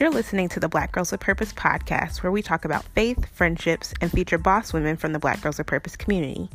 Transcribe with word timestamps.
You're 0.00 0.08
listening 0.08 0.48
to 0.48 0.60
the 0.60 0.66
Black 0.66 0.92
Girls 0.92 1.12
with 1.12 1.20
Purpose 1.20 1.52
podcast, 1.52 2.22
where 2.22 2.32
we 2.32 2.40
talk 2.40 2.64
about 2.64 2.86
faith, 2.94 3.28
friendships, 3.34 3.92
and 4.00 4.10
feature 4.10 4.38
boss 4.38 4.72
women 4.72 4.96
from 4.96 5.12
the 5.12 5.18
Black 5.18 5.42
Girls 5.42 5.58
with 5.58 5.66
Purpose 5.66 5.94
community. 5.94 6.48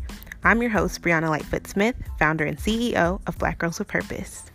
I'm 0.43 0.63
your 0.63 0.71
host, 0.71 1.03
Brianna 1.03 1.29
Lightfoot 1.29 1.67
Smith, 1.67 1.95
founder 2.17 2.43
and 2.43 2.57
CEO 2.57 3.21
of 3.27 3.37
Black 3.37 3.59
Girls 3.59 3.77
with 3.77 3.87
Purpose. 3.87 4.49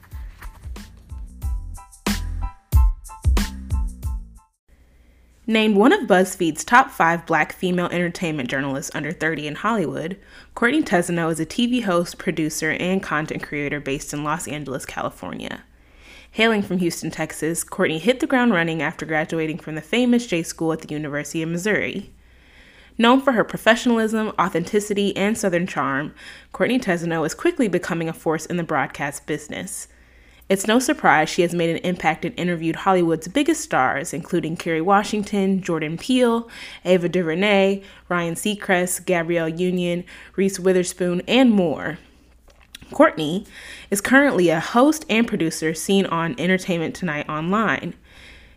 Named 5.46 5.76
one 5.76 5.92
of 5.92 6.08
BuzzFeed's 6.08 6.64
top 6.64 6.90
five 6.90 7.24
black 7.26 7.52
female 7.52 7.86
entertainment 7.86 8.50
journalists 8.50 8.90
under 8.92 9.12
30 9.12 9.46
in 9.46 9.54
Hollywood, 9.54 10.18
Courtney 10.56 10.82
Tezeno 10.82 11.30
is 11.30 11.38
a 11.38 11.46
TV 11.46 11.84
host, 11.84 12.18
producer, 12.18 12.72
and 12.72 13.00
content 13.00 13.44
creator 13.44 13.78
based 13.78 14.12
in 14.12 14.24
Los 14.24 14.48
Angeles, 14.48 14.84
California. 14.84 15.62
Hailing 16.32 16.62
from 16.62 16.78
Houston, 16.78 17.10
Texas, 17.10 17.64
Courtney 17.64 17.98
hit 17.98 18.20
the 18.20 18.26
ground 18.26 18.52
running 18.52 18.80
after 18.80 19.04
graduating 19.04 19.58
from 19.58 19.74
the 19.74 19.82
famous 19.82 20.28
J 20.28 20.44
School 20.44 20.72
at 20.72 20.80
the 20.80 20.94
University 20.94 21.42
of 21.42 21.48
Missouri. 21.48 22.12
Known 22.96 23.20
for 23.20 23.32
her 23.32 23.42
professionalism, 23.42 24.32
authenticity, 24.38 25.16
and 25.16 25.36
Southern 25.36 25.66
charm, 25.66 26.14
Courtney 26.52 26.78
Tezeno 26.78 27.26
is 27.26 27.34
quickly 27.34 27.66
becoming 27.66 28.08
a 28.08 28.12
force 28.12 28.46
in 28.46 28.58
the 28.58 28.62
broadcast 28.62 29.26
business. 29.26 29.88
It's 30.48 30.68
no 30.68 30.78
surprise 30.78 31.28
she 31.28 31.42
has 31.42 31.54
made 31.54 31.70
an 31.70 31.78
impact 31.78 32.24
and 32.24 32.38
interviewed 32.38 32.76
Hollywood's 32.76 33.26
biggest 33.26 33.62
stars, 33.62 34.12
including 34.12 34.56
Kerry 34.56 34.80
Washington, 34.80 35.60
Jordan 35.60 35.98
Peele, 35.98 36.48
Ava 36.84 37.08
DuVernay, 37.08 37.82
Ryan 38.08 38.34
Seacrest, 38.34 39.04
Gabrielle 39.04 39.48
Union, 39.48 40.04
Reese 40.36 40.60
Witherspoon, 40.60 41.22
and 41.26 41.50
more. 41.50 41.98
Courtney 42.92 43.46
is 43.90 44.00
currently 44.00 44.48
a 44.48 44.60
host 44.60 45.06
and 45.08 45.26
producer 45.26 45.74
seen 45.74 46.06
on 46.06 46.34
Entertainment 46.38 46.94
Tonight 46.94 47.28
Online. 47.28 47.94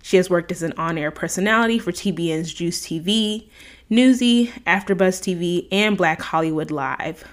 She 0.01 0.17
has 0.17 0.29
worked 0.29 0.51
as 0.51 0.63
an 0.63 0.73
on 0.77 0.97
air 0.97 1.11
personality 1.11 1.79
for 1.79 1.91
TBN's 1.91 2.53
JUCE 2.53 2.85
TV, 2.85 3.47
Newsy, 3.89 4.47
AfterBuzz 4.67 5.21
TV, 5.21 5.67
and 5.71 5.95
Black 5.95 6.21
Hollywood 6.21 6.71
Live. 6.71 7.25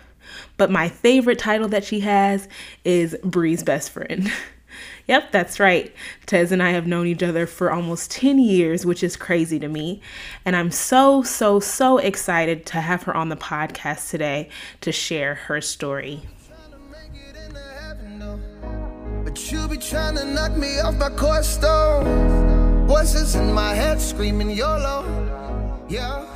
But 0.57 0.71
my 0.71 0.89
favorite 0.89 1.39
title 1.39 1.69
that 1.69 1.85
she 1.85 2.01
has 2.01 2.49
is 2.85 3.17
Bree's 3.25 3.63
best 3.63 3.91
friend. 3.91 4.31
yep, 5.07 5.33
that's 5.33 5.59
right. 5.59 5.93
Tez 6.27 6.53
and 6.53 6.63
I 6.63 6.71
have 6.71 6.87
known 6.87 7.07
each 7.07 7.23
other 7.23 7.47
for 7.47 7.73
almost 7.73 8.11
10 8.13 8.39
years, 8.39 8.87
which 8.87 9.03
is 9.03 9.17
crazy 9.17 9.59
to 9.59 9.69
me. 9.69 10.01
And 10.45 10.55
I'm 10.55 10.71
so, 10.71 11.23
so, 11.23 11.59
so 11.61 11.99
excited 11.99 12.67
to 12.67 12.81
have 12.81 13.03
her 13.05 13.17
on 13.17 13.31
the 13.31 13.37
podcast 13.37 14.11
today 14.11 14.49
to 14.83 14.93
share 14.93 15.35
her 15.35 15.61
story. 15.61 16.23
But 19.25 19.53
you 19.53 19.69
be 19.69 19.77
trying 19.77 20.17
to 20.17 20.25
knock 20.25 20.57
me 20.57 20.81
off 20.81 20.97
my 20.97 21.11
court 21.11 21.45
stone. 21.45 22.87
Voices 22.87 23.35
in 23.35 23.53
my 23.53 23.75
head 23.75 24.01
screaming 24.01 24.51
YOLO. 24.51 25.05
Yeah, 25.89 26.27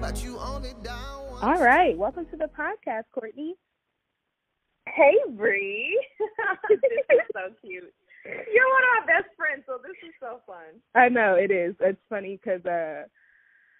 but 0.00 0.22
you 0.24 0.38
only 0.38 0.72
down. 0.82 1.38
All 1.40 1.62
right, 1.62 1.96
welcome 1.96 2.26
to 2.26 2.36
the 2.36 2.48
podcast, 2.58 3.04
Courtney. 3.14 3.54
Hey, 4.88 5.14
Bree. 5.30 5.98
this 6.68 6.78
is 6.78 7.20
so 7.32 7.54
cute. 7.60 7.92
You're 8.24 8.70
one 8.70 8.82
of 8.82 9.06
my 9.06 9.06
best 9.06 9.34
friends, 9.36 9.62
so 9.66 9.78
this 9.82 9.96
is 10.02 10.14
so 10.20 10.40
fun. 10.44 10.80
I 10.96 11.08
know 11.08 11.34
it 11.34 11.52
is. 11.52 11.76
It's 11.80 12.00
funny 12.10 12.40
because 12.42 12.64
uh, 12.66 13.04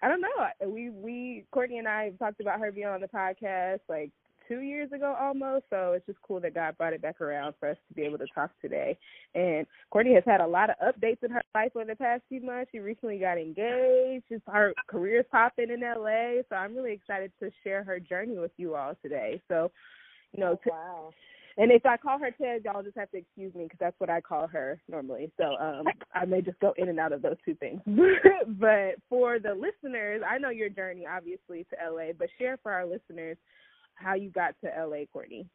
I 0.03 0.09
don't 0.09 0.21
know. 0.21 0.69
We 0.69 0.91
we 0.91 1.47
Courtney 1.51 1.79
and 1.79 1.89
I 1.89 2.13
talked 2.19 2.41
about 2.41 2.61
her 2.61 2.71
being 2.71 2.87
on 2.87 3.01
the 3.01 3.09
podcast 3.09 3.81
like 3.89 4.13
two 4.49 4.61
years 4.61 4.91
ago 4.93 5.15
almost. 5.19 5.65
So 5.71 5.93
it's 5.93 6.07
just 6.07 6.19
cool 6.27 6.41
that 6.41 6.55
God 6.55 6.77
brought 6.79 6.93
it 6.93 7.03
back 7.03 7.21
around 7.21 7.55
for 7.59 7.71
us 7.71 7.77
to 7.89 7.95
be 7.95 8.03
able 8.03 8.19
to 8.19 8.27
talk 8.35 8.51
today. 8.61 8.99
And 9.35 9.67
Courtney 9.91 10.15
has 10.15 10.25
had 10.27 10.41
a 10.41 10.47
lot 10.47 10.71
of 10.71 10.77
updates 10.83 11.23
in 11.23 11.31
her 11.31 11.43
life 11.55 11.73
over 11.75 11.85
the 11.85 11.97
past 11.97 12.23
few 12.29 12.41
months. 12.41 12.71
She 12.73 12.79
recently 12.79 13.19
got 13.19 13.39
engaged. 13.39 14.25
She's, 14.29 14.41
her 14.47 14.73
career's 14.89 15.27
popping 15.31 15.71
in 15.71 15.81
LA. 15.81 16.43
So 16.49 16.57
I'm 16.57 16.77
really 16.77 16.93
excited 16.93 17.33
to 17.41 17.51
share 17.65 17.85
her 17.85 18.01
journey 18.01 18.39
with 18.39 18.53
you 18.57 18.75
all 18.75 18.95
today. 19.03 19.41
So, 19.49 19.71
you 20.33 20.41
know, 20.41 20.59
oh, 20.67 20.71
wow. 20.71 21.11
And 21.59 21.71
if 21.71 21.85
I 21.85 21.97
call 21.97 22.19
her 22.19 22.31
Ted, 22.31 22.63
y'all 22.65 22.83
just 22.83 22.97
have 22.97 23.11
to 23.11 23.19
excuse 23.19 23.55
me 23.55 23.65
because 23.65 23.79
that's 23.79 23.99
what 24.01 24.11
I 24.11 24.21
call 24.21 24.47
her 24.47 24.81
normally. 24.89 25.31
So 25.37 25.45
um, 25.61 25.85
I 26.15 26.25
may 26.25 26.41
just 26.41 26.59
go 26.61 26.73
in 26.77 26.89
and 26.89 26.99
out 26.99 27.13
of 27.13 27.23
those 27.23 27.37
two 27.45 27.55
things. 27.57 27.81
but 28.59 28.95
for 29.09 29.39
the 29.39 29.55
listeners, 29.55 30.23
I 30.29 30.39
know 30.39 30.51
your 30.51 30.71
journey 30.71 31.07
obviously 31.07 31.67
to 31.71 31.91
LA, 31.91 32.13
but 32.19 32.29
share 32.39 32.59
for 32.63 32.73
our 32.73 32.87
listeners 32.87 33.37
how 33.95 34.15
you 34.15 34.31
got 34.31 34.55
to 34.65 34.71
LA, 34.87 35.05
Courtney. 35.13 35.47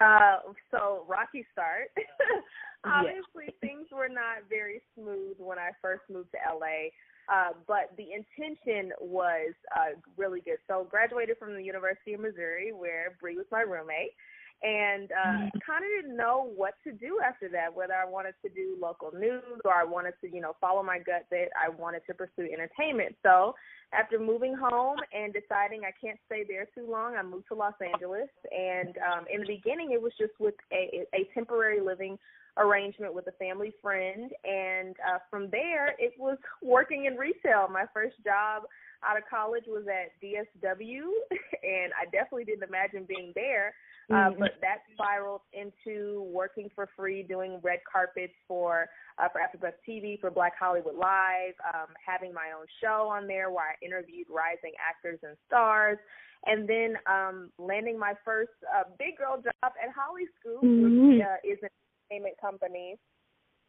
Uh, 0.00 0.38
so 0.70 1.04
rocky 1.08 1.44
start. 1.52 1.90
Obviously, 2.84 3.54
things 3.60 3.86
were 3.92 4.08
not 4.08 4.48
very 4.48 4.80
smooth 4.94 5.36
when 5.38 5.58
I 5.58 5.70
first 5.82 6.02
moved 6.10 6.30
to 6.32 6.56
LA, 6.56 6.88
uh, 7.28 7.52
but 7.68 7.92
the 7.98 8.08
intention 8.16 8.92
was 8.98 9.52
uh, 9.76 10.00
really 10.16 10.40
good. 10.40 10.56
So, 10.66 10.86
graduated 10.90 11.36
from 11.38 11.54
the 11.54 11.62
University 11.62 12.14
of 12.14 12.20
Missouri, 12.20 12.72
where 12.72 13.16
Bree 13.20 13.36
was 13.36 13.44
my 13.52 13.60
roommate 13.60 14.16
and 14.62 15.10
uh, 15.10 15.28
mm-hmm. 15.28 15.58
kind 15.64 15.84
of 15.84 15.90
didn't 16.02 16.16
know 16.16 16.50
what 16.54 16.74
to 16.84 16.92
do 16.92 17.18
after 17.24 17.48
that. 17.48 17.74
Whether 17.74 17.94
I 17.94 18.04
wanted 18.04 18.34
to 18.44 18.50
do 18.50 18.76
local 18.80 19.10
news 19.12 19.60
or 19.64 19.72
I 19.72 19.84
wanted 19.84 20.14
to, 20.20 20.30
you 20.30 20.40
know, 20.40 20.54
follow 20.60 20.82
my 20.82 20.98
gut 20.98 21.26
that 21.30 21.48
I 21.56 21.70
wanted 21.70 22.02
to 22.08 22.14
pursue 22.14 22.48
entertainment. 22.52 23.16
So 23.22 23.54
after 23.92 24.18
moving 24.18 24.54
home 24.54 24.98
and 25.12 25.32
deciding 25.32 25.82
I 25.84 25.92
can't 25.98 26.18
stay 26.26 26.44
there 26.46 26.68
too 26.74 26.90
long, 26.90 27.16
I 27.16 27.22
moved 27.22 27.48
to 27.48 27.54
Los 27.54 27.74
Angeles. 27.80 28.28
And 28.50 28.96
um, 28.98 29.24
in 29.32 29.40
the 29.40 29.46
beginning, 29.46 29.92
it 29.92 30.02
was 30.02 30.12
just 30.18 30.32
with 30.38 30.54
a, 30.72 31.06
a 31.14 31.28
temporary 31.32 31.80
living 31.80 32.18
arrangement 32.58 33.14
with 33.14 33.26
a 33.28 33.32
family 33.32 33.72
friend. 33.80 34.30
And 34.44 34.94
uh, 35.00 35.18
from 35.30 35.48
there, 35.50 35.94
it 35.98 36.12
was 36.18 36.38
working 36.62 37.06
in 37.06 37.14
retail. 37.14 37.68
My 37.72 37.84
first 37.94 38.16
job 38.24 38.64
out 39.02 39.16
of 39.16 39.22
college 39.30 39.64
was 39.66 39.84
at 39.88 40.12
DSW, 40.22 41.00
and 41.62 41.92
I 41.96 42.04
definitely 42.12 42.44
didn't 42.44 42.68
imagine 42.68 43.06
being 43.08 43.32
there. 43.34 43.74
Uh, 44.10 44.14
mm-hmm. 44.34 44.40
but 44.40 44.58
that 44.60 44.82
spiraled 44.92 45.42
into 45.54 46.26
working 46.34 46.68
for 46.74 46.88
free, 46.96 47.22
doing 47.22 47.60
red 47.62 47.78
carpets 47.90 48.34
for 48.48 48.88
uh, 49.22 49.28
for 49.30 49.38
AfterBuzz 49.38 49.78
TV, 49.88 50.18
for 50.20 50.32
Black 50.32 50.54
Hollywood 50.58 50.96
Live, 50.96 51.54
um, 51.72 51.94
having 52.04 52.34
my 52.34 52.50
own 52.50 52.66
show 52.82 53.06
on 53.06 53.28
there 53.28 53.50
where 53.50 53.70
I 53.70 53.84
interviewed 53.86 54.26
rising 54.28 54.74
actors 54.82 55.20
and 55.22 55.36
stars, 55.46 55.98
and 56.46 56.68
then 56.68 56.98
um, 57.06 57.50
landing 57.58 57.98
my 57.98 58.14
first 58.24 58.50
uh, 58.66 58.82
big 58.98 59.16
girl 59.16 59.36
job 59.36 59.70
at 59.78 59.94
Holly 59.94 60.26
Scoop, 60.40 60.58
mm-hmm. 60.58 61.14
which 61.14 61.22
uh, 61.22 61.38
is 61.46 61.58
an 61.62 61.70
entertainment 62.10 62.34
company 62.40 62.98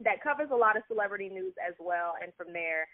that 0.01 0.23
covers 0.25 0.49
a 0.51 0.57
lot 0.57 0.75
of 0.75 0.81
celebrity 0.87 1.29
news 1.29 1.53
as 1.61 1.75
well. 1.77 2.17
And 2.17 2.33
from 2.33 2.49
there, 2.49 2.89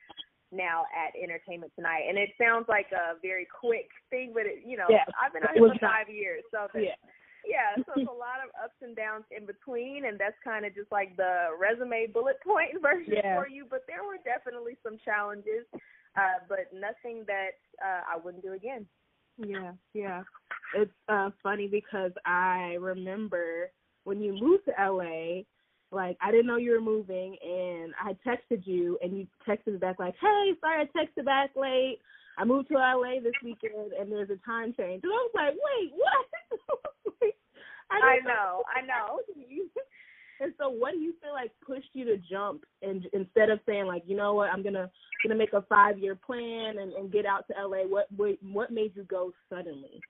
now 0.51 0.83
at 0.91 1.15
Entertainment 1.15 1.71
Tonight. 1.75 2.07
And 2.07 2.17
it 2.17 2.31
sounds 2.35 2.67
like 2.67 2.87
a 2.91 3.15
very 3.23 3.47
quick 3.47 3.87
thing, 4.09 4.31
but 4.35 4.43
it, 4.43 4.67
you 4.67 4.75
know, 4.75 4.87
yeah. 4.89 5.07
I've 5.15 5.31
been 5.31 5.43
out 5.43 5.55
here 5.55 5.63
for 5.63 5.79
five 5.79 6.11
years, 6.11 6.43
so 6.51 6.67
yeah 6.75 6.99
yeah, 7.47 7.81
so 7.83 7.93
it's 7.95 8.09
a 8.11 8.13
lot 8.13 8.43
of 8.43 8.51
ups 8.61 8.77
and 8.81 8.95
downs 8.95 9.23
in 9.31 9.45
between, 9.45 10.05
and 10.05 10.19
that's 10.19 10.35
kind 10.43 10.65
of 10.65 10.75
just 10.75 10.91
like 10.91 11.15
the 11.17 11.47
resume 11.59 12.07
bullet 12.07 12.37
point 12.43 12.75
version 12.81 13.13
yeah. 13.23 13.35
for 13.35 13.47
you. 13.47 13.65
But 13.69 13.83
there 13.87 14.03
were 14.03 14.17
definitely 14.23 14.77
some 14.83 14.97
challenges, 15.03 15.65
uh, 15.73 16.43
but 16.47 16.69
nothing 16.73 17.23
that 17.27 17.57
uh, 17.81 18.03
I 18.13 18.17
wouldn't 18.23 18.43
do 18.43 18.53
again. 18.53 18.85
Yeah, 19.37 19.71
yeah. 19.93 20.23
It's 20.75 20.91
uh, 21.07 21.29
funny 21.41 21.67
because 21.67 22.11
I 22.25 22.77
remember 22.79 23.71
when 24.03 24.21
you 24.21 24.33
moved 24.33 24.65
to 24.65 24.73
LA, 24.79 25.43
like 25.91 26.17
I 26.21 26.31
didn't 26.31 26.47
know 26.47 26.57
you 26.57 26.71
were 26.71 26.81
moving, 26.81 27.37
and 27.41 27.93
I 28.03 28.17
texted 28.27 28.65
you, 28.65 28.97
and 29.01 29.17
you 29.17 29.27
texted 29.47 29.79
back 29.79 29.99
like, 29.99 30.15
"Hey, 30.19 30.53
sorry 30.59 30.81
I 30.81 30.97
texted 30.97 31.25
back 31.25 31.51
late. 31.55 31.99
I 32.37 32.45
moved 32.45 32.69
to 32.69 32.75
LA 32.75 33.19
this 33.21 33.33
weekend, 33.43 33.93
and 33.99 34.11
there's 34.11 34.29
a 34.29 34.37
time 34.45 34.73
change." 34.77 35.01
And 35.03 35.11
I 35.11 35.15
was 35.15 35.31
like, 35.35 35.53
"Wait, 35.53 35.91
what?" 35.95 36.25
I, 37.91 38.19
know, 38.25 38.63
I 38.75 38.85
know. 38.85 39.19
and 40.41 40.53
so, 40.57 40.69
what 40.69 40.91
do 40.91 40.99
you 40.99 41.13
feel 41.21 41.33
like 41.33 41.51
pushed 41.65 41.89
you 41.93 42.05
to 42.05 42.17
jump, 42.17 42.63
and 42.81 43.05
instead 43.13 43.49
of 43.49 43.59
saying 43.65 43.87
like, 43.87 44.03
you 44.05 44.15
know 44.15 44.33
what, 44.33 44.49
I'm 44.49 44.63
gonna 44.63 44.89
gonna 45.23 45.37
make 45.37 45.53
a 45.53 45.63
five 45.63 45.97
year 45.97 46.15
plan 46.15 46.77
and, 46.79 46.93
and 46.93 47.11
get 47.11 47.25
out 47.25 47.45
to 47.47 47.67
LA? 47.67 47.83
What 47.87 48.07
what 48.15 48.37
what 48.41 48.71
made 48.71 48.95
you 48.95 49.03
go 49.03 49.31
suddenly? 49.49 50.01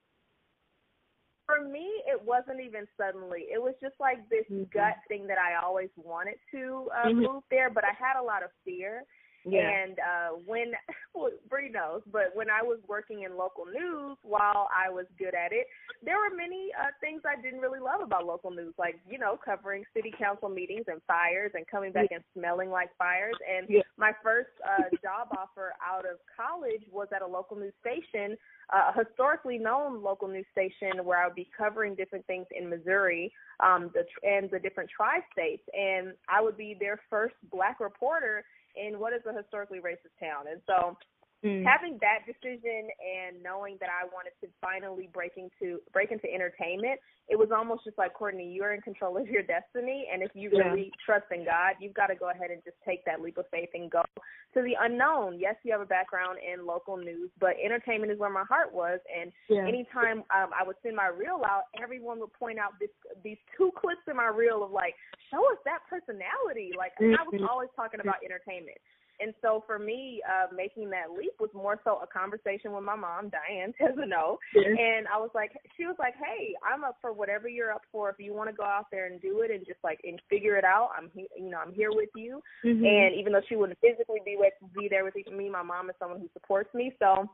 For 1.46 1.66
me, 1.66 1.88
it 2.06 2.20
wasn't 2.22 2.60
even 2.60 2.86
suddenly. 3.00 3.46
It 3.50 3.60
was 3.60 3.74
just 3.80 3.94
like 3.98 4.28
this 4.28 4.44
mm-hmm. 4.52 4.64
gut 4.72 4.96
thing 5.08 5.26
that 5.28 5.38
I 5.38 5.64
always 5.64 5.88
wanted 5.96 6.36
to 6.52 6.88
uh, 6.92 7.08
mm-hmm. 7.08 7.20
move 7.20 7.42
there, 7.50 7.70
but 7.70 7.84
I 7.84 7.96
had 7.98 8.20
a 8.20 8.24
lot 8.24 8.42
of 8.42 8.50
fear. 8.66 9.04
Yeah. 9.44 9.68
And 9.68 9.98
uh 9.98 10.28
when 10.46 10.72
well, 11.14 11.30
Bree 11.48 11.70
knows, 11.70 12.02
but 12.12 12.34
when 12.34 12.50
I 12.50 12.62
was 12.62 12.78
working 12.88 13.22
in 13.22 13.36
local 13.36 13.64
news 13.66 14.16
while 14.22 14.68
I 14.74 14.90
was 14.90 15.06
good 15.18 15.34
at 15.34 15.52
it, 15.52 15.66
there 16.02 16.16
were 16.16 16.34
many 16.34 16.70
uh 16.78 16.90
things 17.00 17.22
I 17.24 17.40
didn't 17.40 17.60
really 17.60 17.80
love 17.80 18.00
about 18.02 18.26
local 18.26 18.50
news, 18.50 18.74
like, 18.78 19.00
you 19.08 19.18
know, 19.18 19.38
covering 19.42 19.84
city 19.94 20.12
council 20.18 20.48
meetings 20.48 20.84
and 20.88 21.00
fires 21.06 21.52
and 21.54 21.66
coming 21.66 21.92
back 21.92 22.08
and 22.10 22.22
smelling 22.34 22.70
like 22.70 22.90
fires. 22.98 23.36
And 23.46 23.66
yeah. 23.68 23.82
my 23.96 24.12
first 24.22 24.50
uh 24.66 24.90
job 25.02 25.28
offer 25.36 25.72
out 25.86 26.04
of 26.04 26.18
college 26.36 26.82
was 26.90 27.08
at 27.14 27.22
a 27.22 27.26
local 27.26 27.56
news 27.56 27.74
station, 27.80 28.36
uh, 28.74 28.92
a 28.94 29.04
historically 29.04 29.58
known 29.58 30.02
local 30.02 30.28
news 30.28 30.46
station 30.52 31.04
where 31.04 31.22
I 31.22 31.26
would 31.26 31.36
be 31.36 31.48
covering 31.56 31.94
different 31.94 32.26
things 32.26 32.46
in 32.50 32.68
Missouri, 32.68 33.32
um 33.60 33.90
the 33.94 34.04
and 34.28 34.50
the 34.50 34.58
different 34.58 34.90
tri-states 34.94 35.62
and 35.72 36.12
I 36.28 36.42
would 36.42 36.56
be 36.56 36.76
their 36.78 37.00
first 37.08 37.34
black 37.50 37.80
reporter 37.80 38.44
in 38.78 38.98
what 38.98 39.12
is 39.12 39.22
a 39.28 39.36
historically 39.36 39.78
racist 39.78 40.14
town. 40.20 40.46
And 40.50 40.60
so 40.66 40.96
Mm. 41.44 41.62
Having 41.62 41.98
that 42.02 42.26
decision 42.26 42.90
and 42.98 43.40
knowing 43.42 43.76
that 43.78 43.88
I 43.94 44.06
wanted 44.10 44.34
to 44.42 44.50
finally 44.60 45.08
break 45.14 45.38
into 45.38 45.78
break 45.92 46.10
into 46.10 46.26
entertainment, 46.26 46.98
it 47.28 47.38
was 47.38 47.50
almost 47.54 47.84
just 47.84 47.96
like 47.96 48.12
Courtney, 48.12 48.50
you're 48.50 48.74
in 48.74 48.80
control 48.80 49.16
of 49.16 49.28
your 49.28 49.44
destiny, 49.44 50.08
and 50.12 50.20
if 50.20 50.32
you 50.34 50.50
yeah. 50.52 50.66
really 50.66 50.90
trust 51.04 51.26
in 51.30 51.44
God, 51.44 51.78
you've 51.78 51.94
got 51.94 52.08
to 52.08 52.16
go 52.16 52.30
ahead 52.30 52.50
and 52.50 52.58
just 52.64 52.76
take 52.84 53.04
that 53.04 53.20
leap 53.20 53.38
of 53.38 53.44
faith 53.52 53.68
and 53.72 53.88
go 53.88 54.02
to 54.18 54.62
the 54.62 54.74
unknown. 54.80 55.38
Yes, 55.38 55.54
you 55.62 55.70
have 55.70 55.80
a 55.80 55.86
background 55.86 56.38
in 56.42 56.66
local 56.66 56.96
news, 56.96 57.30
but 57.38 57.54
entertainment 57.62 58.10
is 58.10 58.18
where 58.18 58.34
my 58.34 58.44
heart 58.48 58.74
was, 58.74 58.98
and 59.06 59.30
yeah. 59.48 59.62
anytime 59.62 60.26
um, 60.34 60.50
I 60.50 60.66
would 60.66 60.76
send 60.82 60.96
my 60.96 61.06
reel 61.06 61.42
out, 61.46 61.70
everyone 61.80 62.18
would 62.18 62.32
point 62.32 62.58
out 62.58 62.72
this 62.80 62.90
these 63.22 63.38
two 63.56 63.70
clips 63.78 64.02
in 64.10 64.16
my 64.16 64.26
reel 64.26 64.64
of 64.64 64.72
like, 64.72 64.94
show 65.30 65.38
us 65.52 65.58
that 65.66 65.86
personality. 65.88 66.72
Like 66.76 66.98
mm-hmm. 67.00 67.14
I 67.14 67.22
was 67.30 67.46
always 67.48 67.70
talking 67.76 68.00
about 68.00 68.16
entertainment. 68.24 68.78
And 69.20 69.34
so 69.42 69.64
for 69.66 69.78
me, 69.78 70.22
uh, 70.26 70.54
making 70.54 70.90
that 70.90 71.10
leap 71.16 71.32
was 71.40 71.50
more 71.54 71.80
so 71.84 72.00
a 72.02 72.06
conversation 72.06 72.72
with 72.72 72.84
my 72.84 72.94
mom, 72.94 73.30
Diane 73.30 73.74
Tezeno. 73.80 74.38
Yeah. 74.54 74.68
And 74.68 75.08
I 75.08 75.18
was 75.18 75.30
like, 75.34 75.52
she 75.76 75.86
was 75.86 75.96
like, 75.98 76.14
hey, 76.14 76.54
I'm 76.62 76.84
up 76.84 76.98
for 77.00 77.12
whatever 77.12 77.48
you're 77.48 77.72
up 77.72 77.82
for. 77.90 78.10
If 78.10 78.16
you 78.18 78.34
want 78.34 78.50
to 78.50 78.56
go 78.56 78.64
out 78.64 78.86
there 78.92 79.06
and 79.06 79.20
do 79.20 79.40
it 79.42 79.50
and 79.50 79.66
just 79.66 79.80
like 79.82 80.00
and 80.04 80.20
figure 80.30 80.56
it 80.56 80.64
out, 80.64 80.90
I'm 80.96 81.10
he- 81.14 81.28
you 81.36 81.50
know 81.50 81.58
I'm 81.58 81.74
here 81.74 81.90
with 81.92 82.10
you. 82.14 82.40
Mm-hmm. 82.64 82.84
And 82.84 83.14
even 83.18 83.32
though 83.32 83.42
she 83.48 83.56
wouldn't 83.56 83.78
physically 83.80 84.20
be 84.24 84.36
with 84.38 84.52
be 84.76 84.88
there 84.88 85.04
with 85.04 85.14
me, 85.14 85.48
my 85.48 85.62
mom 85.62 85.90
is 85.90 85.96
someone 85.98 86.20
who 86.20 86.28
supports 86.32 86.72
me. 86.74 86.92
So 86.98 87.28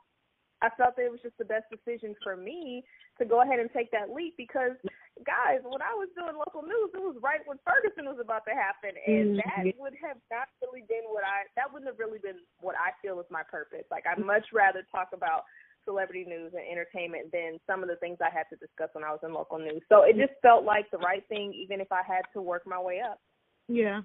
I 0.62 0.70
felt 0.76 0.96
that 0.96 1.04
it 1.04 1.10
was 1.10 1.20
just 1.22 1.36
the 1.38 1.44
best 1.44 1.64
decision 1.70 2.14
for 2.22 2.36
me 2.36 2.84
to 3.19 3.25
go 3.25 3.42
ahead 3.42 3.58
and 3.58 3.70
take 3.72 3.90
that 3.90 4.10
leap 4.10 4.34
because 4.36 4.72
guys, 5.22 5.62
when 5.62 5.78
I 5.78 5.94
was 5.94 6.11
doing 6.19 6.34
local 6.34 6.66
news, 6.66 6.90
it 6.90 6.99
was 6.99 7.14
right 7.22 7.38
when 7.46 7.62
Ferguson 7.62 8.11
was 8.11 8.19
about 8.19 8.43
to 8.50 8.55
happen 8.55 8.99
and 8.99 9.38
mm-hmm. 9.38 9.46
that 9.46 9.78
would 9.78 9.94
have 10.02 10.19
not 10.26 10.50
really 10.58 10.82
been 10.90 11.06
what 11.06 11.22
I 11.22 11.46
that 11.55 11.70
wouldn't 11.70 11.87
have 11.87 12.02
really 12.02 12.19
been 12.19 12.43
what 12.58 12.75
I 12.75 12.90
feel 12.99 13.22
is 13.22 13.31
my 13.31 13.46
purpose. 13.46 13.87
Like 13.94 14.11
I'd 14.11 14.19
much 14.19 14.50
rather 14.50 14.82
talk 14.90 15.14
about 15.14 15.46
celebrity 15.87 16.25
news 16.26 16.50
and 16.56 16.66
entertainment 16.66 17.31
than 17.31 17.62
some 17.66 17.82
of 17.82 17.88
the 17.88 18.00
things 18.02 18.19
I 18.19 18.34
had 18.34 18.50
to 18.50 18.58
discuss 18.58 18.90
when 18.93 19.05
I 19.05 19.14
was 19.14 19.22
in 19.22 19.31
local 19.31 19.58
news. 19.58 19.82
So 19.88 20.02
it 20.02 20.19
just 20.19 20.34
felt 20.43 20.64
like 20.64 20.90
the 20.90 20.99
right 20.99 21.22
thing 21.28 21.55
even 21.55 21.81
if 21.81 21.93
I 21.93 22.02
had 22.02 22.26
to 22.34 22.43
work 22.43 22.67
my 22.67 22.81
way 22.81 22.99
up. 22.99 23.20
Yeah. 23.69 24.02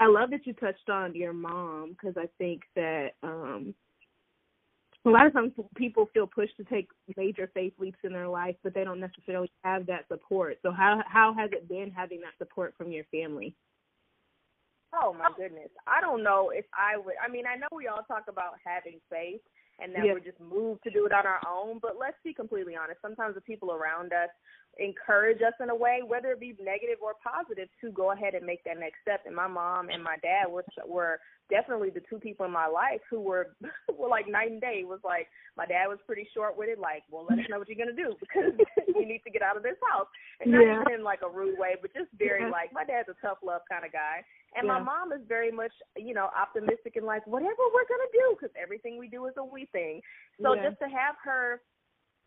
I 0.00 0.06
love 0.08 0.30
that 0.30 0.46
you 0.46 0.54
touched 0.54 0.88
on 0.88 1.14
your 1.14 1.34
mom 1.34 1.92
because 1.92 2.16
I 2.16 2.28
think 2.38 2.62
that 2.74 3.20
um 3.22 3.74
a 5.06 5.10
lot 5.10 5.26
of 5.26 5.32
times 5.32 5.52
people 5.76 6.08
feel 6.12 6.26
pushed 6.26 6.56
to 6.58 6.64
take 6.64 6.88
major 7.16 7.50
faith 7.54 7.72
leaps 7.78 7.98
in 8.04 8.12
their 8.12 8.28
life, 8.28 8.56
but 8.62 8.74
they 8.74 8.84
don't 8.84 9.00
necessarily 9.00 9.50
have 9.64 9.86
that 9.86 10.06
support. 10.08 10.58
So 10.62 10.70
how 10.70 11.02
how 11.06 11.34
has 11.38 11.50
it 11.52 11.68
been 11.68 11.90
having 11.90 12.20
that 12.20 12.36
support 12.38 12.74
from 12.76 12.92
your 12.92 13.04
family? 13.04 13.54
Oh 14.92 15.14
my 15.14 15.30
goodness. 15.36 15.70
I 15.86 16.00
don't 16.00 16.22
know 16.22 16.50
if 16.54 16.66
I 16.74 16.98
would 16.98 17.14
I 17.24 17.30
mean, 17.30 17.44
I 17.46 17.56
know 17.56 17.68
we 17.72 17.86
all 17.86 18.02
talk 18.08 18.24
about 18.28 18.54
having 18.64 19.00
faith 19.08 19.40
and 19.82 19.94
that 19.94 20.02
we're 20.04 20.20
just 20.20 20.40
moved 20.40 20.82
to 20.84 20.90
do 20.90 21.06
it 21.06 21.12
on 21.12 21.24
our 21.26 21.40
own, 21.48 21.78
but 21.80 21.96
let's 21.98 22.18
be 22.22 22.34
completely 22.34 22.76
honest. 22.76 23.00
Sometimes 23.00 23.34
the 23.34 23.40
people 23.40 23.72
around 23.72 24.12
us 24.12 24.28
encourage 24.78 25.42
us 25.42 25.54
in 25.60 25.70
a 25.70 25.74
way, 25.74 26.00
whether 26.06 26.32
it 26.32 26.40
be 26.40 26.54
negative 26.62 26.98
or 27.02 27.14
positive, 27.22 27.68
to 27.80 27.90
go 27.90 28.12
ahead 28.12 28.34
and 28.34 28.46
make 28.46 28.62
that 28.64 28.78
next 28.78 29.02
step. 29.02 29.22
And 29.26 29.34
my 29.34 29.46
mom 29.46 29.88
and 29.90 30.02
my 30.02 30.16
dad 30.22 30.50
were 30.50 30.64
were 30.86 31.18
definitely 31.50 31.90
the 31.90 32.00
two 32.08 32.18
people 32.18 32.46
in 32.46 32.52
my 32.52 32.66
life 32.66 33.02
who 33.10 33.20
were 33.20 33.56
were 33.98 34.08
like 34.08 34.28
night 34.28 34.50
and 34.50 34.60
day. 34.60 34.80
It 34.82 34.88
was 34.88 35.00
like 35.04 35.26
my 35.56 35.66
dad 35.66 35.86
was 35.88 35.98
pretty 36.06 36.26
short 36.32 36.56
witted, 36.56 36.78
like, 36.78 37.02
well, 37.10 37.26
let 37.28 37.38
us 37.38 37.44
know 37.50 37.58
what 37.58 37.68
you're 37.68 37.78
gonna 37.78 37.96
do 37.96 38.14
because 38.22 38.54
you 38.88 39.06
need 39.06 39.22
to 39.26 39.30
get 39.30 39.42
out 39.42 39.56
of 39.56 39.62
this 39.62 39.78
house. 39.90 40.08
And 40.40 40.52
not 40.52 40.62
yeah. 40.62 40.94
in 40.94 41.04
like 41.04 41.20
a 41.26 41.28
rude 41.28 41.58
way, 41.58 41.76
but 41.80 41.92
just 41.92 42.08
very 42.16 42.44
yeah. 42.44 42.50
like 42.50 42.72
my 42.72 42.84
dad's 42.84 43.10
a 43.10 43.18
tough 43.20 43.38
love 43.44 43.60
kind 43.68 43.84
of 43.84 43.92
guy, 43.92 44.24
and 44.56 44.64
yeah. 44.64 44.78
my 44.78 44.80
mom 44.80 45.12
is 45.12 45.20
very 45.28 45.50
much 45.50 45.72
you 45.98 46.14
know 46.14 46.30
optimistic 46.32 46.96
and 46.96 47.04
like 47.04 47.26
whatever 47.26 47.68
we're 47.74 47.90
gonna 47.90 48.12
do 48.14 48.38
because 48.38 48.54
everything 48.56 48.96
we 48.96 49.08
do 49.08 49.26
is 49.26 49.34
a 49.36 49.44
we 49.44 49.66
thing. 49.74 50.00
So 50.40 50.54
just 50.56 50.78
to 50.80 50.88
have 50.88 51.16
her 51.24 51.60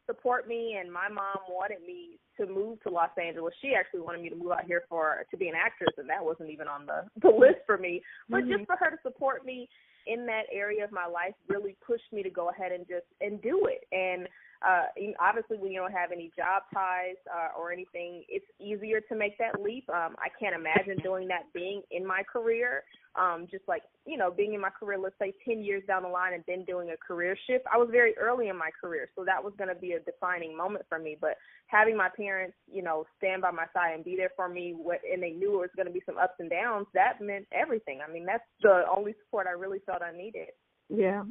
support 0.05 0.47
me 0.47 0.77
and 0.79 0.91
my 0.91 1.07
mom 1.07 1.37
wanted 1.49 1.81
me 1.85 2.19
to 2.37 2.45
move 2.45 2.81
to 2.83 2.89
Los 2.89 3.09
Angeles. 3.21 3.53
She 3.61 3.73
actually 3.77 4.01
wanted 4.01 4.21
me 4.21 4.29
to 4.29 4.35
move 4.35 4.51
out 4.51 4.65
here 4.65 4.83
for 4.89 5.25
to 5.29 5.37
be 5.37 5.47
an 5.47 5.55
actress 5.55 5.93
and 5.97 6.09
that 6.09 6.23
wasn't 6.23 6.49
even 6.49 6.67
on 6.67 6.85
the 6.85 7.03
the 7.21 7.29
list 7.29 7.59
for 7.65 7.77
me. 7.77 8.01
But 8.29 8.41
mm-hmm. 8.41 8.51
just 8.51 8.65
for 8.65 8.75
her 8.79 8.91
to 8.91 8.97
support 9.03 9.45
me 9.45 9.69
in 10.05 10.25
that 10.25 10.43
area 10.51 10.83
of 10.83 10.91
my 10.91 11.05
life 11.05 11.33
really 11.47 11.77
pushed 11.85 12.11
me 12.11 12.23
to 12.23 12.29
go 12.29 12.49
ahead 12.49 12.71
and 12.71 12.85
just 12.87 13.05
and 13.21 13.41
do 13.41 13.67
it. 13.67 13.85
And 13.91 14.27
uh, 14.63 14.83
obviously, 15.19 15.57
when 15.57 15.71
you 15.71 15.79
don't 15.79 15.91
have 15.91 16.11
any 16.11 16.31
job 16.37 16.63
ties 16.73 17.19
uh, 17.29 17.59
or 17.59 17.71
anything, 17.71 18.23
it's 18.29 18.45
easier 18.59 19.01
to 19.01 19.15
make 19.15 19.37
that 19.37 19.61
leap. 19.61 19.89
Um, 19.89 20.15
I 20.17 20.29
can't 20.39 20.55
imagine 20.55 21.03
doing 21.03 21.27
that 21.27 21.51
being 21.53 21.81
in 21.91 22.05
my 22.05 22.23
career. 22.23 22.83
Um, 23.15 23.47
just 23.51 23.63
like 23.67 23.83
you 24.05 24.17
know, 24.17 24.31
being 24.31 24.53
in 24.53 24.61
my 24.61 24.71
career, 24.71 24.97
let's 24.97 25.15
say 25.19 25.33
ten 25.45 25.63
years 25.63 25.83
down 25.85 26.03
the 26.03 26.09
line, 26.09 26.33
and 26.33 26.43
then 26.47 26.63
doing 26.65 26.89
a 26.91 26.97
career 26.97 27.37
shift. 27.45 27.65
I 27.71 27.77
was 27.77 27.89
very 27.91 28.17
early 28.17 28.47
in 28.47 28.57
my 28.57 28.69
career, 28.79 29.09
so 29.15 29.23
that 29.25 29.43
was 29.43 29.53
going 29.57 29.67
to 29.67 29.79
be 29.79 29.91
a 29.91 29.99
defining 29.99 30.55
moment 30.57 30.85
for 30.87 30.97
me. 30.97 31.17
But 31.19 31.37
having 31.67 31.97
my 31.97 32.09
parents, 32.15 32.55
you 32.71 32.81
know, 32.81 33.05
stand 33.17 33.41
by 33.41 33.51
my 33.51 33.65
side 33.73 33.93
and 33.95 34.03
be 34.03 34.15
there 34.15 34.31
for 34.35 34.47
me, 34.49 34.73
what 34.75 34.99
and 35.11 35.21
they 35.21 35.31
knew 35.31 35.55
it 35.55 35.67
was 35.67 35.75
going 35.75 35.87
to 35.87 35.93
be 35.93 36.01
some 36.05 36.17
ups 36.17 36.35
and 36.39 36.49
downs. 36.49 36.87
That 36.93 37.21
meant 37.21 37.45
everything. 37.51 37.99
I 38.07 38.11
mean, 38.11 38.25
that's 38.25 38.43
the 38.61 38.83
only 38.95 39.13
support 39.23 39.45
I 39.45 39.51
really 39.51 39.79
felt 39.85 40.01
I 40.01 40.15
needed. 40.15 40.49
Yeah, 40.89 41.23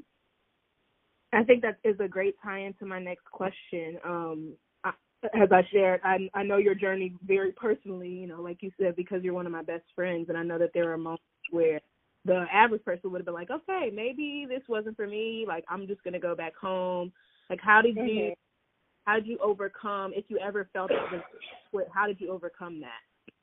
I 1.33 1.45
think 1.45 1.63
that 1.63 1.79
is 1.85 1.97
a 2.01 2.09
great 2.09 2.37
tie 2.43 2.61
into 2.61 2.85
my 2.85 2.99
next 2.99 3.25
question. 3.31 3.99
Um, 4.05 4.53
I, 4.85 4.93
as 5.35 5.51
I 5.51 5.63
shared, 5.73 6.01
I, 6.05 6.29
I 6.35 6.43
know 6.43 6.59
your 6.59 6.75
journey 6.75 7.15
very 7.25 7.53
personally, 7.53 8.11
you 8.11 8.27
know, 8.27 8.43
like 8.43 8.59
you 8.63 8.71
said, 8.79 8.97
because 8.97 9.23
you're 9.23 9.35
one 9.35 9.47
of 9.47 9.53
my 9.53 9.63
best 9.63 9.85
friends, 9.95 10.29
and 10.29 10.37
I 10.37 10.43
know 10.43 10.59
that 10.59 10.71
there 10.75 10.93
are 10.93 10.99
moments 10.99 11.23
where 11.51 11.81
the 12.25 12.45
average 12.53 12.85
person 12.85 13.11
would 13.11 13.19
have 13.19 13.25
been 13.25 13.35
like, 13.35 13.51
okay, 13.51 13.91
maybe 13.93 14.47
this 14.49 14.63
wasn't 14.69 14.97
for 14.97 15.07
me. 15.07 15.45
Like, 15.47 15.65
I'm 15.69 15.87
just 15.87 16.03
gonna 16.05 16.21
go 16.21 16.37
back 16.37 16.55
home. 16.55 17.13
Like, 17.51 17.61
how 17.61 17.83
did 17.83 17.97
you, 17.97 18.03
mm-hmm. 18.03 18.33
how 19.07 19.15
did 19.17 19.27
you 19.27 19.39
overcome? 19.43 20.13
If 20.15 20.27
you 20.29 20.39
ever 20.39 20.69
felt 20.73 20.91
it 20.91 21.23
was, 21.73 21.87
how 21.93 22.07
did 22.07 22.21
you 22.21 22.31
overcome 22.31 22.81
that? 22.81 23.01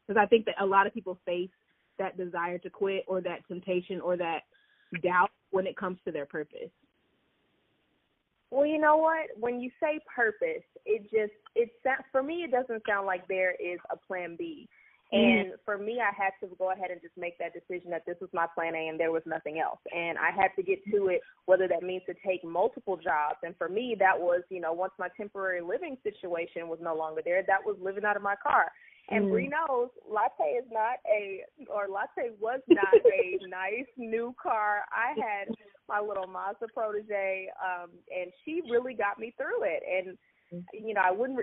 Because 0.08 0.22
I 0.22 0.28
think 0.28 0.46
that 0.46 0.56
a 0.62 0.66
lot 0.66 0.88
of 0.88 0.94
people 0.94 1.20
face 1.26 1.50
that 1.98 2.18
desire 2.18 2.58
to 2.60 2.70
quit 2.70 3.04
or 3.08 3.20
that 3.22 3.46
temptation 3.48 4.00
or 4.00 4.16
that 4.18 4.42
doubt 5.04 5.32
when 5.52 5.68
it 5.68 5.76
comes 5.76 5.98
to 6.06 6.12
their 6.12 6.26
purpose. 6.26 6.72
Well, 8.52 8.66
you 8.66 8.80
know 8.80 8.98
what? 8.98 9.28
When 9.40 9.60
you 9.60 9.70
say 9.82 10.00
purpose, 10.14 10.64
it 10.86 11.04
just 11.04 11.34
it 11.56 11.70
for 12.12 12.24
me 12.24 12.44
it 12.44 12.52
doesn't 12.52 12.84
sound 12.88 13.06
like 13.06 13.28
there 13.28 13.52
is 13.52 13.80
a 13.92 13.98
plan 13.98 14.36
B. 14.38 14.68
Mm-hmm. 15.14 15.50
And 15.50 15.54
for 15.66 15.78
me, 15.78 16.00
I 16.00 16.14
had 16.16 16.32
to 16.42 16.56
go 16.58 16.72
ahead 16.72 16.92
and 16.92 17.02
just 17.02 17.18
make 17.18 17.38
that 17.40 17.54
decision 17.54 17.90
that 17.90 18.06
this 18.06 18.18
was 18.22 18.30
my 18.32 18.46
plan 18.54 18.76
A 18.76 18.90
and 18.90 19.00
there 19.00 19.12
was 19.12 19.24
nothing 19.26 19.60
else. 19.60 19.80
And 19.92 20.20
I 20.20 20.30
had 20.30 20.50
to 20.56 20.64
get 20.64 20.80
to 20.94 21.08
it, 21.08 21.22
whether 21.46 21.68
that 21.68 21.82
means 21.82 22.04
to 22.06 22.14
take 22.26 22.44
multiple 22.44 22.96
jobs. 22.96 23.38
And 23.42 23.56
for 23.58 23.70
me, 23.70 23.96
that 23.98 24.20
was, 24.20 24.44
you 24.50 24.62
know, 24.62 24.72
once 24.74 24.94
my 25.00 25.08
temporary 25.18 25.62
living 25.62 25.98
situation 26.04 26.68
was 26.68 26.78
no 26.80 26.96
longer 26.96 27.22
there, 27.26 27.42
that 27.48 27.66
was 27.66 27.76
living 27.82 28.06
out 28.06 28.18
of 28.18 28.22
my 28.22 28.36
car. 28.36 28.72
And 29.10 29.26
mm. 29.26 29.32
Bree 29.32 29.50
knows 29.50 29.90
Latte 30.08 30.58
is 30.58 30.66
not 30.72 30.98
a, 31.10 31.44
or 31.68 31.88
Latte 31.90 32.32
was 32.40 32.62
not 32.68 32.94
a 32.94 33.48
nice 33.48 33.90
new 33.98 34.36
car. 34.42 34.84
I 34.92 35.20
had 35.20 35.54
my 35.88 36.00
little 36.00 36.28
Mazda 36.28 36.68
protege, 36.74 37.50
um, 37.58 37.90
and 38.16 38.32
she 38.46 38.62
really 38.70 38.94
got 38.94 39.20
me 39.20 39.34
through 39.38 39.64
it. 39.64 39.82
And 39.84 40.18
you 40.74 40.94
know, 40.94 41.02
I 41.04 41.12
wouldn't 41.12 41.40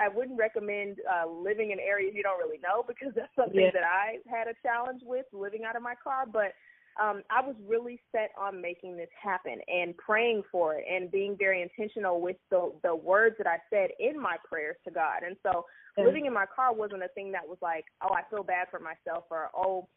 I 0.00 0.08
wouldn't 0.08 0.38
recommend 0.38 0.96
uh, 1.04 1.28
living 1.28 1.72
in 1.72 1.78
areas 1.80 2.12
you 2.14 2.22
don't 2.22 2.38
really 2.38 2.60
know 2.62 2.84
because 2.86 3.12
that's 3.14 3.34
something 3.36 3.60
yeah. 3.60 3.70
that 3.72 3.84
I 3.84 4.16
had 4.28 4.48
a 4.48 4.54
challenge 4.62 5.02
with 5.04 5.26
living 5.32 5.64
out 5.64 5.76
of 5.76 5.82
my 5.82 5.94
car. 6.02 6.24
But 6.30 6.52
um, 7.00 7.22
I 7.30 7.40
was 7.40 7.56
really 7.66 8.00
set 8.12 8.30
on 8.38 8.60
making 8.60 8.96
this 8.96 9.08
happen 9.20 9.58
and 9.68 9.96
praying 9.96 10.42
for 10.52 10.74
it 10.74 10.84
and 10.90 11.10
being 11.10 11.36
very 11.38 11.62
intentional 11.62 12.20
with 12.20 12.36
the 12.50 12.72
the 12.82 12.94
words 12.94 13.36
that 13.38 13.46
I 13.46 13.58
said 13.70 13.90
in 13.98 14.20
my 14.20 14.36
prayers 14.48 14.76
to 14.84 14.90
God. 14.90 15.22
And 15.26 15.36
so, 15.42 15.64
living 15.96 16.26
in 16.26 16.32
my 16.32 16.46
car 16.54 16.74
wasn't 16.74 17.02
a 17.02 17.08
thing 17.08 17.32
that 17.32 17.46
was 17.46 17.58
like, 17.62 17.84
oh, 18.02 18.14
I 18.14 18.22
feel 18.30 18.42
bad 18.42 18.68
for 18.70 18.80
myself 18.80 19.24
or 19.30 19.48
oh 19.54 19.88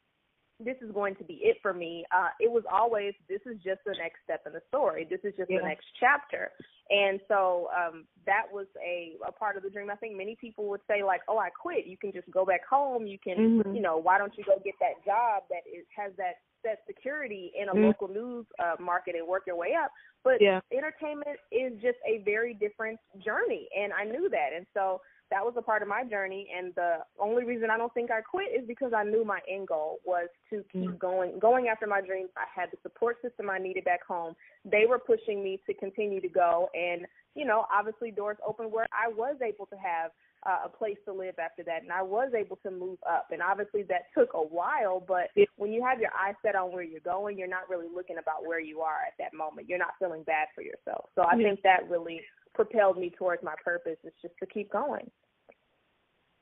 this 0.60 0.78
is 0.82 0.92
going 0.92 1.16
to 1.16 1.24
be 1.24 1.40
it 1.42 1.58
for 1.62 1.74
me. 1.74 2.06
Uh, 2.16 2.30
it 2.40 2.50
was 2.50 2.64
always 2.72 3.14
this 3.28 3.42
is 3.46 3.58
just 3.64 3.80
the 3.86 3.96
next 3.98 4.20
step 4.24 4.42
in 4.46 4.54
the 4.54 4.62
story. 4.70 5.06
This 5.10 5.20
is 5.24 5.34
just 5.38 5.50
yeah. 5.50 5.60
the 5.60 5.68
next 5.68 5.86
chapter. 6.00 6.52
And 6.90 7.20
so 7.28 7.70
um, 7.76 8.06
that 8.26 8.44
was 8.52 8.68
a, 8.78 9.18
a 9.28 9.32
part 9.32 9.58
of 9.58 9.64
the 9.64 9.70
dream. 9.70 9.90
I 9.90 9.96
think 9.96 10.16
many 10.16 10.38
people 10.40 10.70
would 10.70 10.82
say 10.88 11.04
like, 11.04 11.22
oh, 11.28 11.38
I 11.38 11.50
quit. 11.50 11.86
You 11.88 11.98
can 11.98 12.12
just 12.12 12.30
go 12.32 12.46
back 12.46 12.62
home. 12.70 13.08
You 13.08 13.18
can, 13.20 13.62
mm-hmm. 13.62 13.76
you 13.76 13.82
know, 13.82 13.98
why 13.98 14.18
don't 14.18 14.34
you 14.38 14.44
go 14.44 14.62
get 14.64 14.76
that 14.80 15.04
job 15.06 15.44
that 15.50 15.64
is, 15.68 15.86
has 15.98 16.12
that 16.18 16.36
that 16.64 16.80
security 16.88 17.52
in 17.60 17.70
a 17.70 17.72
mm-hmm. 17.72 17.86
local 17.86 18.08
news 18.08 18.46
uh, 18.60 18.82
market 18.82 19.16
and 19.16 19.28
work 19.28 19.44
your 19.48 19.56
way 19.56 19.74
up. 19.82 19.92
But 20.24 20.42
yeah. 20.42 20.62
entertainment 20.72 21.38
is 21.52 21.74
just 21.82 21.98
a 22.08 22.24
very 22.24 22.54
different 22.54 23.00
journey, 23.24 23.68
and 23.78 23.92
I 23.94 24.06
knew 24.06 24.30
that. 24.30 24.50
And 24.56 24.66
so 24.74 25.02
that 25.32 25.44
was 25.44 25.56
a 25.58 25.62
part 25.62 25.82
of 25.82 25.88
my 25.88 26.04
journey. 26.04 26.48
And 26.56 26.74
the 26.76 26.98
only 27.20 27.44
reason 27.44 27.70
I 27.72 27.78
don't 27.78 27.94
think 27.94 28.12
I 28.12 28.22
quit 28.22 28.50
is 28.56 28.68
because 28.68 28.94
I 28.96 29.04
knew 29.04 29.26
my 29.26 29.40
end 29.50 29.68
goal 29.68 29.98
was 30.06 30.30
to 30.52 30.64
keep 30.72 30.90
mm-hmm. 30.90 30.98
going, 30.98 31.40
going 31.40 31.68
after 31.68 31.88
my 31.88 32.02
dreams. 32.02 32.30
I 32.38 32.46
had 32.54 32.70
the 32.72 32.78
support 32.84 33.18
system 33.22 33.50
I 33.50 33.58
needed 33.58 33.84
back 33.84 34.06
home. 34.06 34.36
They 34.64 34.86
were 34.88 35.00
pushing 35.00 35.44
me 35.44 35.60
to 35.66 35.74
continue 35.74 36.22
to 36.22 36.30
go, 36.30 36.70
and 36.74 37.06
you 37.36 37.46
know, 37.46 37.66
obviously 37.74 38.12
doors 38.12 38.38
open 38.48 38.72
where 38.72 38.88
I 38.94 39.12
was 39.12 39.38
able 39.42 39.66
to 39.68 39.76
have 39.76 40.12
uh, 40.46 40.66
a 40.66 40.70
place 40.70 40.98
to 41.06 41.14
live 41.14 41.36
after 41.40 41.64
that, 41.64 41.84
and 41.84 41.92
I 41.92 42.02
was 42.02 42.32
able 42.38 42.58
to 42.58 42.72
move 42.72 42.98
up. 43.10 43.28
And 43.32 43.42
obviously, 43.42 43.84
that 43.84 44.08
took 44.18 44.34
a 44.34 44.38
while. 44.38 45.04
But 45.06 45.30
when 45.58 45.72
you 45.72 45.84
have 45.84 46.00
your 46.00 46.12
eyes 46.14 46.36
set 46.42 46.56
on 46.56 46.72
where 46.72 46.84
you're 46.84 47.00
going, 47.00 47.38
you're 47.38 47.48
not 47.48 47.70
really 47.70 47.88
looking 47.94 48.18
about 48.18 48.46
where 48.46 48.60
you 48.60 48.82
are 48.82 49.00
at 49.08 49.14
that 49.20 49.34
moment. 49.34 49.70
You're 49.70 49.80
not 49.80 49.94
feeling 50.00 50.24
bad 50.24 50.48
for 50.54 50.62
yourself. 50.62 51.10
So 51.16 51.22
I 51.22 51.36
yeah. 51.36 51.48
think 51.48 51.62
that 51.64 51.90
really 51.90 52.22
propelled 52.54 52.98
me 52.98 53.12
towards 53.18 53.44
my 53.44 53.56
purpose. 53.64 53.98
Is 54.04 54.14
just 54.22 54.36
to 54.40 54.46
keep 54.46 54.72
going. 54.72 55.10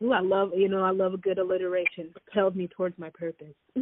Ooh, 0.04 0.14
I 0.14 0.20
love 0.20 0.52
you 0.56 0.68
know 0.68 0.84
I 0.84 0.92
love 0.92 1.14
a 1.14 1.18
good 1.18 1.38
alliteration. 1.38 2.12
Propelled 2.12 2.56
me 2.56 2.68
towards 2.68 2.98
my 2.98 3.12
purpose. 3.12 3.54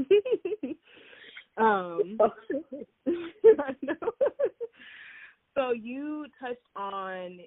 um, 1.58 2.18
I 3.08 3.76
know. 3.82 4.12
so 5.56 5.72
you 5.72 6.26
touched 6.42 6.60
on 6.76 7.40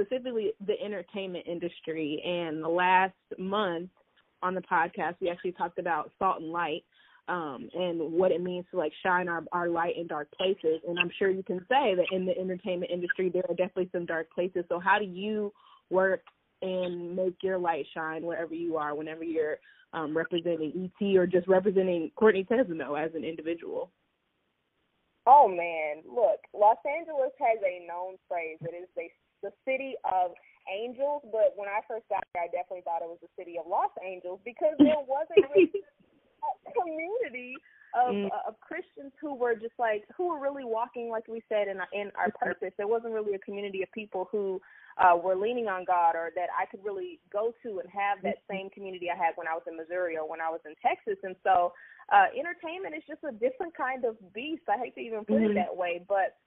specifically 0.00 0.52
the 0.66 0.80
entertainment 0.82 1.46
industry. 1.46 2.22
And 2.24 2.62
the 2.62 2.68
last 2.68 3.14
month 3.38 3.90
on 4.42 4.54
the 4.54 4.62
podcast, 4.62 5.16
we 5.20 5.28
actually 5.28 5.52
talked 5.52 5.78
about 5.78 6.10
salt 6.18 6.40
and 6.40 6.50
light 6.50 6.84
um, 7.28 7.68
and 7.74 8.00
what 8.12 8.32
it 8.32 8.42
means 8.42 8.64
to 8.70 8.78
like 8.78 8.92
shine 9.04 9.28
our, 9.28 9.44
our 9.52 9.68
light 9.68 9.96
in 9.96 10.06
dark 10.06 10.28
places. 10.32 10.80
And 10.86 10.98
I'm 10.98 11.10
sure 11.18 11.30
you 11.30 11.42
can 11.42 11.60
say 11.68 11.94
that 11.94 12.06
in 12.12 12.26
the 12.26 12.36
entertainment 12.36 12.90
industry, 12.90 13.30
there 13.32 13.44
are 13.48 13.54
definitely 13.54 13.90
some 13.92 14.06
dark 14.06 14.30
places. 14.32 14.64
So 14.68 14.80
how 14.80 14.98
do 14.98 15.04
you 15.04 15.52
work 15.90 16.22
and 16.62 17.14
make 17.14 17.36
your 17.42 17.58
light 17.58 17.86
shine 17.94 18.22
wherever 18.22 18.54
you 18.54 18.76
are, 18.76 18.94
whenever 18.94 19.24
you're 19.24 19.58
um, 19.92 20.16
representing 20.16 20.90
ET 21.00 21.16
or 21.16 21.26
just 21.26 21.48
representing 21.48 22.10
Courtney 22.16 22.44
Tezeno 22.44 23.02
as 23.02 23.14
an 23.14 23.24
individual? 23.24 23.90
Oh 25.26 25.46
man, 25.46 26.02
look, 26.08 26.40
Los 26.54 26.78
Angeles 26.86 27.32
has 27.38 27.58
a 27.62 27.86
known 27.86 28.16
phrase. 28.26 28.56
It 28.62 28.74
is 28.74 28.88
they 28.96 29.12
the 29.42 29.52
city 29.64 29.94
of 30.04 30.32
angels, 30.68 31.22
but 31.32 31.56
when 31.56 31.68
I 31.68 31.80
first 31.88 32.06
got 32.08 32.22
there, 32.32 32.44
I 32.44 32.50
definitely 32.52 32.84
thought 32.84 33.02
it 33.02 33.10
was 33.10 33.22
the 33.22 33.32
city 33.36 33.56
of 33.58 33.66
Los 33.66 33.92
Angeles 33.98 34.40
because 34.44 34.76
there 34.78 35.00
wasn't 35.02 35.44
really 35.50 35.72
a 36.40 36.72
community 36.72 37.56
of 37.94 38.14
mm. 38.14 38.26
uh, 38.30 38.48
of 38.48 38.60
Christians 38.60 39.12
who 39.20 39.34
were 39.34 39.54
just 39.54 39.74
like 39.78 40.04
who 40.16 40.28
were 40.28 40.38
really 40.38 40.64
walking, 40.64 41.10
like 41.10 41.26
we 41.26 41.42
said, 41.48 41.66
in 41.68 41.78
in 41.92 42.10
our 42.14 42.30
purpose. 42.40 42.72
There 42.76 42.88
wasn't 42.88 43.14
really 43.14 43.34
a 43.34 43.42
community 43.42 43.82
of 43.82 43.90
people 43.92 44.28
who 44.30 44.60
uh, 44.98 45.16
were 45.16 45.34
leaning 45.34 45.66
on 45.66 45.84
God, 45.84 46.14
or 46.14 46.30
that 46.36 46.48
I 46.54 46.66
could 46.66 46.84
really 46.84 47.20
go 47.32 47.52
to 47.62 47.80
and 47.80 47.88
have 47.90 48.22
that 48.22 48.46
mm-hmm. 48.46 48.68
same 48.68 48.70
community 48.70 49.08
I 49.10 49.16
had 49.16 49.34
when 49.34 49.48
I 49.48 49.54
was 49.54 49.62
in 49.66 49.76
Missouri 49.76 50.16
or 50.16 50.28
when 50.28 50.40
I 50.40 50.50
was 50.50 50.60
in 50.64 50.74
Texas. 50.82 51.18
And 51.22 51.34
so, 51.42 51.72
uh, 52.12 52.30
entertainment 52.36 52.94
is 52.94 53.02
just 53.08 53.24
a 53.26 53.32
different 53.32 53.74
kind 53.76 54.04
of 54.04 54.16
beast. 54.32 54.62
I 54.68 54.78
hate 54.78 54.94
to 54.94 55.00
even 55.00 55.24
put 55.24 55.42
mm-hmm. 55.42 55.56
it 55.56 55.66
that 55.66 55.74
way, 55.74 56.04
but 56.06 56.38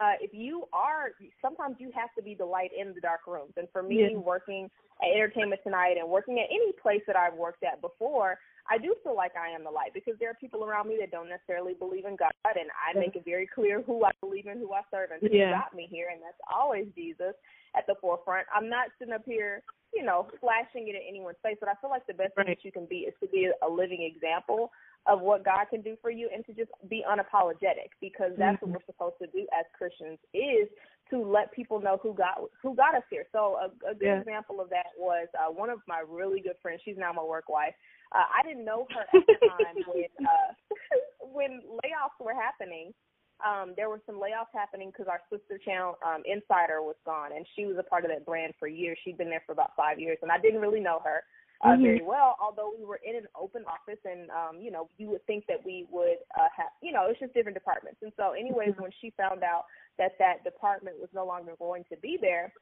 uh, 0.00 0.14
if 0.20 0.32
you 0.32 0.64
are, 0.72 1.10
sometimes 1.42 1.76
you 1.78 1.90
have 1.94 2.10
to 2.16 2.22
be 2.22 2.34
the 2.34 2.44
light 2.44 2.70
in 2.78 2.94
the 2.94 3.00
dark 3.00 3.26
rooms. 3.26 3.52
And 3.56 3.66
for 3.72 3.82
me, 3.82 4.08
yeah. 4.12 4.18
working 4.18 4.70
at 5.02 5.14
Entertainment 5.14 5.60
Tonight 5.64 5.96
and 5.98 6.08
working 6.08 6.38
at 6.38 6.46
any 6.50 6.72
place 6.80 7.02
that 7.06 7.16
I've 7.16 7.34
worked 7.34 7.64
at 7.64 7.80
before, 7.80 8.38
I 8.70 8.78
do 8.78 8.94
feel 9.02 9.16
like 9.16 9.32
I 9.34 9.48
am 9.48 9.64
the 9.64 9.70
light 9.70 9.94
because 9.94 10.14
there 10.20 10.30
are 10.30 10.34
people 10.34 10.64
around 10.64 10.88
me 10.88 10.98
that 11.00 11.10
don't 11.10 11.28
necessarily 11.28 11.74
believe 11.74 12.04
in 12.04 12.16
God, 12.16 12.30
and 12.44 12.68
I 12.76 12.98
make 12.98 13.16
it 13.16 13.24
very 13.24 13.48
clear 13.48 13.82
who 13.82 14.04
I 14.04 14.10
believe 14.20 14.46
in, 14.46 14.58
who 14.58 14.72
I 14.72 14.82
serve, 14.90 15.10
and 15.10 15.20
who 15.20 15.36
yeah. 15.36 15.50
got 15.50 15.74
me 15.74 15.88
here, 15.90 16.08
and 16.12 16.20
that's 16.20 16.38
always 16.52 16.86
Jesus 16.94 17.34
at 17.76 17.86
the 17.86 17.94
forefront. 18.00 18.46
I'm 18.54 18.68
not 18.68 18.88
sitting 18.98 19.14
up 19.14 19.24
here, 19.24 19.62
you 19.94 20.04
know, 20.04 20.28
flashing 20.40 20.88
it 20.88 20.94
in 20.94 21.02
anyone's 21.08 21.40
face, 21.42 21.56
but 21.60 21.68
I 21.68 21.74
feel 21.80 21.90
like 21.90 22.06
the 22.06 22.14
best 22.14 22.36
right. 22.36 22.46
thing 22.46 22.54
that 22.54 22.64
you 22.64 22.72
can 22.72 22.86
be 22.86 23.08
is 23.08 23.14
to 23.22 23.28
be 23.28 23.50
a 23.62 23.68
living 23.68 24.02
example 24.04 24.70
of 25.08 25.20
what 25.20 25.44
God 25.44 25.64
can 25.70 25.80
do 25.80 25.96
for 26.02 26.10
you 26.10 26.28
and 26.32 26.44
to 26.46 26.52
just 26.52 26.70
be 26.88 27.02
unapologetic 27.08 27.96
because 28.00 28.32
that's 28.38 28.56
mm-hmm. 28.56 28.70
what 28.70 28.82
we're 28.86 28.92
supposed 28.92 29.16
to 29.22 29.26
do 29.28 29.46
as 29.58 29.64
Christians 29.76 30.18
is 30.34 30.68
to 31.10 31.24
let 31.24 31.50
people 31.52 31.80
know 31.80 31.98
who 32.02 32.12
got 32.12 32.36
who 32.62 32.76
got 32.76 32.94
us 32.94 33.02
here. 33.10 33.24
So 33.32 33.56
a, 33.56 33.90
a 33.90 33.94
good 33.94 34.06
yeah. 34.06 34.20
example 34.20 34.60
of 34.60 34.68
that 34.70 34.92
was 34.98 35.26
uh, 35.34 35.50
one 35.50 35.70
of 35.70 35.80
my 35.88 36.02
really 36.06 36.40
good 36.40 36.60
friends. 36.60 36.82
She's 36.84 36.98
now 36.98 37.12
my 37.12 37.24
work 37.24 37.48
wife. 37.48 37.72
Uh, 38.12 38.24
I 38.28 38.46
didn't 38.46 38.64
know 38.64 38.86
her 38.90 39.18
at 39.18 39.26
the 39.26 39.48
time 39.48 39.76
when 39.88 40.26
uh, 40.26 40.52
when 41.32 41.60
layoffs 41.84 42.22
were 42.24 42.34
happening. 42.34 42.92
Um, 43.38 43.72
there 43.76 43.88
were 43.88 44.02
some 44.04 44.16
layoffs 44.16 44.50
happening 44.52 44.90
because 44.90 45.06
our 45.06 45.20
sister 45.30 45.62
channel 45.64 45.94
um, 46.04 46.22
Insider 46.26 46.82
was 46.82 46.96
gone, 47.06 47.30
and 47.34 47.46
she 47.54 47.66
was 47.66 47.76
a 47.78 47.84
part 47.84 48.04
of 48.04 48.10
that 48.10 48.26
brand 48.26 48.52
for 48.58 48.66
years. 48.66 48.98
She'd 49.04 49.16
been 49.16 49.30
there 49.30 49.44
for 49.46 49.52
about 49.52 49.70
five 49.76 50.00
years, 50.00 50.18
and 50.22 50.32
I 50.32 50.38
didn't 50.38 50.60
really 50.60 50.80
know 50.80 51.00
her 51.04 51.22
uh, 51.60 51.68
mm-hmm. 51.68 51.82
very 51.82 52.02
well. 52.02 52.36
Although 52.40 52.72
we 52.76 52.84
were 52.84 53.00
in 53.04 53.16
an 53.16 53.26
open 53.38 53.64
office, 53.66 53.98
and 54.04 54.30
um, 54.30 54.60
you 54.60 54.70
know, 54.70 54.88
you 54.98 55.08
would 55.10 55.24
think 55.26 55.44
that 55.48 55.64
we 55.64 55.86
would 55.90 56.18
uh, 56.38 56.48
have, 56.56 56.68
you 56.82 56.92
know, 56.92 57.06
it's 57.08 57.18
just 57.18 57.34
different 57.34 57.56
departments. 57.56 57.98
And 58.02 58.12
so, 58.16 58.32
anyways, 58.32 58.70
mm-hmm. 58.70 58.82
when 58.82 58.92
she 59.00 59.12
found 59.16 59.42
out 59.42 59.64
that 59.98 60.12
that 60.18 60.44
department 60.44 60.96
was 61.00 61.08
no 61.14 61.26
longer 61.26 61.52
going 61.58 61.84
to 61.90 61.96
be 61.98 62.16
there, 62.20 62.52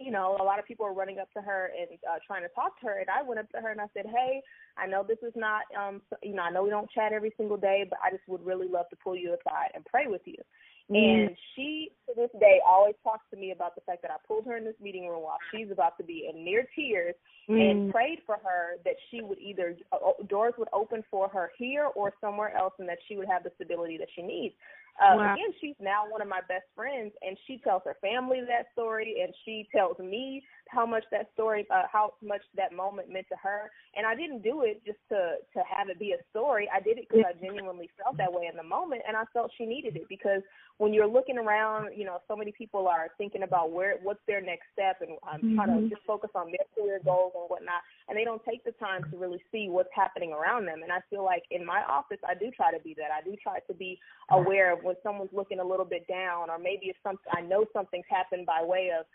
you 0.00 0.10
know, 0.10 0.36
a 0.40 0.42
lot 0.42 0.58
of 0.58 0.66
people 0.66 0.84
were 0.84 0.92
running 0.92 1.20
up 1.20 1.32
to 1.34 1.40
her 1.40 1.70
and 1.78 1.98
uh, 2.10 2.18
trying 2.26 2.42
to 2.42 2.48
talk 2.48 2.78
to 2.80 2.86
her. 2.86 2.98
And 2.98 3.08
I 3.08 3.22
went 3.22 3.38
up 3.38 3.50
to 3.52 3.60
her 3.60 3.70
and 3.70 3.80
I 3.80 3.86
said, 3.94 4.06
"Hey, 4.06 4.42
I 4.76 4.86
know 4.86 5.04
this 5.06 5.22
is 5.22 5.32
not, 5.36 5.62
um, 5.78 6.02
you 6.22 6.34
know, 6.34 6.42
I 6.42 6.50
know 6.50 6.64
we 6.64 6.70
don't 6.70 6.90
chat 6.90 7.12
every 7.12 7.32
single 7.36 7.56
day, 7.56 7.86
but 7.88 7.98
I 8.02 8.10
just 8.10 8.26
would 8.26 8.44
really 8.44 8.66
love 8.68 8.86
to 8.90 8.96
pull 8.96 9.16
you 9.16 9.34
aside 9.34 9.70
and 9.74 9.84
pray 9.84 10.06
with 10.06 10.22
you." 10.24 10.42
Mm. 10.90 11.26
And 11.26 11.36
she, 11.54 11.90
to 12.06 12.14
this 12.14 12.30
day, 12.38 12.60
always 12.66 12.94
talks 13.02 13.24
to 13.30 13.36
me 13.36 13.52
about 13.52 13.74
the 13.74 13.80
fact 13.82 14.02
that 14.02 14.10
I 14.10 14.16
pulled 14.26 14.46
her 14.46 14.56
in 14.56 14.64
this 14.64 14.74
meeting 14.82 15.08
room 15.08 15.22
while 15.22 15.38
she's 15.50 15.70
about 15.70 15.96
to 15.98 16.04
be 16.04 16.28
in 16.32 16.44
near 16.44 16.66
tears 16.76 17.14
mm. 17.48 17.58
and 17.58 17.90
prayed 17.92 18.18
for 18.26 18.36
her 18.44 18.76
that 18.84 18.96
she 19.10 19.22
would 19.22 19.38
either, 19.38 19.76
uh, 19.92 20.22
doors 20.28 20.54
would 20.58 20.68
open 20.72 21.02
for 21.10 21.28
her 21.28 21.52
here 21.58 21.86
or 21.94 22.12
somewhere 22.20 22.54
else 22.56 22.74
and 22.78 22.88
that 22.88 22.98
she 23.08 23.16
would 23.16 23.28
have 23.28 23.42
the 23.44 23.52
stability 23.56 23.96
that 23.96 24.08
she 24.14 24.22
needs. 24.22 24.54
Uh, 25.00 25.16
wow. 25.16 25.34
Again, 25.34 25.50
she's 25.60 25.74
now 25.80 26.04
one 26.08 26.22
of 26.22 26.28
my 26.28 26.40
best 26.46 26.66
friends, 26.76 27.12
and 27.22 27.36
she 27.46 27.58
tells 27.58 27.82
her 27.84 27.96
family 28.00 28.40
that 28.46 28.66
story, 28.72 29.22
and 29.22 29.34
she 29.44 29.66
tells 29.74 29.98
me 29.98 30.42
how 30.68 30.86
much 30.86 31.02
that 31.10 31.30
story, 31.34 31.66
uh, 31.74 31.82
how 31.90 32.14
much 32.22 32.42
that 32.56 32.72
moment 32.72 33.12
meant 33.12 33.26
to 33.28 33.36
her. 33.42 33.70
And 33.96 34.06
I 34.06 34.14
didn't 34.14 34.42
do 34.42 34.62
it 34.62 34.82
just 34.86 34.98
to 35.08 35.42
to 35.52 35.62
have 35.66 35.88
it 35.88 35.98
be 35.98 36.12
a 36.12 36.22
story. 36.30 36.68
I 36.72 36.80
did 36.80 36.98
it 36.98 37.08
because 37.08 37.24
I 37.26 37.44
genuinely 37.44 37.90
felt 38.02 38.16
that 38.18 38.32
way 38.32 38.46
in 38.50 38.56
the 38.56 38.62
moment, 38.62 39.02
and 39.06 39.16
I 39.16 39.24
felt 39.32 39.50
she 39.58 39.66
needed 39.66 39.96
it 39.96 40.08
because 40.08 40.42
when 40.78 40.92
you're 40.92 41.08
looking 41.08 41.38
around, 41.38 41.90
you 41.96 42.04
know, 42.04 42.18
so 42.26 42.36
many 42.36 42.52
people 42.52 42.86
are 42.86 43.08
thinking 43.18 43.42
about 43.42 43.72
where 43.72 43.96
what's 44.02 44.22
their 44.26 44.40
next 44.40 44.66
step, 44.72 44.98
and 45.00 45.18
I'm 45.26 45.40
mm-hmm. 45.40 45.54
trying 45.56 45.82
to 45.82 45.88
just 45.88 46.02
focus 46.06 46.30
on 46.34 46.52
their 46.52 46.66
career 46.74 47.00
goals 47.04 47.32
and 47.34 47.48
whatnot, 47.48 47.82
and 48.08 48.18
they 48.18 48.24
don't 48.24 48.42
take 48.44 48.64
the 48.64 48.72
time 48.72 49.02
to 49.10 49.16
really 49.16 49.42
see 49.50 49.68
what's 49.68 49.88
happening 49.94 50.32
around 50.32 50.66
them. 50.66 50.82
And 50.82 50.92
I 50.92 50.98
feel 51.08 51.24
like 51.24 51.44
in 51.50 51.64
my 51.64 51.82
office, 51.88 52.18
I 52.28 52.34
do 52.34 52.50
try 52.50 52.70
to 52.70 52.82
be 52.82 52.94
that. 52.98 53.08
I 53.10 53.24
do 53.24 53.34
try 53.42 53.60
to 53.60 53.74
be 53.74 53.98
aware 54.30 54.72
of 54.72 54.84
when 54.84 54.96
someone's 55.02 55.32
looking 55.32 55.60
a 55.60 55.64
little 55.64 55.86
bit 55.86 56.06
down, 56.06 56.50
or 56.50 56.58
maybe 56.58 56.86
if 56.86 56.96
some 57.02 57.18
I 57.32 57.40
know 57.40 57.64
something's 57.72 58.04
happened 58.10 58.46
by 58.46 58.62
way 58.62 58.90
of 58.98 59.06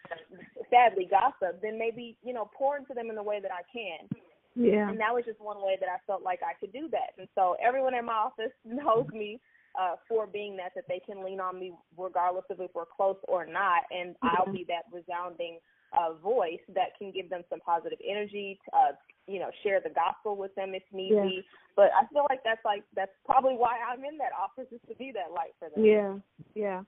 sadly 0.69 1.07
gossip, 1.09 1.61
then 1.61 1.77
maybe 1.77 2.17
you 2.23 2.33
know 2.33 2.49
pour 2.57 2.77
into 2.77 2.93
them 2.93 3.09
in 3.09 3.15
the 3.15 3.23
way 3.23 3.39
that 3.39 3.51
I 3.51 3.61
can. 3.71 4.09
Yeah. 4.55 4.89
And 4.89 4.99
that 4.99 5.13
was 5.13 5.23
just 5.25 5.39
one 5.39 5.61
way 5.61 5.77
that 5.79 5.89
I 5.89 5.97
felt 6.07 6.23
like 6.23 6.39
I 6.43 6.57
could 6.59 6.73
do 6.73 6.89
that. 6.91 7.13
And 7.17 7.27
so 7.35 7.55
everyone 7.63 7.93
in 7.93 8.05
my 8.05 8.13
office 8.13 8.51
knows 8.65 9.07
me 9.13 9.39
uh, 9.79 9.95
for 10.07 10.25
being 10.25 10.57
that 10.57 10.71
that 10.75 10.85
they 10.87 10.99
can 10.99 11.23
lean 11.23 11.39
on 11.39 11.59
me 11.59 11.71
regardless 11.97 12.45
of 12.49 12.59
if 12.59 12.71
we're 12.73 12.89
close 12.89 13.17
or 13.27 13.45
not, 13.45 13.83
and 13.91 14.15
I'll 14.23 14.51
be 14.51 14.65
that 14.67 14.85
resounding 14.91 15.59
uh, 15.93 16.13
voice 16.13 16.61
that 16.73 16.97
can 16.97 17.11
give 17.11 17.29
them 17.29 17.43
some 17.49 17.59
positive 17.59 17.99
energy. 18.07 18.59
To, 18.65 18.77
uh, 18.77 18.91
you 19.27 19.39
know, 19.39 19.51
share 19.61 19.79
the 19.79 19.91
gospel 19.91 20.35
with 20.35 20.53
them 20.55 20.73
if 20.73 20.81
need 20.91 21.13
yeah. 21.13 21.21
be. 21.21 21.45
But 21.75 21.91
I 21.93 22.05
feel 22.11 22.25
like 22.29 22.39
that's 22.43 22.65
like 22.65 22.83
that's 22.95 23.11
probably 23.25 23.53
why 23.53 23.77
I'm 23.87 24.03
in 24.03 24.17
that 24.17 24.31
office 24.37 24.71
is 24.71 24.81
to 24.89 24.95
be 24.95 25.11
that 25.13 25.31
light 25.33 25.53
for 25.59 25.69
them. 25.69 25.85
Yeah, 25.85 26.15
yeah. 26.55 26.81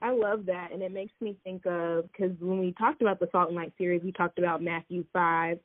I 0.00 0.12
love 0.12 0.46
that, 0.46 0.68
and 0.72 0.80
it 0.80 0.92
makes 0.92 1.12
me 1.20 1.36
think 1.42 1.66
of 1.66 2.04
because 2.12 2.36
when 2.40 2.60
we 2.60 2.72
talked 2.78 3.02
about 3.02 3.18
the 3.18 3.28
Salt 3.32 3.48
and 3.48 3.56
Light 3.56 3.72
series, 3.76 4.02
we 4.04 4.12
talked 4.12 4.38
about 4.38 4.62
Matthew 4.62 5.04
five, 5.12 5.58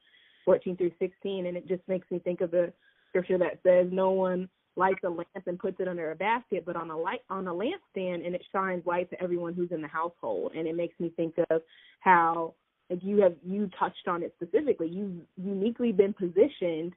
fourteen 0.44 0.76
through 0.76 0.92
sixteen, 0.98 1.46
and 1.46 1.56
it 1.56 1.68
just 1.68 1.84
makes 1.88 2.10
me 2.10 2.18
think 2.18 2.42
of 2.42 2.50
the 2.50 2.74
scripture 3.10 3.38
that 3.38 3.60
says, 3.62 3.88
"No 3.92 4.10
one 4.10 4.50
lights 4.76 5.02
a 5.06 5.10
lamp 5.10 5.28
and 5.46 5.60
puts 5.60 5.80
it 5.80 5.88
under 5.88 6.10
a 6.10 6.16
basket, 6.16 6.64
but 6.66 6.76
on 6.76 6.90
a 6.90 6.98
light 6.98 7.22
on 7.30 7.48
a 7.48 7.54
lampstand, 7.54 8.26
and 8.26 8.34
it 8.34 8.44
shines 8.52 8.84
light 8.88 9.08
to 9.12 9.22
everyone 9.22 9.54
who's 9.54 9.72
in 9.72 9.84
the 9.84 9.88
household." 9.88 10.54
And 10.56 10.68
it 10.68 10.76
makes 10.76 11.00
me 11.00 11.14
think 11.16 11.36
of 11.52 11.62
how 12.00 12.56
like 12.94 13.04
you 13.04 13.22
have 13.22 13.34
you 13.46 13.70
touched 13.80 14.08
on 14.08 14.22
it 14.22 14.34
specifically. 14.42 14.88
You've 14.88 15.22
uniquely 15.36 15.92
been 15.92 16.14
positioned 16.14 16.94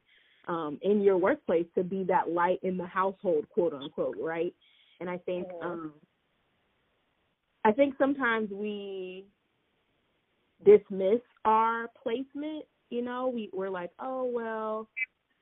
um, 0.46 0.78
in 0.82 1.00
your 1.00 1.16
workplace 1.16 1.66
to 1.74 1.82
be 1.82 2.04
that 2.04 2.30
light 2.30 2.60
in 2.62 2.76
the 2.76 2.86
household, 2.86 3.46
quote 3.50 3.72
unquote, 3.72 4.16
right? 4.20 4.54
And 5.00 5.08
I 5.08 5.18
think 5.18 5.46
um, 5.62 5.92
I 7.64 7.72
think 7.72 7.94
sometimes 7.98 8.50
we 8.50 9.24
dismiss 10.64 11.20
our 11.44 11.88
placement. 12.02 12.64
You 12.90 13.02
know, 13.02 13.28
we 13.32 13.50
we're 13.52 13.70
like, 13.70 13.90
oh 13.98 14.30
well, 14.32 14.88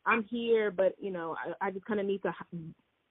I'm 0.06 0.24
here, 0.30 0.70
but 0.70 0.94
you 1.00 1.10
know, 1.10 1.36
I, 1.60 1.66
I 1.66 1.70
just 1.72 1.84
kind 1.84 2.00
of 2.00 2.06
need 2.06 2.22
to 2.22 2.32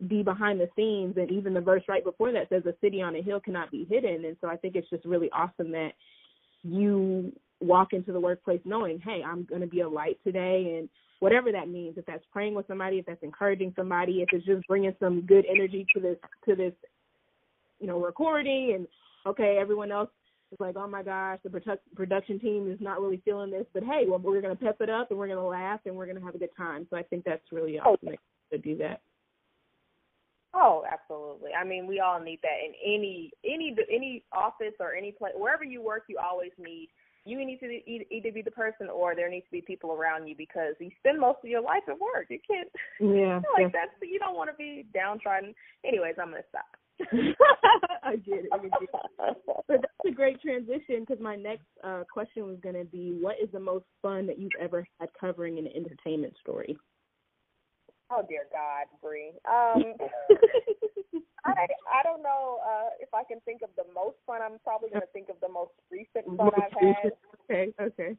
be 0.07 0.23
behind 0.23 0.59
the 0.59 0.69
scenes. 0.75 1.15
And 1.17 1.29
even 1.29 1.53
the 1.53 1.61
verse 1.61 1.83
right 1.89 2.03
before 2.03 2.31
that 2.31 2.49
says, 2.49 2.63
"A 2.65 2.73
city 2.81 3.01
on 3.01 3.15
a 3.15 3.21
hill 3.21 3.41
cannot 3.41 3.69
be 3.69 3.85
hidden." 3.89 4.25
And 4.25 4.37
so 4.39 4.47
I 4.47 4.55
think 4.55 4.75
it's 4.75 4.89
just 4.89 5.05
really 5.05 5.29
awesome 5.31 5.71
that 5.73 5.91
you 6.63 7.33
walk 7.59 7.93
into 7.93 8.11
the 8.11 8.19
workplace 8.19 8.61
knowing, 8.65 8.99
hey, 8.99 9.21
I'm 9.25 9.43
going 9.43 9.61
to 9.61 9.67
be 9.67 9.81
a 9.81 9.89
light 9.89 10.19
today, 10.23 10.75
and 10.77 10.89
whatever 11.19 11.51
that 11.51 11.69
means. 11.69 11.97
If 11.97 12.05
that's 12.05 12.25
praying 12.31 12.55
with 12.55 12.67
somebody, 12.67 12.97
if 12.97 13.05
that's 13.05 13.23
encouraging 13.23 13.73
somebody, 13.75 14.21
if 14.21 14.29
it's 14.31 14.45
just 14.45 14.67
bringing 14.67 14.95
some 14.99 15.21
good 15.21 15.45
energy 15.49 15.85
to 15.93 16.01
this 16.01 16.17
to 16.47 16.55
this, 16.55 16.73
you 17.79 17.87
know, 17.87 17.99
recording, 17.99 18.73
and 18.75 18.87
okay, 19.25 19.57
everyone 19.59 19.91
else 19.91 20.09
is 20.51 20.59
like, 20.59 20.75
oh 20.77 20.87
my 20.87 21.03
gosh, 21.03 21.39
the 21.43 21.49
produ- 21.49 21.77
production 21.95 22.39
team 22.39 22.71
is 22.71 22.79
not 22.79 23.01
really 23.01 23.21
feeling 23.25 23.51
this, 23.51 23.65
but 23.73 23.83
hey, 23.83 24.03
well, 24.07 24.19
we're 24.19 24.41
going 24.41 24.55
to 24.55 24.63
pep 24.63 24.77
it 24.81 24.89
up 24.89 25.09
and 25.09 25.19
we're 25.19 25.27
going 25.27 25.39
to 25.39 25.45
laugh 25.45 25.79
and 25.85 25.95
we're 25.95 26.05
going 26.05 26.17
to 26.17 26.23
have 26.23 26.35
a 26.35 26.39
good 26.39 26.55
time. 26.55 26.85
So 26.89 26.97
I 26.97 27.03
think 27.03 27.23
that's 27.25 27.43
really 27.51 27.79
oh. 27.79 27.93
awesome 27.93 28.09
okay. 28.09 28.17
to 28.51 28.57
do 28.57 28.77
that. 28.77 29.01
Oh, 30.53 30.83
absolutely. 30.91 31.51
I 31.59 31.63
mean, 31.63 31.87
we 31.87 31.99
all 31.99 32.19
need 32.19 32.39
that 32.43 32.59
in 32.63 32.73
any 32.85 33.31
any 33.43 33.75
any 33.91 34.23
office 34.31 34.73
or 34.79 34.93
any 34.93 35.11
place 35.11 35.33
wherever 35.35 35.63
you 35.63 35.81
work. 35.81 36.03
You 36.07 36.19
always 36.23 36.51
need 36.59 36.89
you 37.25 37.43
need 37.43 37.59
to 37.59 37.65
either 37.65 38.31
be 38.31 38.41
the 38.41 38.51
person 38.51 38.89
or 38.89 39.15
there 39.15 39.29
needs 39.29 39.45
to 39.45 39.51
be 39.51 39.61
people 39.61 39.93
around 39.93 40.27
you 40.27 40.35
because 40.35 40.75
you 40.79 40.91
spend 40.99 41.19
most 41.19 41.39
of 41.43 41.49
your 41.49 41.61
life 41.61 41.83
at 41.87 41.99
work. 41.99 42.27
You 42.29 42.39
can't. 42.47 42.69
Yeah. 42.99 43.41
like 43.53 43.71
that's 43.71 43.91
you 44.01 44.19
don't 44.19 44.35
want 44.35 44.49
to 44.49 44.55
be 44.55 44.85
downtrodden. 44.93 45.55
Anyways, 45.85 46.15
I'm 46.21 46.29
gonna 46.29 46.43
stop. 46.49 46.65
I 48.03 48.15
get 48.17 48.45
it. 48.45 48.49
I 48.53 48.57
get 48.59 48.71
it. 48.81 49.37
But 49.67 49.81
that's 49.81 49.85
a 50.07 50.11
great 50.11 50.41
transition 50.41 50.99
because 50.99 51.21
my 51.21 51.35
next 51.35 51.65
uh, 51.83 52.03
question 52.11 52.45
was 52.45 52.57
going 52.61 52.75
to 52.75 52.85
be, 52.85 53.17
what 53.19 53.35
is 53.41 53.49
the 53.51 53.59
most 53.59 53.85
fun 54.01 54.27
that 54.27 54.37
you've 54.37 54.51
ever 54.61 54.85
had 54.99 55.09
covering 55.19 55.57
an 55.57 55.67
entertainment 55.75 56.33
story? 56.39 56.77
Oh 58.13 58.21
dear 58.29 58.45
God, 58.53 58.85
Bree. 59.01 59.33
Um, 59.49 59.97
I 61.45 61.65
I 61.89 62.03
don't 62.03 62.21
know 62.21 62.59
uh, 62.61 62.89
if 62.99 63.09
I 63.13 63.23
can 63.23 63.39
think 63.41 63.61
of 63.63 63.69
the 63.75 63.89
most 63.93 64.17
fun. 64.25 64.41
I'm 64.45 64.59
probably 64.63 64.89
going 64.89 65.01
to 65.01 65.13
think 65.13 65.29
of 65.29 65.41
the 65.41 65.49
most 65.49 65.73
recent 65.89 66.25
fun 66.37 66.53
most 66.53 66.61
I've 66.61 66.77
had. 66.77 67.11
Okay, 67.49 67.73
okay. 67.81 68.17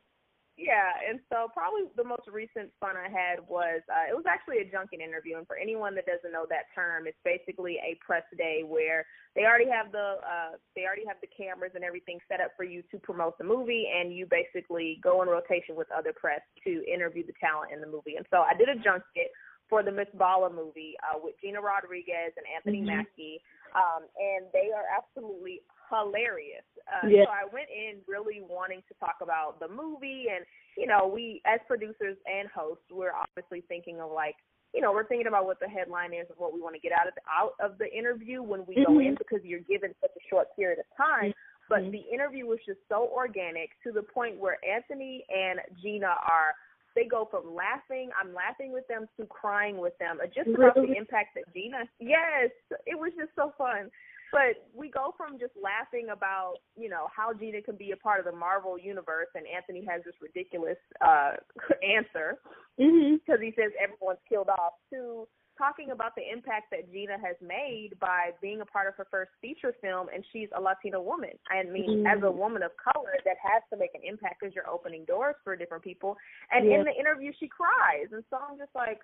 Yeah, 0.57 0.95
and 1.03 1.19
so 1.31 1.51
probably 1.51 1.91
the 1.97 2.07
most 2.07 2.31
recent 2.31 2.71
fun 2.79 2.95
I 2.95 3.11
had 3.11 3.43
was 3.47 3.83
uh, 3.91 4.07
it 4.07 4.15
was 4.15 4.27
actually 4.27 4.63
a 4.63 4.71
junket 4.71 5.01
interview, 5.01 5.39
and 5.39 5.47
for 5.47 5.57
anyone 5.57 5.95
that 5.95 6.07
doesn't 6.07 6.31
know 6.31 6.47
that 6.51 6.71
term, 6.75 7.07
it's 7.07 7.19
basically 7.27 7.83
a 7.83 7.99
press 7.99 8.23
day 8.39 8.63
where 8.63 9.05
they 9.35 9.51
already 9.51 9.67
have 9.67 9.91
the 9.91 10.23
uh, 10.23 10.55
they 10.79 10.87
already 10.87 11.03
have 11.11 11.19
the 11.23 11.31
cameras 11.35 11.73
and 11.75 11.83
everything 11.83 12.19
set 12.31 12.39
up 12.39 12.55
for 12.57 12.63
you 12.63 12.83
to 12.91 12.99
promote 12.99 13.39
the 13.39 13.45
movie, 13.45 13.91
and 13.91 14.15
you 14.15 14.27
basically 14.31 15.01
go 15.03 15.23
in 15.23 15.29
rotation 15.29 15.75
with 15.75 15.91
other 15.91 16.15
press 16.15 16.43
to 16.63 16.87
interview 16.87 17.27
the 17.27 17.35
talent 17.43 17.75
in 17.75 17.81
the 17.81 17.91
movie. 17.91 18.15
And 18.15 18.27
so 18.31 18.47
I 18.47 18.55
did 18.55 18.71
a 18.71 18.79
junket 18.79 19.35
for 19.69 19.83
the 19.83 19.93
Miss 19.93 20.09
Bala 20.15 20.51
movie 20.51 20.95
uh, 21.03 21.19
with 21.23 21.35
Gina 21.41 21.61
Rodriguez 21.61 22.33
and 22.37 22.47
Anthony 22.49 22.79
mm-hmm. 22.79 22.99
Mackie, 22.99 23.41
um, 23.75 24.05
and 24.19 24.47
they 24.53 24.71
are 24.75 24.85
absolutely 24.87 25.63
hilarious. 25.91 26.67
Uh. 26.87 27.09
So 27.09 27.31
I 27.31 27.49
went 27.53 27.69
in 27.73 28.01
really 28.07 28.41
wanting 28.45 28.83
to 28.89 28.95
talk 29.01 29.17
about 29.23 29.61
the 29.61 29.69
movie, 29.69 30.27
and 30.35 30.45
you 30.77 30.87
know, 30.87 31.07
we 31.07 31.41
as 31.47 31.61
producers 31.67 32.17
and 32.27 32.49
hosts, 32.55 32.85
we're 32.91 33.15
obviously 33.15 33.63
thinking 33.69 34.01
of 34.01 34.11
like, 34.11 34.37
you 34.75 34.81
know, 34.81 34.93
we're 34.93 35.07
thinking 35.07 35.29
about 35.29 35.47
what 35.47 35.61
the 35.61 35.69
headline 35.69 36.13
is 36.13 36.27
of 36.31 36.37
what 36.39 36.53
we 36.53 36.61
want 36.61 36.75
to 36.75 36.81
get 36.81 36.93
out 36.93 37.07
of 37.07 37.15
the, 37.15 37.23
out 37.31 37.55
of 37.63 37.79
the 37.79 37.87
interview 37.93 38.43
when 38.43 38.67
we 38.67 38.75
mm-hmm. 38.75 38.93
go 38.93 38.99
in 39.01 39.15
because 39.15 39.41
you're 39.45 39.65
given 39.65 39.95
such 40.01 40.11
a 40.17 40.23
short 40.29 40.49
period 40.57 40.79
of 40.79 40.87
time. 40.97 41.33
But 41.69 41.81
mm-hmm. 41.83 41.93
the 41.93 42.05
interview 42.13 42.47
was 42.47 42.59
just 42.67 42.81
so 42.89 43.09
organic 43.15 43.71
to 43.85 43.93
the 43.93 44.03
point 44.03 44.39
where 44.39 44.59
Anthony 44.67 45.25
and 45.31 45.61
Gina 45.81 46.13
are 46.29 46.53
they 46.95 47.05
go 47.05 47.29
from 47.31 47.55
laughing, 47.55 48.11
I'm 48.21 48.35
laughing 48.35 48.73
with 48.73 48.87
them, 48.89 49.07
to 49.19 49.27
crying 49.27 49.79
with 49.79 49.97
them, 49.99 50.19
uh, 50.23 50.27
just 50.27 50.49
about 50.49 50.75
the 50.75 50.95
impact 50.97 51.35
that 51.35 51.53
Gina. 51.53 51.85
Yes, 51.99 52.51
it 52.87 52.99
was 52.99 53.13
just 53.19 53.31
so 53.37 53.53
fun. 53.59 53.91
But 54.33 54.67
we 54.75 54.91
go 54.91 55.15
from 55.17 55.39
just 55.39 55.53
laughing 55.55 56.09
about, 56.11 56.55
you 56.77 56.89
know, 56.89 57.07
how 57.15 57.33
Gina 57.33 57.63
can 57.63 57.77
be 57.77 57.93
a 57.93 57.97
part 57.97 58.19
of 58.19 58.27
the 58.27 58.37
Marvel 58.37 58.77
universe, 58.79 59.29
and 59.35 59.45
Anthony 59.47 59.87
has 59.89 60.03
this 60.05 60.15
ridiculous 60.21 60.79
uh 61.05 61.33
answer 61.83 62.39
because 62.77 62.91
mm-hmm. 62.91 63.43
he 63.43 63.53
says 63.55 63.71
everyone's 63.81 64.19
killed 64.29 64.49
off, 64.49 64.75
to 64.91 65.29
talking 65.57 65.91
about 65.91 66.15
the 66.17 66.23
impact 66.23 66.71
that 66.71 66.91
Gina 66.93 67.19
has 67.19 67.37
made 67.41 67.99
by 68.01 68.31
being 68.41 68.61
a 68.61 68.67
part 68.67 68.89
of 68.89 68.95
her 68.97 69.07
first 69.11 69.31
feature 69.41 69.75
film, 69.81 70.09
and 70.13 70.25
she's 70.33 70.49
a 70.57 70.61
Latina 70.61 71.01
woman. 71.01 71.31
I 71.51 71.63
mean, 71.63 72.05
mm-hmm. 72.05 72.07
as 72.07 72.23
a 72.23 72.31
woman 72.31 72.63
of 72.63 72.73
color, 72.77 73.15
that 73.25 73.37
has 73.43 73.63
to 73.71 73.77
make 73.77 73.95
an 73.95 74.03
impact 74.07 74.41
because 74.41 74.55
you're 74.55 74.69
opening 74.69 75.05
doors 75.05 75.37
for 75.45 75.57
different 75.57 75.85
people. 75.85 76.17
And 76.51 76.67
in 76.67 76.85
the 76.85 76.95
interview, 76.95 77.33
she 77.39 77.49
cries, 77.49 78.11
and 78.13 78.25
so 78.31 78.39
I'm 78.39 78.59
just 78.59 78.75
like, 78.75 79.01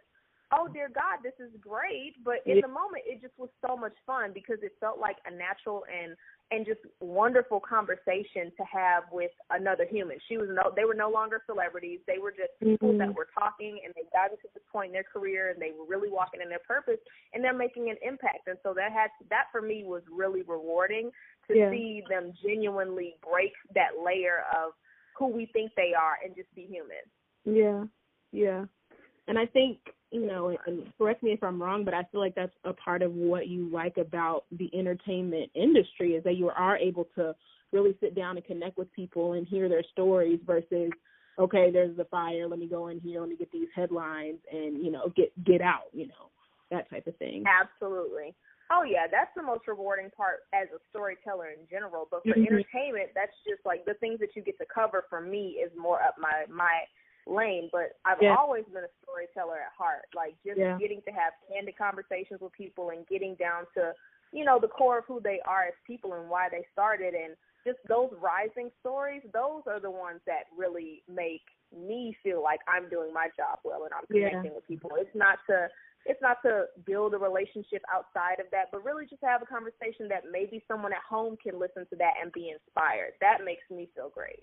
oh 0.53 0.68
dear 0.68 0.90
God, 0.92 1.22
this 1.22 1.35
is 1.38 1.51
great. 1.61 2.14
But 2.24 2.42
in 2.46 2.61
the 2.61 2.68
moment, 2.68 3.07
it 3.07 3.22
just 3.22 3.38
was 3.38 3.51
so 3.64 3.77
much 3.77 3.94
fun 4.07 4.33
because 4.35 4.59
it 4.62 4.74
felt 4.81 4.98
like 4.98 5.16
a 5.27 5.31
natural 5.31 5.85
and 5.87 6.16
and 6.50 6.66
just 6.66 6.80
wonderful 7.00 7.60
conversation 7.60 8.50
to 8.56 8.64
have 8.70 9.04
with 9.12 9.30
another 9.50 9.86
human. 9.88 10.18
She 10.28 10.36
was 10.36 10.48
no, 10.50 10.72
they 10.74 10.84
were 10.84 10.94
no 10.94 11.10
longer 11.10 11.42
celebrities. 11.46 12.00
They 12.06 12.18
were 12.18 12.32
just 12.32 12.50
people 12.60 12.90
mm-hmm. 12.90 12.98
that 12.98 13.14
were 13.14 13.28
talking, 13.38 13.80
and 13.84 13.94
they 13.94 14.02
got 14.12 14.28
to 14.28 14.36
this 14.42 14.62
point 14.72 14.88
in 14.88 14.92
their 14.92 15.04
career, 15.04 15.50
and 15.50 15.62
they 15.62 15.70
were 15.70 15.86
really 15.86 16.10
walking 16.10 16.40
in 16.42 16.48
their 16.48 16.64
purpose, 16.66 16.98
and 17.32 17.44
they're 17.44 17.56
making 17.56 17.90
an 17.90 17.96
impact. 18.02 18.48
And 18.48 18.58
so 18.62 18.74
that 18.74 18.92
had 18.92 19.10
that 19.30 19.44
for 19.52 19.62
me 19.62 19.84
was 19.84 20.02
really 20.10 20.42
rewarding 20.42 21.10
to 21.48 21.56
yeah. 21.56 21.70
see 21.70 22.02
them 22.10 22.32
genuinely 22.44 23.14
break 23.22 23.52
that 23.74 24.02
layer 24.04 24.44
of 24.50 24.72
who 25.16 25.28
we 25.28 25.46
think 25.46 25.70
they 25.76 25.92
are 25.94 26.16
and 26.24 26.34
just 26.34 26.52
be 26.54 26.66
human. 26.66 27.04
Yeah, 27.44 27.84
yeah, 28.32 28.64
and 29.28 29.38
I 29.38 29.46
think 29.46 29.78
you 30.11 30.27
know, 30.27 30.57
and 30.66 30.92
correct 30.99 31.23
me 31.23 31.31
if 31.31 31.42
I'm 31.42 31.62
wrong, 31.62 31.85
but 31.85 31.94
I 31.94 32.03
feel 32.11 32.20
like 32.20 32.35
that's 32.35 32.53
a 32.64 32.73
part 32.73 33.03
of 33.03 33.12
what 33.12 33.49
you 33.49 33.70
like 33.70 33.96
about 33.96 34.44
the 34.51 34.70
entertainment 34.77 35.51
industry 35.55 36.12
is 36.12 36.25
that 36.25 36.37
you 36.37 36.51
are 36.51 36.77
able 36.77 37.07
to 37.16 37.35
really 37.73 37.96
sit 38.01 38.14
down 38.14 38.37
and 38.37 38.44
connect 38.44 38.77
with 38.77 38.92
people 38.92 39.35
and 39.35 39.46
hear 39.46 39.68
their 39.68 39.85
stories 39.92 40.40
versus 40.44 40.90
okay, 41.38 41.70
there's 41.73 41.96
the 41.96 42.05
fire, 42.07 42.46
let 42.46 42.59
me 42.59 42.66
go 42.66 42.88
in 42.88 43.01
here, 43.01 43.20
let 43.20 43.31
me 43.31 43.37
get 43.37 43.51
these 43.51 43.68
headlines 43.75 44.38
and, 44.53 44.85
you 44.85 44.90
know, 44.90 45.11
get 45.16 45.33
get 45.44 45.61
out, 45.61 45.88
you 45.92 46.07
know, 46.07 46.29
that 46.70 46.90
type 46.90 47.07
of 47.07 47.16
thing. 47.16 47.44
Absolutely. 47.46 48.35
Oh 48.70 48.83
yeah, 48.85 49.07
that's 49.11 49.31
the 49.35 49.42
most 49.42 49.66
rewarding 49.66 50.11
part 50.16 50.46
as 50.55 50.68
a 50.75 50.79
storyteller 50.90 51.49
in 51.49 51.66
general. 51.68 52.07
But 52.11 52.23
for 52.23 52.31
mm-hmm. 52.31 52.55
entertainment, 52.55 53.11
that's 53.14 53.35
just 53.49 53.64
like 53.64 53.85
the 53.85 53.94
things 53.94 54.20
that 54.20 54.37
you 54.37 54.42
get 54.42 54.59
to 54.59 54.66
cover 54.73 55.05
for 55.09 55.20
me 55.20 55.59
is 55.59 55.73
more 55.77 56.03
up 56.03 56.14
my 56.20 56.44
my 56.53 56.87
lane, 57.31 57.71
but 57.73 57.97
I've 58.05 58.19
yeah. 58.21 58.35
always 58.37 58.64
been 58.66 58.85
a 58.85 58.95
storyteller 59.03 59.59
at 59.62 59.73
heart. 59.77 60.11
Like 60.14 60.35
just 60.45 60.59
yeah. 60.59 60.77
getting 60.79 61.01
to 61.07 61.12
have 61.12 61.33
candid 61.49 61.79
conversations 61.79 62.40
with 62.40 62.53
people 62.53 62.90
and 62.90 63.07
getting 63.07 63.37
down 63.37 63.64
to, 63.75 63.93
you 64.33 64.45
know, 64.45 64.59
the 64.61 64.69
core 64.69 64.99
of 64.99 65.05
who 65.07 65.21
they 65.21 65.40
are 65.47 65.64
as 65.64 65.75
people 65.87 66.14
and 66.14 66.29
why 66.29 66.49
they 66.51 66.66
started 66.73 67.14
and 67.14 67.37
just 67.64 67.79
those 67.88 68.11
rising 68.21 68.71
stories, 68.81 69.23
those 69.33 69.62
are 69.66 69.81
the 69.81 69.90
ones 69.90 70.21
that 70.27 70.51
really 70.57 71.03
make 71.09 71.45
me 71.71 72.16
feel 72.23 72.43
like 72.43 72.61
I'm 72.66 72.88
doing 72.88 73.12
my 73.14 73.29
job 73.37 73.61
well 73.64 73.85
and 73.85 73.93
I'm 73.95 74.07
connecting 74.07 74.51
yeah. 74.51 74.57
with 74.57 74.66
people. 74.66 74.90
It's 74.99 75.14
not 75.14 75.38
to 75.49 75.69
it's 76.07 76.21
not 76.23 76.38
to 76.43 76.64
build 76.87 77.12
a 77.12 77.19
relationship 77.19 77.83
outside 77.93 78.40
of 78.40 78.47
that, 78.53 78.73
but 78.73 78.83
really 78.85 79.05
just 79.05 79.23
have 79.23 79.43
a 79.43 79.47
conversation 79.47 80.09
that 80.09 80.25
maybe 80.33 80.64
someone 80.66 80.93
at 80.93 81.05
home 81.09 81.37
can 81.37 81.61
listen 81.61 81.85
to 81.90 81.97
that 81.97 82.14
and 82.23 82.33
be 82.33 82.49
inspired. 82.49 83.12
That 83.21 83.45
makes 83.45 83.69
me 83.71 83.88
feel 83.95 84.09
great. 84.09 84.40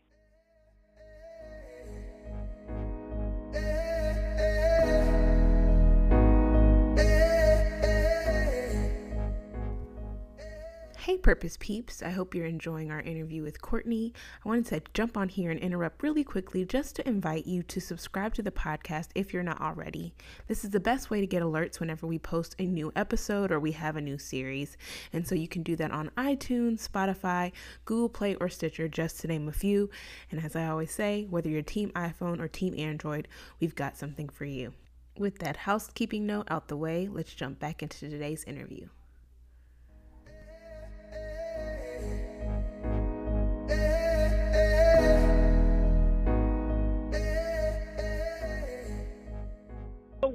Hey, 11.08 11.16
Purpose 11.16 11.56
Peeps. 11.58 12.04
I 12.04 12.10
hope 12.10 12.36
you're 12.36 12.46
enjoying 12.46 12.92
our 12.92 13.00
interview 13.00 13.42
with 13.42 13.62
Courtney. 13.62 14.12
I 14.44 14.50
wanted 14.50 14.66
to 14.66 14.82
jump 14.94 15.16
on 15.16 15.30
here 15.30 15.50
and 15.50 15.58
interrupt 15.58 16.04
really 16.04 16.26
quickly 16.26 16.66
just 16.66 16.98
to 16.98 17.08
invite 17.08 17.48
you 17.48 17.64
to 17.64 17.80
subscribe 17.80 18.34
to 18.34 18.42
the 18.42 18.52
podcast 18.52 19.12
if 19.16 19.32
you're 19.32 19.42
not 19.42 19.62
already. 19.62 20.14
This 20.48 20.66
is 20.66 20.72
the 20.72 20.82
best 20.82 21.10
way 21.10 21.22
to 21.22 21.26
get 21.26 21.42
alerts 21.42 21.80
whenever 21.80 22.06
we 22.06 22.20
post 22.20 22.58
a 22.60 22.66
new 22.66 22.92
episode 22.94 23.54
or 23.54 23.60
we 23.62 23.72
have 23.72 23.96
a 23.96 24.02
new 24.02 24.18
series. 24.18 24.76
And 25.14 25.26
so 25.26 25.34
you 25.34 25.48
can 25.48 25.64
do 25.64 25.78
that 25.78 25.92
on 25.92 26.12
iTunes, 26.18 26.86
Spotify, 26.86 27.54
Google 27.86 28.10
Play, 28.10 28.36
or 28.36 28.50
Stitcher, 28.50 28.90
just 28.90 29.22
to 29.22 29.30
name 29.30 29.48
a 29.48 29.54
few. 29.54 29.90
And 30.30 30.44
as 30.44 30.58
I 30.58 30.68
always 30.68 30.92
say, 30.92 31.26
whether 31.30 31.48
you're 31.48 31.62
Team 31.62 31.90
iPhone 31.92 32.42
or 32.42 32.50
Team 32.50 32.76
Android, 32.78 33.30
we've 33.62 33.76
got 33.76 33.96
something 33.96 34.28
for 34.28 34.44
you. 34.44 34.74
With 35.18 35.40
that 35.40 35.56
housekeeping 35.56 36.26
note 36.26 36.50
out 36.52 36.68
the 36.68 36.76
way, 36.76 37.08
let's 37.10 37.34
jump 37.34 37.60
back 37.60 37.82
into 37.82 38.10
today's 38.10 38.44
interview. 38.44 38.90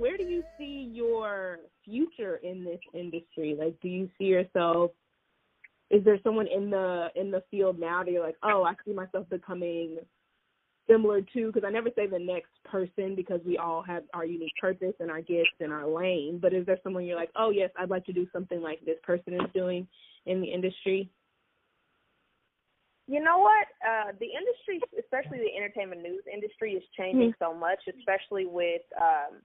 Where 0.03 0.17
do 0.17 0.25
you 0.25 0.43
see 0.59 0.91
your 0.93 1.59
future 1.85 2.41
in 2.43 2.65
this 2.65 2.81
industry? 2.93 3.55
Like, 3.57 3.81
do 3.81 3.87
you 3.87 4.11
see 4.19 4.25
yourself? 4.25 4.91
Is 5.91 6.05
there 6.05 6.19
someone 6.25 6.49
in 6.49 6.71
the 6.71 7.07
in 7.15 7.31
the 7.31 7.45
field 7.53 7.79
now 7.79 8.03
that 8.03 8.11
you're 8.11 8.27
like, 8.27 8.38
oh, 8.43 8.65
I 8.65 8.75
see 8.85 8.93
myself 8.93 9.29
becoming 9.31 9.99
similar 10.91 11.21
to? 11.21 11.47
Because 11.47 11.62
I 11.65 11.71
never 11.71 11.91
say 11.95 12.09
the 12.09 12.19
next 12.19 12.51
person 12.65 13.15
because 13.15 13.41
we 13.47 13.59
all 13.59 13.81
have 13.83 14.03
our 14.12 14.25
unique 14.25 14.55
purpose 14.61 14.95
and 14.99 15.09
our 15.09 15.21
gifts 15.21 15.61
and 15.61 15.73
our 15.73 15.87
lane. 15.87 16.41
But 16.43 16.53
is 16.53 16.67
there 16.67 16.79
someone 16.83 17.05
you're 17.05 17.15
like, 17.15 17.31
oh 17.37 17.51
yes, 17.51 17.71
I'd 17.79 17.91
like 17.91 18.05
to 18.07 18.12
do 18.12 18.27
something 18.33 18.61
like 18.61 18.85
this 18.85 18.99
person 19.05 19.35
is 19.35 19.51
doing 19.55 19.87
in 20.27 20.41
the 20.41 20.53
industry? 20.53 21.09
You 23.07 23.23
know 23.23 23.38
what? 23.38 23.67
Uh, 23.87 24.12
the 24.19 24.27
industry, 24.27 24.81
especially 24.99 25.38
the 25.38 25.57
entertainment 25.57 26.03
news 26.03 26.25
industry, 26.33 26.73
is 26.73 26.83
changing 26.99 27.31
mm-hmm. 27.31 27.45
so 27.45 27.55
much, 27.55 27.79
especially 27.87 28.47
with 28.47 28.83
um, 29.01 29.43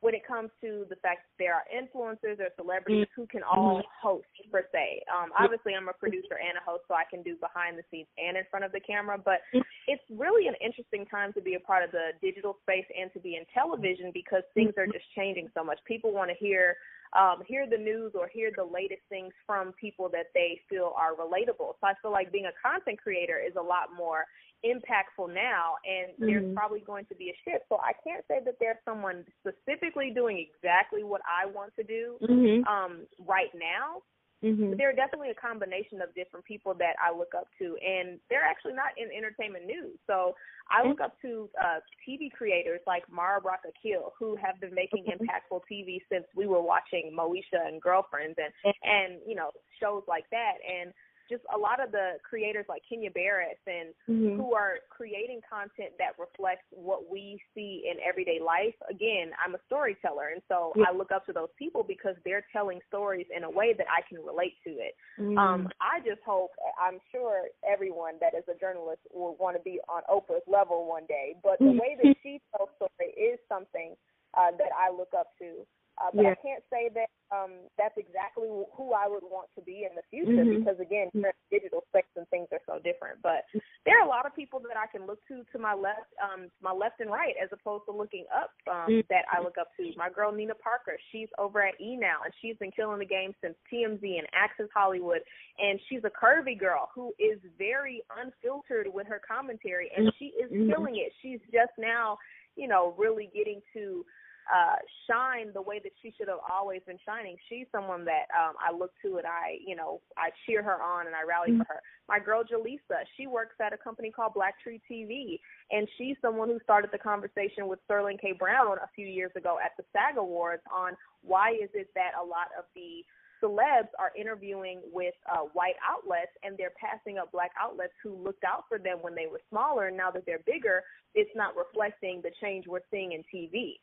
when 0.00 0.14
it 0.14 0.22
comes 0.26 0.50
to 0.62 0.86
the 0.88 0.96
fact 1.02 1.26
that 1.26 1.36
there 1.42 1.54
are 1.54 1.66
influencers 1.74 2.38
or 2.38 2.54
celebrities 2.54 3.06
mm-hmm. 3.10 3.20
who 3.20 3.26
can 3.26 3.42
all 3.42 3.82
mm-hmm. 3.82 4.08
host 4.08 4.30
per 4.50 4.62
se. 4.70 5.02
Um, 5.10 5.30
obviously, 5.34 5.74
I'm 5.74 5.88
a 5.88 5.92
producer 5.92 6.38
and 6.38 6.54
a 6.54 6.62
host, 6.62 6.84
so 6.86 6.94
I 6.94 7.02
can 7.10 7.22
do 7.22 7.34
behind 7.36 7.78
the 7.78 7.82
scenes 7.90 8.06
and 8.16 8.36
in 8.36 8.44
front 8.50 8.64
of 8.64 8.70
the 8.70 8.80
camera. 8.80 9.18
But 9.18 9.42
mm-hmm. 9.50 9.66
it's 9.90 10.04
really 10.10 10.46
an 10.46 10.54
interesting 10.62 11.04
time 11.06 11.32
to 11.34 11.42
be 11.42 11.54
a 11.54 11.60
part 11.60 11.82
of 11.82 11.90
the 11.90 12.14
digital 12.22 12.56
space 12.62 12.86
and 12.94 13.10
to 13.12 13.20
be 13.20 13.34
in 13.34 13.42
television 13.50 14.10
because 14.14 14.46
things 14.54 14.74
are 14.78 14.86
just 14.86 15.06
changing 15.16 15.50
so 15.54 15.64
much. 15.64 15.78
People 15.84 16.12
want 16.12 16.30
to 16.30 16.36
hear 16.38 16.76
um, 17.16 17.42
hear 17.46 17.66
the 17.68 17.78
news 17.78 18.12
or 18.14 18.28
hear 18.28 18.50
the 18.54 18.64
latest 18.64 19.02
things 19.08 19.32
from 19.46 19.72
people 19.80 20.08
that 20.10 20.26
they 20.34 20.60
feel 20.68 20.92
are 20.96 21.14
relatable. 21.14 21.74
So 21.80 21.86
I 21.86 21.94
feel 22.02 22.12
like 22.12 22.32
being 22.32 22.46
a 22.46 22.68
content 22.68 22.98
creator 23.00 23.38
is 23.38 23.54
a 23.58 23.62
lot 23.62 23.88
more 23.96 24.24
impactful 24.64 25.32
now 25.32 25.74
and 25.86 26.12
mm-hmm. 26.14 26.26
there's 26.26 26.54
probably 26.54 26.80
going 26.80 27.06
to 27.06 27.14
be 27.14 27.30
a 27.30 27.36
shift. 27.44 27.64
So 27.68 27.78
I 27.78 27.92
can't 28.02 28.24
say 28.28 28.40
that 28.44 28.54
there's 28.58 28.76
someone 28.84 29.24
specifically 29.40 30.10
doing 30.14 30.44
exactly 30.44 31.04
what 31.04 31.20
I 31.26 31.46
want 31.46 31.72
to 31.76 31.84
do 31.84 32.16
mm-hmm. 32.22 32.66
um 32.66 33.06
right 33.26 33.50
now. 33.54 34.02
Mm-hmm. 34.44 34.70
But 34.70 34.78
there 34.78 34.88
are 34.88 34.94
definitely 34.94 35.30
a 35.30 35.34
combination 35.34 36.00
of 36.00 36.14
different 36.14 36.46
people 36.46 36.72
that 36.78 36.94
I 37.02 37.10
look 37.16 37.34
up 37.36 37.48
to, 37.58 37.76
and 37.82 38.20
they're 38.30 38.46
actually 38.46 38.74
not 38.74 38.94
in 38.96 39.10
entertainment 39.10 39.66
news. 39.66 39.98
So 40.06 40.34
I 40.70 40.86
look 40.86 41.00
up 41.00 41.18
to 41.22 41.48
uh, 41.60 41.80
TV 42.06 42.30
creators 42.30 42.80
like 42.86 43.02
Mara 43.10 43.40
Brock 43.40 43.66
Akil, 43.66 44.12
who 44.18 44.36
have 44.36 44.60
been 44.60 44.74
making 44.74 45.06
impactful 45.10 45.62
TV 45.70 45.98
since 46.10 46.24
we 46.36 46.46
were 46.46 46.62
watching 46.62 47.10
Moesha 47.16 47.66
and 47.66 47.82
Girlfriends, 47.82 48.38
and 48.38 48.74
and 48.84 49.18
you 49.26 49.34
know 49.34 49.50
shows 49.80 50.02
like 50.06 50.30
that. 50.30 50.62
And 50.62 50.92
just 51.28 51.42
a 51.54 51.58
lot 51.58 51.82
of 51.82 51.92
the 51.92 52.18
creators 52.28 52.66
like 52.68 52.82
Kenya 52.88 53.10
Barris 53.10 53.60
and 53.66 53.94
mm-hmm. 54.08 54.40
who 54.40 54.54
are 54.54 54.80
creating 54.90 55.40
content 55.48 55.92
that 55.98 56.18
reflects 56.18 56.64
what 56.70 57.10
we 57.10 57.40
see 57.54 57.84
in 57.90 57.98
everyday 58.06 58.40
life. 58.40 58.74
Again, 58.90 59.30
I'm 59.44 59.54
a 59.54 59.62
storyteller, 59.66 60.28
and 60.32 60.42
so 60.48 60.72
yeah. 60.76 60.84
I 60.88 60.96
look 60.96 61.12
up 61.12 61.26
to 61.26 61.32
those 61.32 61.52
people 61.58 61.84
because 61.86 62.16
they're 62.24 62.44
telling 62.52 62.80
stories 62.88 63.26
in 63.34 63.44
a 63.44 63.50
way 63.50 63.74
that 63.76 63.86
I 63.86 64.02
can 64.08 64.24
relate 64.24 64.54
to 64.64 64.70
it. 64.70 64.94
Mm-hmm. 65.18 65.38
Um, 65.38 65.68
I 65.80 66.00
just 66.00 66.22
hope, 66.24 66.50
I'm 66.80 66.98
sure 67.12 67.48
everyone 67.66 68.14
that 68.20 68.34
is 68.36 68.44
a 68.48 68.58
journalist 68.58 69.00
will 69.12 69.36
want 69.36 69.56
to 69.56 69.62
be 69.62 69.80
on 69.88 70.02
Oprah's 70.10 70.46
level 70.46 70.86
one 70.88 71.06
day, 71.08 71.34
but 71.42 71.58
the 71.58 71.72
way 71.72 71.96
that 72.02 72.14
she 72.22 72.40
tells 72.56 72.70
story 72.76 73.12
is 73.16 73.38
something 73.48 73.94
uh, 74.34 74.50
that 74.58 74.70
I 74.76 74.94
look 74.94 75.12
up 75.18 75.28
to. 75.40 75.66
Uh, 75.98 76.10
but 76.14 76.22
yeah. 76.22 76.30
I 76.30 76.38
can't 76.38 76.64
say 76.70 76.90
that 76.94 77.10
um, 77.34 77.66
that's 77.76 77.96
exactly 77.98 78.46
who 78.46 78.94
I 78.94 79.10
would 79.10 79.26
want 79.26 79.48
to 79.58 79.62
be 79.62 79.84
in 79.84 79.92
the 79.98 80.06
future 80.08 80.46
mm-hmm. 80.46 80.62
because 80.62 80.78
again, 80.80 81.10
digital 81.50 81.82
space 81.90 82.08
and 82.16 82.28
things 82.30 82.48
are 82.52 82.62
so 82.64 82.78
different. 82.80 83.20
But 83.22 83.44
there 83.84 83.98
are 83.98 84.06
a 84.06 84.08
lot 84.08 84.24
of 84.24 84.34
people 84.34 84.60
that 84.64 84.78
I 84.78 84.86
can 84.86 85.06
look 85.06 85.18
to 85.28 85.42
to 85.52 85.58
my 85.58 85.74
left, 85.74 86.08
um, 86.22 86.48
my 86.62 86.72
left 86.72 87.00
and 87.00 87.10
right, 87.10 87.34
as 87.42 87.50
opposed 87.52 87.84
to 87.86 87.92
looking 87.92 88.24
up 88.30 88.54
um, 88.70 88.88
mm-hmm. 88.88 89.06
that 89.10 89.26
I 89.28 89.42
look 89.42 89.58
up 89.58 89.68
to. 89.76 89.90
My 89.96 90.08
girl 90.08 90.32
Nina 90.32 90.54
Parker, 90.54 90.96
she's 91.12 91.28
over 91.38 91.60
at 91.60 91.74
E 91.80 91.96
now, 91.96 92.22
and 92.24 92.32
she's 92.40 92.56
been 92.56 92.72
killing 92.72 92.98
the 92.98 93.08
game 93.08 93.34
since 93.42 93.54
TMZ 93.72 94.00
and 94.02 94.28
Access 94.32 94.70
Hollywood, 94.72 95.20
and 95.58 95.78
she's 95.88 96.02
a 96.04 96.12
curvy 96.14 96.58
girl 96.58 96.88
who 96.94 97.12
is 97.18 97.38
very 97.58 98.02
unfiltered 98.16 98.86
with 98.92 99.06
her 99.06 99.20
commentary, 99.26 99.90
and 99.96 100.12
she 100.18 100.32
is 100.38 100.50
mm-hmm. 100.50 100.70
killing 100.70 100.96
it. 100.96 101.12
She's 101.22 101.40
just 101.52 101.74
now, 101.76 102.18
you 102.56 102.68
know, 102.68 102.94
really 102.96 103.30
getting 103.34 103.60
to 103.74 104.04
uh 104.52 104.76
shine 105.06 105.52
the 105.54 105.62
way 105.62 105.80
that 105.82 105.92
she 106.02 106.12
should 106.16 106.28
have 106.28 106.40
always 106.50 106.80
been 106.86 106.98
shining. 107.04 107.36
She's 107.48 107.66
someone 107.72 108.04
that 108.04 108.26
um 108.34 108.54
I 108.58 108.76
look 108.76 108.92
to 109.04 109.18
and 109.18 109.26
I, 109.26 109.58
you 109.64 109.76
know, 109.76 110.00
I 110.16 110.30
cheer 110.46 110.62
her 110.62 110.82
on 110.82 111.06
and 111.06 111.14
I 111.14 111.22
rally 111.22 111.52
mm-hmm. 111.52 111.62
for 111.62 111.74
her. 111.74 111.82
My 112.08 112.18
girl 112.18 112.42
Jaleesa, 112.42 113.04
she 113.16 113.26
works 113.26 113.56
at 113.60 113.72
a 113.72 113.76
company 113.76 114.10
called 114.10 114.34
Black 114.34 114.60
Tree 114.60 114.80
TV 114.90 115.40
and 115.70 115.88
she's 115.98 116.16
someone 116.22 116.48
who 116.48 116.58
started 116.62 116.90
the 116.92 116.98
conversation 116.98 117.68
with 117.68 117.78
Sterling 117.84 118.18
K. 118.20 118.32
Brown 118.32 118.78
a 118.78 118.88
few 118.94 119.06
years 119.06 119.32
ago 119.36 119.58
at 119.62 119.72
the 119.76 119.84
SAG 119.92 120.16
Awards 120.16 120.62
on 120.74 120.92
why 121.22 121.50
is 121.52 121.70
it 121.74 121.88
that 121.94 122.12
a 122.20 122.24
lot 122.24 122.48
of 122.58 122.64
the 122.74 123.04
celebs 123.42 123.88
are 123.98 124.12
interviewing 124.18 124.80
with 124.92 125.14
uh, 125.30 125.42
white 125.52 125.76
outlets 125.88 126.32
and 126.42 126.56
they're 126.58 126.74
passing 126.80 127.18
up 127.18 127.30
black 127.32 127.52
outlets 127.60 127.92
who 128.02 128.16
looked 128.16 128.44
out 128.44 128.64
for 128.68 128.78
them 128.78 128.98
when 129.00 129.14
they 129.14 129.26
were 129.30 129.40
smaller 129.48 129.88
and 129.88 129.96
now 129.96 130.10
that 130.10 130.24
they're 130.26 130.42
bigger 130.44 130.82
it's 131.14 131.30
not 131.34 131.54
reflecting 131.56 132.20
the 132.22 132.30
change 132.40 132.66
we're 132.66 132.80
seeing 132.90 133.12
in 133.12 133.22
TV. 133.32 133.80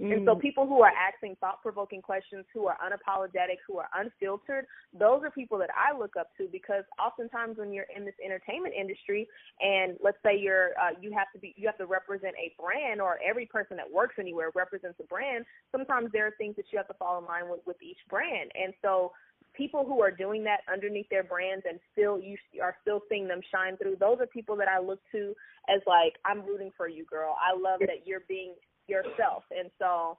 Mm. 0.00 0.12
And 0.12 0.26
so 0.26 0.34
mm. 0.34 0.40
people 0.40 0.66
who 0.66 0.82
are 0.82 0.90
asking 0.90 1.36
thought 1.40 1.62
provoking 1.62 2.02
questions, 2.02 2.44
who 2.52 2.66
are 2.66 2.76
unapologetic, 2.82 3.62
who 3.66 3.78
are 3.78 3.88
unfiltered, 3.94 4.66
those 4.92 5.22
are 5.22 5.30
people 5.30 5.58
that 5.58 5.70
I 5.70 5.96
look 5.96 6.16
up 6.18 6.28
to 6.38 6.48
because 6.50 6.82
oftentimes 6.98 7.58
when 7.58 7.72
you're 7.72 7.86
in 7.94 8.04
this 8.04 8.14
entertainment 8.24 8.74
industry 8.78 9.28
and 9.60 9.96
let's 10.02 10.18
say 10.24 10.36
you're 10.36 10.70
uh, 10.80 10.98
you 11.00 11.12
have 11.12 11.28
to 11.34 11.38
be 11.38 11.54
you 11.56 11.66
have 11.66 11.78
to 11.78 11.86
represent 11.86 12.34
a 12.34 12.52
brand 12.60 13.00
or 13.00 13.18
every 13.24 13.46
person 13.46 13.76
that 13.76 13.90
works 13.90 14.16
anywhere 14.18 14.50
represents 14.54 14.98
a 15.00 15.06
brand, 15.06 15.44
sometimes 15.70 16.10
there 16.12 16.26
are 16.26 16.34
things 16.38 16.56
that 16.56 16.66
you 16.72 16.78
have 16.78 16.88
to 16.88 16.94
fall 16.94 17.18
in 17.18 17.24
line 17.24 17.48
with 17.48 17.60
with 17.64 17.80
each 17.82 17.98
brand. 18.10 18.50
And 18.54 18.74
so 18.82 19.12
people 19.54 19.84
who 19.86 20.02
are 20.02 20.10
doing 20.10 20.42
that 20.42 20.60
underneath 20.72 21.08
their 21.08 21.22
brands 21.22 21.64
and 21.68 21.78
still 21.92 22.18
you 22.18 22.36
are 22.60 22.74
still 22.82 23.00
seeing 23.08 23.28
them 23.28 23.40
shine 23.52 23.76
through 23.76 23.94
those 24.00 24.18
are 24.20 24.26
people 24.26 24.56
that 24.56 24.66
i 24.66 24.80
look 24.80 24.98
to 25.12 25.32
as 25.68 25.80
like 25.86 26.14
i'm 26.24 26.44
rooting 26.44 26.72
for 26.76 26.88
you 26.88 27.04
girl 27.04 27.36
i 27.38 27.56
love 27.56 27.78
that 27.78 28.02
you're 28.04 28.24
being 28.28 28.54
yourself. 28.88 29.44
And 29.50 29.70
so, 29.78 30.18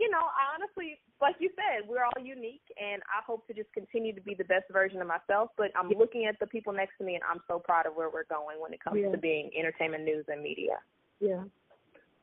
you 0.00 0.10
know, 0.10 0.18
I 0.18 0.54
honestly, 0.54 0.98
like 1.20 1.36
you 1.38 1.50
said, 1.54 1.88
we're 1.88 2.04
all 2.04 2.22
unique, 2.22 2.64
and 2.80 3.02
I 3.06 3.22
hope 3.26 3.46
to 3.46 3.54
just 3.54 3.72
continue 3.72 4.14
to 4.14 4.20
be 4.20 4.34
the 4.34 4.44
best 4.44 4.64
version 4.72 5.00
of 5.00 5.06
myself. 5.06 5.50
But 5.56 5.70
I'm 5.76 5.90
looking 5.90 6.26
at 6.26 6.38
the 6.40 6.46
people 6.46 6.72
next 6.72 6.98
to 6.98 7.04
me, 7.04 7.14
and 7.14 7.22
I'm 7.28 7.40
so 7.46 7.58
proud 7.58 7.86
of 7.86 7.94
where 7.94 8.10
we're 8.10 8.28
going 8.28 8.60
when 8.60 8.72
it 8.72 8.82
comes 8.82 9.00
yeah. 9.00 9.10
to 9.10 9.18
being 9.18 9.50
entertainment 9.58 10.04
news 10.04 10.24
and 10.28 10.42
media. 10.42 10.82
Yeah. 11.20 11.44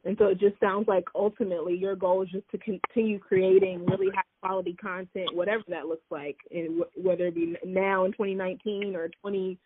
And 0.05 0.17
so 0.17 0.27
it 0.27 0.39
just 0.39 0.59
sounds 0.59 0.87
like 0.87 1.03
ultimately 1.13 1.75
your 1.75 1.95
goal 1.95 2.23
is 2.23 2.29
just 2.29 2.49
to 2.51 2.57
continue 2.57 3.19
creating 3.19 3.85
really 3.85 4.07
high 4.15 4.21
quality 4.41 4.73
content, 4.81 5.35
whatever 5.35 5.63
that 5.67 5.87
looks 5.87 6.05
like, 6.09 6.37
and 6.51 6.83
whether 6.95 7.27
it 7.27 7.35
be 7.35 7.55
now 7.65 8.05
in 8.05 8.11
2019 8.13 8.95
or 8.95 9.09
20 9.21 9.57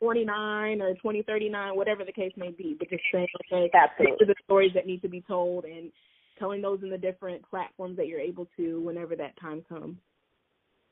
29 0.00 0.82
or 0.82 0.94
2039, 0.94 1.76
whatever 1.76 2.04
the 2.04 2.12
case 2.12 2.32
may 2.36 2.50
be, 2.50 2.76
but 2.78 2.88
just 2.90 3.02
saying, 3.12 3.26
okay, 3.52 3.70
Absolutely. 3.74 4.16
these 4.18 4.28
are 4.28 4.32
the 4.32 4.42
stories 4.44 4.72
that 4.74 4.86
need 4.86 5.02
to 5.02 5.08
be 5.08 5.22
told 5.22 5.64
and 5.64 5.90
telling 6.38 6.60
those 6.60 6.80
in 6.82 6.90
the 6.90 6.98
different 6.98 7.42
platforms 7.48 7.96
that 7.96 8.06
you're 8.06 8.20
able 8.20 8.46
to 8.56 8.80
whenever 8.80 9.16
that 9.16 9.38
time 9.40 9.64
comes. 9.68 9.96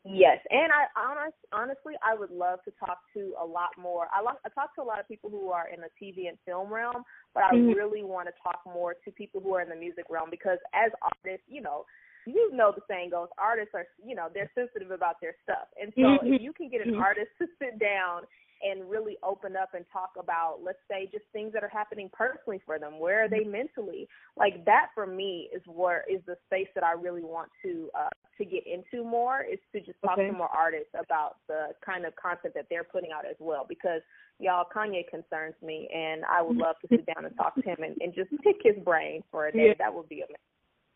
Yes, 0.07 0.37
and 0.51 0.69
I 0.69 0.85
honest, 1.01 1.37
honestly, 1.51 1.95
I 2.05 2.15
would 2.15 2.31
love 2.31 2.61
to 2.65 2.73
talk 2.79 3.01
to 3.15 3.33
a 3.41 3.45
lot 3.45 3.71
more. 3.81 4.05
I, 4.13 4.21
I 4.21 4.49
talk 4.51 4.75
to 4.77 4.83
a 4.83 4.85
lot 4.85 5.01
of 5.01 5.09
people 5.09 5.31
who 5.31 5.49
are 5.49 5.69
in 5.73 5.81
the 5.81 5.89
TV 5.97 6.29
and 6.29 6.37
film 6.45 6.71
realm, 6.71 7.05
but 7.33 7.45
I 7.45 7.55
mm-hmm. 7.55 7.73
really 7.73 8.05
want 8.05 8.29
to 8.29 8.35
talk 8.43 8.61
more 8.67 8.93
to 8.93 9.11
people 9.11 9.41
who 9.41 9.55
are 9.55 9.63
in 9.63 9.71
the 9.71 9.77
music 9.77 10.05
realm 10.11 10.29
because 10.31 10.59
as 10.75 10.93
artists, 11.01 11.49
you 11.49 11.63
know, 11.63 11.87
you 12.27 12.55
know 12.55 12.71
the 12.77 12.83
saying 12.89 13.11
goes, 13.11 13.29
artists 13.39 13.73
are, 13.73 13.87
you 14.05 14.15
know, 14.15 14.29
they're 14.33 14.51
sensitive 14.55 14.91
about 14.91 15.23
their 15.23 15.37
stuff, 15.43 15.73
and 15.81 15.91
so 15.97 16.21
mm-hmm. 16.21 16.35
if 16.35 16.43
you 16.43 16.53
can 16.53 16.69
get 16.69 16.85
an 16.85 16.93
mm-hmm. 16.93 17.01
artist 17.01 17.33
to 17.41 17.47
sit 17.59 17.81
down 17.81 18.29
and 18.65 18.89
really 18.89 19.17
open 19.23 19.57
up 19.57 19.75
and 19.75 19.85
talk 19.93 20.13
about 20.19 20.59
let's 20.65 20.79
say 20.91 21.09
just 21.13 21.25
things 21.33 21.53
that 21.53 21.63
are 21.63 21.69
happening 21.69 22.11
personally 22.13 22.61
for 22.65 22.79
them. 22.79 22.99
Where 22.99 23.25
are 23.25 23.29
they 23.29 23.45
mentally? 23.45 24.09
Like 24.37 24.65
that 24.65 24.89
for 24.95 25.07
me 25.07 25.51
is 25.55 25.63
where 25.67 26.05
is 26.11 26.21
the 26.27 26.37
space 26.47 26.69
that 26.75 26.85
i 26.85 26.93
really 26.93 27.23
want 27.23 27.51
to 27.63 27.91
uh 27.99 28.09
to 28.39 28.45
get 28.45 28.65
into 28.67 29.05
more 29.05 29.43
is 29.43 29.59
to 29.73 29.81
just 29.81 30.01
talk 30.03 30.19
okay. 30.19 30.27
to 30.27 30.33
more 30.33 30.49
artists 30.49 30.91
about 30.99 31.37
the 31.49 31.69
kind 31.85 32.05
of 32.05 32.15
content 32.17 32.55
that 32.55 32.67
they're 32.69 32.85
putting 32.85 33.11
out 33.13 33.25
as 33.25 33.37
well 33.39 33.65
because 33.69 34.01
y'all 34.39 34.65
kanye 34.75 35.07
concerns 35.09 35.55
me 35.63 35.89
and 35.95 36.25
i 36.25 36.43
would 36.43 36.57
love 36.57 36.77
to 36.81 36.89
sit 36.89 37.07
down 37.07 37.25
and 37.25 37.37
talk 37.37 37.55
to 37.55 37.63
him 37.63 37.77
and, 37.83 37.97
and 38.01 38.15
just 38.15 38.31
pick 38.43 38.57
his 38.63 38.77
brain 38.85 39.23
for 39.31 39.47
a 39.47 39.53
day. 39.53 39.69
Yeah. 39.69 39.75
that 39.79 39.95
would 39.95 40.09
be 40.09 40.23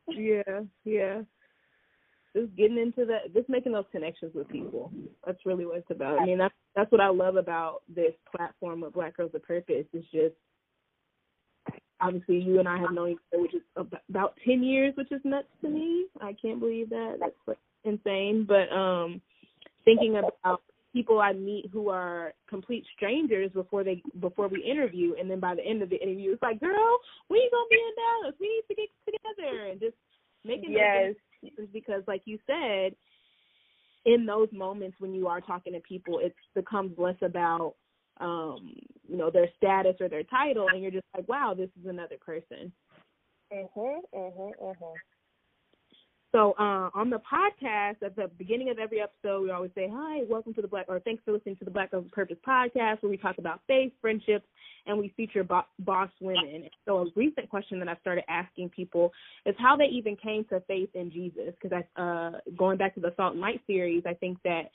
amazing. 0.07 0.45
Yeah 0.47 0.61
yeah 0.85 1.21
just 2.35 2.55
getting 2.57 2.79
into 2.79 3.05
that, 3.07 3.33
just 3.35 3.49
making 3.49 3.73
those 3.73 3.85
connections 3.93 4.33
with 4.35 4.49
people. 4.49 4.93
That's 5.27 5.45
really 5.45 5.67
what 5.67 5.79
it's 5.79 5.91
about. 5.91 6.21
I 6.21 6.27
mean, 6.27 6.39
that's 6.39 6.55
that's 6.75 6.91
what 6.93 7.01
I 7.01 7.09
love 7.09 7.37
about 7.37 7.83
this 7.89 8.13
platform 8.35 8.83
of 8.83 8.95
Black 8.95 9.17
Girls 9.17 9.33
of 9.35 9.43
Purpose. 9.43 9.87
It's 9.93 10.07
just 10.13 10.35
obviously 12.01 12.39
you 12.39 12.59
and 12.59 12.69
I 12.69 12.79
have 12.79 12.93
known 12.93 13.11
each 13.11 13.19
other, 13.33 13.43
which 13.43 13.55
is 13.55 13.63
about 14.09 14.35
ten 14.47 14.63
years, 14.63 14.95
which 14.97 15.13
is 15.13 15.21
nuts 15.25 15.49
to 15.63 15.69
me. 15.69 16.07
I 16.21 16.35
can't 16.41 16.61
believe 16.61 16.91
that. 16.91 17.17
That's 17.21 17.33
like 17.47 17.59
insane. 17.85 18.47
But 18.47 18.73
um, 18.75 19.21
thinking 19.85 20.17
about 20.17 20.63
people 20.93 21.21
I 21.21 21.33
meet 21.33 21.71
who 21.73 21.91
are 21.91 22.33
complete 22.49 22.85
strangers 22.97 23.51
before 23.53 23.85
they 23.85 24.03
before 24.21 24.49
we 24.49 24.63
interview, 24.63 25.15
and 25.19 25.31
then 25.31 25.41
by 25.41 25.55
the 25.55 25.65
end 25.65 25.83
of 25.83 25.91
the 25.91 26.01
interview, 26.01 26.33
it's 26.33 26.43
like, 26.43 26.61
girl, 26.61 26.99
you 27.31 27.51
gonna 27.51 27.67
be 27.71 27.77
in 27.77 27.95
Dallas? 27.97 28.35
We 28.41 28.49
need 28.49 28.65
to 28.69 28.75
get 28.75 28.89
together 29.05 29.67
and 29.71 29.81
just 29.81 29.95
making 30.45 30.73
yes 30.73 31.15
because 31.73 32.03
like 32.07 32.23
you 32.25 32.39
said 32.47 32.95
in 34.05 34.27
those 34.27 34.49
moments 34.53 34.97
when 35.01 35.15
you 35.15 35.27
are 35.27 35.41
talking 35.41 35.73
to 35.73 35.81
people 35.81 36.19
it 36.19 36.35
becomes 36.55 36.93
less 36.99 37.17
about 37.23 37.75
um 38.21 38.75
you 39.09 39.17
know 39.17 39.31
their 39.31 39.49
status 39.57 39.97
or 40.01 40.09
their 40.09 40.25
title 40.25 40.67
and 40.73 40.83
you're 40.83 40.91
just 40.91 41.07
like 41.17 41.29
wow 41.29 41.55
this 41.57 41.71
is 41.81 41.87
another 41.87 42.17
person. 42.25 42.73
Mhm 43.53 44.01
mhm 44.15 44.53
mhm 44.61 44.95
So 46.31 46.53
uh, 46.59 46.91
on 46.95 47.09
the 47.09 47.21
podcast, 47.21 48.03
at 48.05 48.15
the 48.15 48.31
beginning 48.37 48.69
of 48.69 48.79
every 48.79 49.01
episode, 49.01 49.43
we 49.43 49.51
always 49.51 49.71
say, 49.75 49.89
"Hi, 49.91 50.25
welcome 50.29 50.53
to 50.55 50.63
the 50.63 50.69
Black," 50.69 50.85
or 50.89 51.01
"Thanks 51.01 51.23
for 51.25 51.33
listening 51.33 51.57
to 51.57 51.65
the 51.65 51.71
Black 51.71 51.91
Girls 51.91 52.05
Purpose 52.13 52.37
podcast," 52.47 53.03
where 53.03 53.09
we 53.09 53.17
talk 53.17 53.39
about 53.39 53.61
faith, 53.67 53.93
friendships, 54.03 54.45
and 54.87 54.99
we 54.99 55.09
feature 55.17 55.43
bo- 55.43 55.63
boss 55.79 56.11
women. 56.21 56.69
So 56.85 56.99
a 56.99 57.07
recent 57.17 57.49
question 57.49 57.79
that 57.79 57.89
I 57.89 57.97
started 58.03 58.25
asking 58.29 58.71
people 58.71 59.11
is 59.47 59.55
how 59.59 59.75
they 59.75 59.87
even 59.87 60.17
came 60.17 60.45
to 60.51 60.61
faith 60.69 60.91
in 60.95 61.11
Jesus. 61.11 61.55
Because 61.63 61.83
uh, 61.97 62.33
going 62.59 62.77
back 62.77 62.95
to 62.97 63.01
the 63.01 63.15
Salt 63.17 63.33
and 63.33 63.41
Light 63.41 63.63
series, 63.67 64.03
I 64.07 64.13
think 64.13 64.37
that 64.45 64.71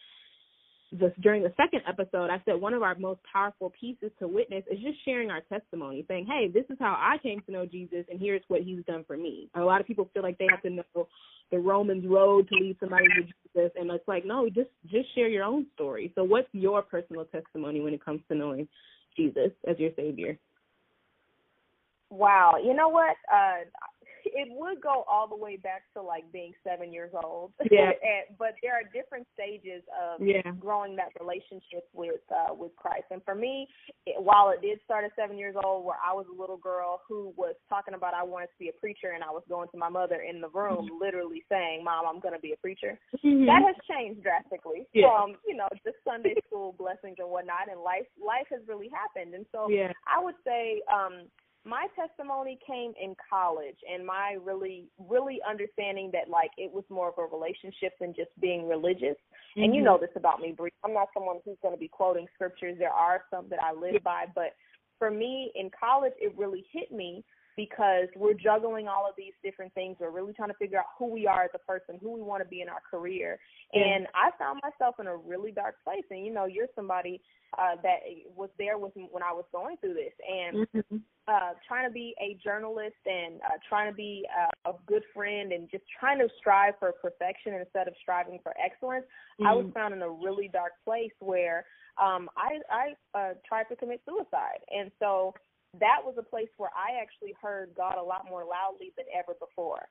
during 1.22 1.44
the 1.44 1.54
second 1.58 1.82
episode, 1.88 2.30
I 2.30 2.42
said 2.46 2.60
one 2.60 2.74
of 2.74 2.84
our 2.84 2.96
most 2.96 3.20
powerful 3.32 3.72
pieces 3.80 4.12
to 4.20 4.28
witness 4.28 4.64
is 4.72 4.80
just 4.80 5.04
sharing 5.06 5.32
our 5.32 5.42
testimony, 5.42 6.06
saying, 6.08 6.26
"Hey, 6.26 6.48
this 6.48 6.66
is 6.70 6.78
how 6.80 6.96
I 6.98 7.18
came 7.18 7.42
to 7.42 7.52
know 7.52 7.66
Jesus, 7.66 8.06
and 8.10 8.20
here's 8.20 8.44
what 8.48 8.62
He's 8.62 8.84
done 8.86 9.04
for 9.06 9.18
me." 9.18 9.50
A 9.56 9.64
lot 9.64 9.82
of 9.82 9.88
people 9.88 10.06
feel 10.14 10.24
like 10.24 10.38
they 10.38 10.48
have 10.50 10.62
to 10.62 10.70
know 10.70 11.08
the 11.52 11.60
Romans 11.60 12.06
road 12.08 12.48
to 12.50 12.56
lead 12.56 12.78
somebody 12.80 13.06
to 13.08 13.22
Jesus, 13.24 13.72
and 13.80 13.92
it's 13.92 14.08
like, 14.08 14.26
no, 14.26 14.50
just 14.50 14.70
just 14.88 15.14
share 15.14 15.28
your 15.28 15.44
own 15.44 15.68
story. 15.76 16.12
So, 16.16 16.24
what's 16.24 16.48
your 16.52 16.82
personal 16.82 17.26
testimony 17.26 17.80
when 17.80 17.94
it 17.94 18.04
comes 18.04 18.22
to 18.30 18.36
knowing 18.36 18.68
Jesus 19.16 19.52
as 19.68 19.78
your 19.80 19.92
Savior? 19.96 20.38
Wow, 22.10 22.56
you 22.64 22.74
know 22.74 22.90
what? 22.90 23.16
Uh, 23.32 23.66
it 24.34 24.50
would 24.52 24.82
go 24.82 25.06
all 25.08 25.28
the 25.28 25.36
way 25.36 25.56
back 25.58 25.84
to 25.94 26.02
like 26.02 26.30
being 26.32 26.54
seven 26.64 26.92
years 26.92 27.12
old. 27.24 27.52
Yeah. 27.72 27.90
and, 27.90 28.38
but 28.38 28.54
there 28.62 28.74
are 28.74 28.84
different 28.94 29.26
stages 29.34 29.82
of 29.98 30.22
yeah. 30.22 30.46
growing 30.60 30.96
that 30.98 31.10
relationship 31.20 31.90
with 31.94 32.22
uh, 32.30 32.54
with 32.54 32.76
Christ. 32.76 33.06
And 33.10 33.24
for 33.24 33.34
me, 33.34 33.68
it, 34.06 34.22
while 34.22 34.52
it 34.52 34.62
did 34.62 34.78
start 34.86 35.06
at 35.06 35.12
seven 35.16 35.40
years 35.40 35.56
old, 35.64 35.86
where 35.86 35.98
I 35.98 36.14
was 36.14 36.28
a 36.30 36.40
little 36.40 36.58
girl 36.58 37.02
who 37.08 37.34
was 37.36 37.56
talking 37.70 37.96
about 37.96 38.14
I 38.14 38.22
wanted 38.22 38.48
to 38.48 38.60
be 38.60 38.70
a 38.70 38.78
preacher, 38.78 39.12
and 39.16 39.24
I 39.24 39.32
was 39.32 39.42
going 39.50 39.70
to 39.70 39.78
my 39.78 39.90
mother 39.90 40.22
in 40.22 40.40
the 40.40 40.50
room, 40.50 40.86
mm-hmm. 40.86 41.02
literally 41.02 41.42
saying, 41.50 41.84
"Mom, 41.84 42.06
I'm 42.06 42.20
going 42.20 42.36
to 42.36 42.42
be 42.42 42.54
a 42.54 42.58
preacher." 42.58 43.00
Mm-hmm. 43.26 43.46
That 43.46 43.64
has 43.66 43.76
changed 43.90 44.22
drastically 44.22 44.86
yeah. 44.94 45.10
from 45.10 45.36
you 45.48 45.56
know 45.56 45.68
just 45.84 45.98
Sunday 46.06 46.36
school 46.46 46.76
blessings 46.78 47.18
and 47.18 47.30
whatnot, 47.30 47.72
and 47.72 47.82
life 47.82 48.06
life 48.22 48.46
has 48.52 48.62
really 48.68 48.90
happened. 48.94 49.34
And 49.34 49.46
so 49.52 49.70
yeah. 49.70 49.94
I 50.06 50.22
would 50.22 50.38
say. 50.46 50.82
um 50.94 51.26
my 51.66 51.88
testimony 51.96 52.60
came 52.66 52.94
in 53.02 53.16
college 53.30 53.78
and 53.92 54.06
my 54.06 54.38
really 54.44 54.86
really 55.10 55.40
understanding 55.50 56.10
that 56.12 56.30
like 56.30 56.52
it 56.58 56.72
was 56.72 56.84
more 56.90 57.10
of 57.10 57.14
a 57.18 57.36
relationship 57.36 57.94
than 58.00 58.14
just 58.14 58.30
being 58.40 58.68
religious 58.68 59.16
mm-hmm. 59.16 59.64
and 59.64 59.74
you 59.74 59.80
mm-hmm. 59.80 59.86
know 59.86 59.98
this 60.00 60.10
about 60.16 60.40
me 60.40 60.52
Bree. 60.52 60.72
i'm 60.84 60.94
not 60.94 61.08
someone 61.14 61.38
who's 61.46 61.58
going 61.62 61.74
to 61.74 61.80
be 61.80 61.88
quoting 61.88 62.28
scriptures 62.36 62.76
there 62.80 62.92
are 62.92 63.24
some 63.32 63.46
that 63.50 63.60
i 63.64 63.74
live 63.74 64.04
by 64.04 64.26
but 64.36 64.56
for 65.00 65.10
me 65.10 65.52
in 65.56 65.70
college 65.78 66.14
it 66.20 66.34
really 66.38 66.66
hit 66.72 66.92
me 66.92 67.24
because 67.56 68.08
we're 68.16 68.34
juggling 68.34 68.88
all 68.88 69.08
of 69.08 69.16
these 69.18 69.34
different 69.44 69.74
things. 69.74 69.98
We're 70.00 70.12
really 70.12 70.34
trying 70.34 70.50
to 70.50 70.56
figure 70.56 70.80
out 70.80 70.86
who 70.98 71.08
we 71.08 71.28
are 71.28 71.44
as 71.44 71.52
a 71.54 71.60
person, 71.60 72.00
who 72.02 72.12
we 72.12 72.22
want 72.22 72.42
to 72.42 72.50
be 72.50 72.62
in 72.62 72.70
our 72.70 72.82
career. 72.90 73.40
Yeah. 73.74 73.82
And 73.84 74.08
I 74.16 74.32
found 74.38 74.60
myself 74.64 74.96
in 75.00 75.08
a 75.08 75.16
really 75.16 75.52
dark 75.52 75.76
place. 75.84 76.04
And 76.10 76.26
you 76.26 76.34
know, 76.34 76.46
you're 76.46 76.68
somebody 76.76 77.22
uh, 77.58 77.76
that 77.84 78.00
was 78.36 78.50
there 78.58 78.78
with 78.78 78.96
me 78.96 79.08
when 79.12 79.24
I 79.24 79.32
was 79.32 79.46
going 79.52 79.78
through 79.78 79.94
this, 79.94 80.14
and 80.28 80.68
mm-hmm. 80.68 80.98
uh, 81.28 81.54
trying 81.68 81.88
to 81.88 81.94
be 81.94 82.16
a 82.20 82.38
journalist 82.44 82.96
and 83.06 83.36
uh, 83.42 83.58
trying 83.68 83.92
to 83.92 83.96
be 83.96 84.26
uh, 84.32 84.72
a 84.72 84.74
good 84.88 85.04
friend 85.14 85.52
and 85.52 85.70
just 85.70 85.84
trying 86.00 86.20
to 86.20 86.28
strive 86.40 86.74
for 86.80 86.92
perfection 86.94 87.54
instead 87.54 87.88
of 87.88 87.94
striving 88.02 88.40
for 88.42 88.54
excellence. 88.64 89.06
Mm-hmm. 89.40 89.48
I 89.48 89.54
was 89.54 89.66
mm-hmm. 89.66 89.74
found 89.74 89.94
in 89.94 90.02
a 90.02 90.10
really 90.10 90.50
dark 90.52 90.74
place 90.84 91.14
where 91.20 91.66
um, 92.02 92.30
I 92.36 92.58
I 92.72 93.18
uh, 93.18 93.34
tried 93.48 93.66
to 93.66 93.76
commit 93.76 94.02
suicide, 94.06 94.66
and 94.72 94.90
so 95.00 95.34
that 95.80 96.00
was 96.04 96.16
a 96.18 96.24
place 96.24 96.50
where 96.58 96.70
I 96.76 97.02
actually 97.02 97.34
heard 97.42 97.72
God 97.76 97.98
a 97.98 98.04
lot 98.04 98.26
more 98.30 98.46
loudly 98.46 98.94
than 98.98 99.06
ever 99.14 99.34
before. 99.40 99.90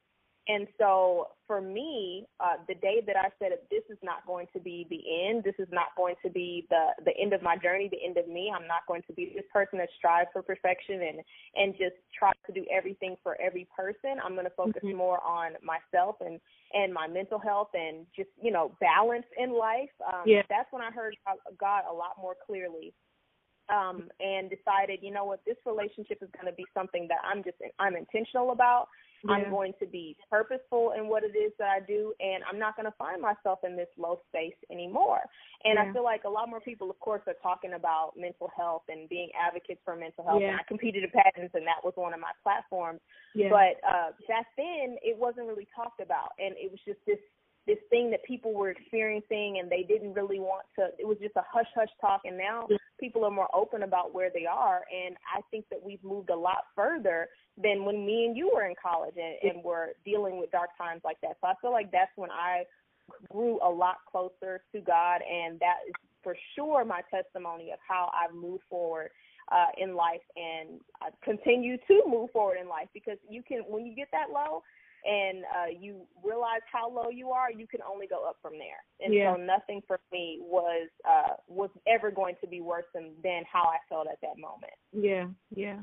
And 0.48 0.66
so 0.76 1.28
for 1.46 1.60
me, 1.60 2.26
uh, 2.40 2.56
the 2.66 2.74
day 2.74 3.00
that 3.06 3.14
I 3.16 3.28
said 3.38 3.52
this 3.70 3.84
is 3.88 3.98
not 4.02 4.26
going 4.26 4.48
to 4.54 4.60
be 4.60 4.86
the 4.90 5.28
end, 5.28 5.44
this 5.44 5.54
is 5.58 5.68
not 5.70 5.94
going 5.96 6.16
to 6.24 6.30
be 6.30 6.66
the 6.68 6.86
the 7.04 7.12
end 7.16 7.32
of 7.32 7.42
my 7.42 7.56
journey, 7.56 7.88
the 7.88 8.04
end 8.04 8.16
of 8.16 8.26
me. 8.26 8.52
I'm 8.54 8.66
not 8.66 8.82
going 8.88 9.02
to 9.06 9.12
be 9.12 9.32
this 9.36 9.44
person 9.52 9.78
that 9.78 9.88
strives 9.96 10.30
for 10.32 10.42
perfection 10.42 11.00
and 11.02 11.20
and 11.54 11.74
just 11.74 11.94
tries 12.18 12.34
to 12.46 12.52
do 12.52 12.66
everything 12.76 13.14
for 13.22 13.40
every 13.40 13.68
person. 13.76 14.18
I'm 14.24 14.32
going 14.32 14.46
to 14.46 14.56
focus 14.56 14.82
mm-hmm. 14.84 14.96
more 14.96 15.22
on 15.22 15.52
myself 15.62 16.16
and 16.20 16.40
and 16.72 16.92
my 16.92 17.06
mental 17.06 17.38
health 17.38 17.70
and 17.74 18.04
just 18.16 18.30
you 18.40 18.50
know 18.50 18.76
balance 18.80 19.26
in 19.38 19.56
life. 19.56 19.94
Um, 20.12 20.22
yeah. 20.26 20.42
That's 20.48 20.72
when 20.72 20.82
I 20.82 20.90
heard 20.90 21.14
God 21.60 21.84
a 21.88 21.94
lot 21.94 22.16
more 22.20 22.34
clearly 22.44 22.94
um, 23.72 24.08
and 24.20 24.50
decided, 24.50 25.00
you 25.02 25.10
know 25.10 25.24
what, 25.24 25.40
this 25.46 25.56
relationship 25.64 26.18
is 26.22 26.28
going 26.36 26.46
to 26.46 26.56
be 26.56 26.66
something 26.74 27.08
that 27.08 27.18
I'm 27.24 27.42
just 27.42 27.56
I'm 27.78 27.96
intentional 27.96 28.52
about. 28.52 28.88
Yeah. 29.24 29.34
I'm 29.34 29.50
going 29.50 29.72
to 29.78 29.86
be 29.86 30.16
purposeful 30.28 30.94
in 30.98 31.06
what 31.06 31.22
it 31.22 31.38
is 31.38 31.52
that 31.60 31.68
I 31.68 31.78
do, 31.78 32.12
and 32.18 32.42
I'm 32.42 32.58
not 32.58 32.74
going 32.74 32.90
to 32.90 32.96
find 32.98 33.22
myself 33.22 33.60
in 33.62 33.76
this 33.76 33.86
low 33.96 34.18
space 34.28 34.58
anymore. 34.68 35.20
And 35.62 35.78
yeah. 35.78 35.88
I 35.88 35.92
feel 35.92 36.02
like 36.02 36.24
a 36.26 36.28
lot 36.28 36.50
more 36.50 36.58
people, 36.58 36.90
of 36.90 36.98
course, 36.98 37.22
are 37.28 37.38
talking 37.40 37.74
about 37.74 38.18
mental 38.18 38.50
health 38.56 38.82
and 38.88 39.08
being 39.08 39.30
advocates 39.38 39.80
for 39.84 39.94
mental 39.94 40.24
health. 40.24 40.42
Yeah. 40.42 40.48
And 40.50 40.56
I 40.58 40.64
competed 40.66 41.04
in 41.04 41.10
pageants, 41.14 41.54
and 41.54 41.62
that 41.70 41.86
was 41.86 41.94
one 41.94 42.12
of 42.12 42.18
my 42.18 42.34
platforms. 42.42 42.98
But 43.48 43.78
uh, 43.86 44.10
back 44.26 44.46
then, 44.58 44.98
it 45.06 45.16
wasn't 45.16 45.46
really 45.46 45.68
talked 45.70 46.00
about, 46.02 46.34
and 46.42 46.58
it 46.58 46.68
was 46.68 46.80
just 46.84 46.98
this 47.06 47.22
this 47.66 47.78
thing 47.90 48.10
that 48.10 48.24
people 48.24 48.52
were 48.52 48.70
experiencing 48.70 49.58
and 49.60 49.70
they 49.70 49.82
didn't 49.82 50.14
really 50.14 50.40
want 50.40 50.64
to 50.76 50.88
it 50.98 51.06
was 51.06 51.16
just 51.20 51.36
a 51.36 51.44
hush 51.48 51.66
hush 51.74 51.88
talk. 52.00 52.22
And 52.24 52.36
now 52.36 52.66
people 52.98 53.24
are 53.24 53.30
more 53.30 53.48
open 53.54 53.82
about 53.82 54.14
where 54.14 54.30
they 54.32 54.46
are. 54.46 54.82
And 54.92 55.16
i 55.34 55.40
think 55.50 55.66
that 55.70 55.82
we've 55.82 56.02
moved 56.02 56.30
a 56.30 56.36
lot 56.36 56.64
further 56.74 57.28
than 57.62 57.84
when 57.84 58.04
me 58.04 58.24
and 58.26 58.36
you 58.36 58.50
were 58.52 58.64
in 58.64 58.74
college 58.82 59.14
and, 59.16 59.50
and 59.50 59.64
were 59.64 59.90
dealing 60.04 60.38
with 60.38 60.50
dark 60.50 60.70
times 60.76 61.02
like 61.04 61.20
that. 61.22 61.36
So 61.40 61.48
i 61.48 61.54
feel 61.60 61.72
like 61.72 61.92
that's 61.92 62.12
when 62.16 62.30
i 62.30 62.64
grew 63.30 63.60
a 63.62 63.68
lot 63.70 63.96
closer 64.10 64.62
to 64.72 64.80
god. 64.80 65.20
And 65.22 65.60
that 65.60 65.78
is 65.88 65.94
for 66.22 66.36
sure 66.56 66.84
my 66.84 67.02
testimony 67.10 67.70
of 67.72 67.78
how 67.86 68.10
i've 68.12 68.34
moved 68.34 68.64
forward 68.68 69.10
uh, 69.50 69.66
in 69.76 69.94
life 69.94 70.22
and 70.36 70.80
uh, 71.02 71.10
continue 71.22 71.76
to 71.88 72.02
move 72.08 72.30
forward 72.30 72.56
in 72.60 72.68
life. 72.68 72.88
Because 72.94 73.18
you 73.28 73.42
can 73.42 73.58
when 73.68 73.84
you 73.84 73.94
get 73.94 74.08
that 74.12 74.30
low 74.32 74.62
and 75.04 75.44
uh, 75.44 75.78
you 75.78 76.02
realize 76.24 76.60
how 76.70 76.90
low 76.90 77.10
you 77.10 77.30
are, 77.30 77.50
you 77.50 77.66
can 77.66 77.80
only 77.82 78.06
go 78.06 78.28
up 78.28 78.36
from 78.40 78.52
there. 78.52 78.82
And 79.00 79.12
yeah. 79.12 79.34
so 79.34 79.40
nothing 79.40 79.82
for 79.86 80.00
me 80.12 80.38
was 80.40 80.88
uh, 81.08 81.34
was 81.48 81.70
ever 81.86 82.10
going 82.10 82.36
to 82.40 82.46
be 82.46 82.60
worse 82.60 82.84
than, 82.94 83.10
than 83.22 83.42
how 83.50 83.64
I 83.64 83.78
felt 83.88 84.06
at 84.06 84.20
that 84.22 84.38
moment. 84.38 84.72
Yeah, 84.92 85.26
yeah. 85.54 85.80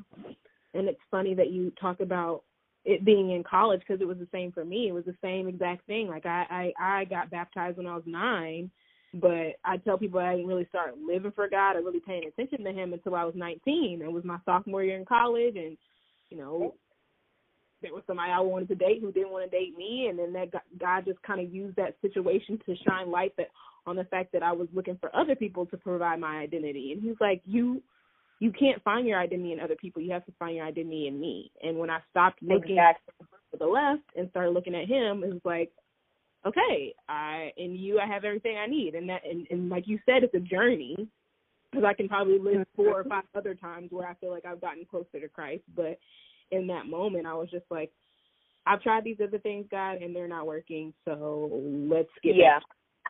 And 0.74 0.88
it's 0.88 1.00
funny 1.12 1.34
that 1.34 1.52
you 1.52 1.72
talk 1.82 2.00
about 2.00 2.44
it 2.86 3.04
being 3.04 3.32
in 3.32 3.44
college 3.44 3.82
because 3.82 4.02
it 4.02 4.08
was 4.08 4.18
the 4.18 4.28
same 4.32 4.52
for 4.52 4.64
me. 4.64 4.88
It 4.88 4.94
was 4.94 5.06
the 5.06 5.16
same 5.22 5.48
exact 5.48 5.86
thing. 5.86 6.08
Like 6.08 6.26
I, 6.26 6.72
I 6.80 7.00
I 7.00 7.06
got 7.06 7.30
baptized 7.30 7.78
when 7.78 7.88
I 7.88 7.96
was 7.96 8.04
nine, 8.06 8.72
but 9.16 9.58
I 9.66 9.78
tell 9.84 9.98
people 9.98 10.20
I 10.20 10.36
didn't 10.36 10.48
really 10.48 10.68
start 10.70 10.96
living 10.98 11.34
for 11.34 11.50
God 11.50 11.76
or 11.76 11.82
really 11.82 12.00
paying 12.00 12.26
attention 12.26 12.64
to 12.64 12.72
Him 12.72 12.94
until 12.94 13.16
I 13.16 13.26
was 13.26 13.36
19. 13.36 14.02
It 14.02 14.12
was 14.12 14.24
my 14.24 14.38
sophomore 14.46 14.84
year 14.84 14.98
in 14.98 15.06
college, 15.06 15.56
and 15.58 15.78
you 16.30 16.38
know 16.38 16.74
there 17.82 17.94
was 17.94 18.04
somebody 18.08 18.32
I 18.32 18.40
wanted 18.40 18.68
to 18.70 18.76
date 18.76 19.00
who 19.02 19.12
didn't 19.12 19.32
want 19.32 19.50
to 19.50 19.58
date 19.58 19.78
me, 19.78 20.08
and 20.10 20.20
then 20.20 20.34
that 20.34 20.50
God 20.80 21.06
just 21.06 21.22
kind 21.24 21.40
of 21.40 21.54
used 21.54 21.76
that 21.78 21.96
situation 22.02 22.60
to 22.66 22.76
shine 22.88 23.12
light 23.12 23.34
that 23.38 23.48
on 23.86 23.96
the 23.96 24.04
fact 24.06 24.32
that 24.34 24.44
I 24.44 24.52
was 24.52 24.68
looking 24.74 24.98
for 25.00 25.16
other 25.16 25.36
people 25.36 25.66
to 25.68 25.78
provide 25.78 26.20
my 26.20 26.38
identity. 26.38 26.92
And 26.92 27.02
he's 27.02 27.20
like, 27.20 27.42
you 27.46 27.82
you 28.40 28.54
can't 28.54 28.82
find 28.84 29.06
your 29.06 29.20
identity 29.20 29.52
in 29.52 29.60
other 29.60 29.76
people. 29.76 30.02
You 30.02 30.14
have 30.14 30.26
to 30.26 30.32
find 30.40 30.56
your 30.56 30.66
identity 30.66 31.08
in 31.08 31.20
me. 31.20 31.52
And 31.62 31.78
when 31.78 31.90
I 31.90 32.00
stopped 32.10 32.42
looking 32.42 32.78
exactly. 32.78 33.28
to 33.52 33.58
the 33.58 33.66
left 33.66 34.04
and 34.16 34.30
started 34.30 34.52
looking 34.52 34.76
at 34.76 34.88
him, 34.88 35.24
it 35.24 35.34
was 35.34 35.42
like, 35.44 35.72
okay, 36.46 36.94
I 37.08 37.52
in 37.58 37.76
you 37.76 38.00
I 38.00 38.08
have 38.08 38.24
everything 38.24 38.58
I 38.58 38.68
need. 38.68 38.96
And 38.96 39.10
that 39.10 39.22
and, 39.30 39.48
and 39.50 39.70
like 39.70 39.88
you 39.88 40.00
said, 40.06 40.24
it's 40.24 40.34
a 40.34 40.40
journey 40.40 41.08
because 41.72 41.86
I 41.86 41.94
can 41.94 42.08
probably 42.08 42.40
list 42.40 42.68
four 42.76 43.00
or 43.00 43.04
five 43.04 43.24
other 43.36 43.54
times 43.54 43.92
where 43.92 44.08
I 44.08 44.16
feel 44.16 44.32
like 44.32 44.46
I've 44.46 44.62
gotten 44.62 44.86
closer 44.90 45.20
to 45.20 45.28
Christ, 45.28 45.64
but 45.76 46.00
in 46.52 46.68
that 46.68 46.88
moment, 46.88 47.26
I 47.26 47.34
was 47.34 47.50
just 47.50 47.66
like, 47.70 47.92
I've 48.66 48.82
tried 48.82 49.04
these 49.04 49.18
other 49.24 49.40
things, 49.40 49.66
God, 49.72 50.02
and 50.02 50.16
they're 50.16 50.28
not 50.28 50.46
working. 50.46 50.94
So 51.06 51.50
let's 51.90 52.12
get 52.24 52.36
yeah. 52.36 52.60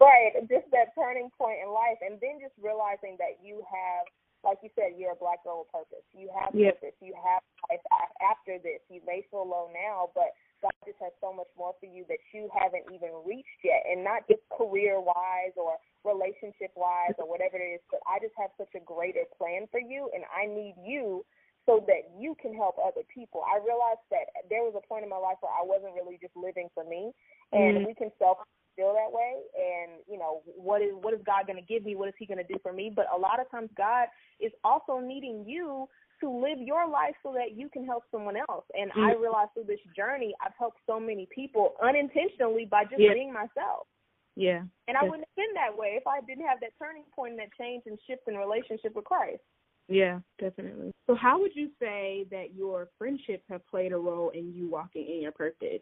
right, 0.00 0.32
just 0.48 0.68
that 0.72 0.92
turning 0.94 1.30
point 1.38 1.64
in 1.64 1.72
life, 1.72 1.98
and 2.04 2.20
then 2.20 2.36
just 2.42 2.52
realizing 2.60 3.16
that 3.18 3.40
you 3.40 3.64
have, 3.64 4.04
like 4.44 4.58
you 4.62 4.70
said, 4.76 4.98
you're 4.98 5.16
a 5.16 5.20
black 5.20 5.42
girl 5.44 5.64
with 5.64 5.72
purpose. 5.72 6.04
You 6.12 6.28
have 6.36 6.52
yeah. 6.52 6.76
purpose. 6.76 6.96
You 7.00 7.14
have 7.16 7.40
life 7.70 7.80
after 8.20 8.60
this. 8.60 8.84
You 8.90 9.00
may 9.06 9.24
feel 9.30 9.48
low 9.48 9.70
now, 9.72 10.10
but 10.14 10.36
God 10.60 10.74
just 10.84 10.98
has 11.00 11.14
so 11.22 11.32
much 11.32 11.48
more 11.56 11.72
for 11.80 11.86
you 11.86 12.04
that 12.12 12.20
you 12.34 12.50
haven't 12.52 12.84
even 12.92 13.14
reached 13.24 13.62
yet, 13.64 13.86
and 13.88 14.04
not 14.04 14.28
just 14.28 14.42
career 14.52 15.00
wise 15.00 15.54
or 15.56 15.78
relationship 16.04 16.74
wise 16.76 17.14
or 17.16 17.24
whatever 17.24 17.56
it 17.56 17.80
is. 17.80 17.84
But 17.88 18.04
I 18.04 18.18
just 18.20 18.34
have 18.36 18.52
such 18.58 18.76
a 18.76 18.84
greater 18.84 19.24
plan 19.38 19.70
for 19.70 19.80
you, 19.80 20.10
and 20.12 20.28
I 20.28 20.44
need 20.44 20.76
you 20.84 21.24
so 21.68 21.84
that 21.84 22.08
you 22.16 22.32
can 22.40 22.56
help 22.56 22.80
other 22.80 23.04
people. 23.12 23.44
I 23.44 23.60
realized 23.60 24.00
that 24.08 24.32
there 24.48 24.64
was 24.64 24.72
a 24.72 24.80
point 24.88 25.04
in 25.04 25.12
my 25.12 25.20
life 25.20 25.36
where 25.44 25.52
I 25.52 25.60
wasn't 25.60 25.92
really 25.92 26.16
just 26.16 26.32
living 26.32 26.72
for 26.72 26.82
me, 26.82 27.12
and 27.52 27.76
mm-hmm. 27.76 27.86
we 27.86 27.92
can 27.92 28.08
self 28.18 28.40
feel 28.72 28.96
that 28.96 29.12
way. 29.12 29.44
And 29.52 30.00
you 30.08 30.16
know, 30.16 30.40
what 30.56 30.80
is 30.80 30.96
what 30.96 31.12
is 31.12 31.20
God 31.28 31.44
going 31.44 31.60
to 31.60 31.68
give 31.68 31.84
me? 31.84 31.92
What 31.92 32.08
is 32.08 32.16
He 32.16 32.24
going 32.24 32.40
to 32.40 32.48
do 32.48 32.56
for 32.64 32.72
me? 32.72 32.88
But 32.88 33.04
a 33.12 33.18
lot 33.20 33.36
of 33.36 33.50
times, 33.52 33.68
God 33.76 34.08
is 34.40 34.52
also 34.64 34.98
needing 34.98 35.44
you 35.44 35.84
to 36.24 36.26
live 36.32 36.58
your 36.58 36.88
life 36.88 37.14
so 37.22 37.36
that 37.36 37.52
you 37.54 37.68
can 37.68 37.84
help 37.84 38.02
someone 38.10 38.40
else. 38.48 38.64
And 38.72 38.90
mm-hmm. 38.90 39.04
I 39.04 39.20
realized 39.20 39.52
through 39.52 39.68
this 39.68 39.84
journey, 39.94 40.32
I've 40.40 40.56
helped 40.58 40.80
so 40.88 40.98
many 40.98 41.28
people 41.28 41.76
unintentionally 41.84 42.64
by 42.64 42.84
just 42.84 42.98
yeah. 42.98 43.12
being 43.12 43.32
myself. 43.32 43.86
Yeah. 44.34 44.62
And 44.86 44.96
I 44.96 45.02
wouldn't 45.02 45.26
have 45.26 45.36
been 45.36 45.54
that 45.54 45.76
way 45.76 45.98
if 45.98 46.06
I 46.06 46.22
didn't 46.22 46.46
have 46.46 46.60
that 46.60 46.70
turning 46.78 47.02
point 47.14 47.32
and 47.32 47.40
that 47.40 47.50
change 47.58 47.82
and 47.86 47.98
shift 48.06 48.22
in 48.26 48.36
relationship 48.36 48.94
with 48.94 49.04
Christ. 49.04 49.42
Yeah, 49.88 50.20
definitely. 50.38 50.92
So, 51.06 51.14
how 51.14 51.40
would 51.40 51.54
you 51.54 51.70
say 51.80 52.26
that 52.30 52.54
your 52.54 52.88
friendships 52.98 53.44
have 53.48 53.66
played 53.66 53.92
a 53.92 53.96
role 53.96 54.30
in 54.30 54.52
you 54.52 54.68
walking 54.68 55.06
in 55.06 55.22
your 55.22 55.32
purpose? 55.32 55.80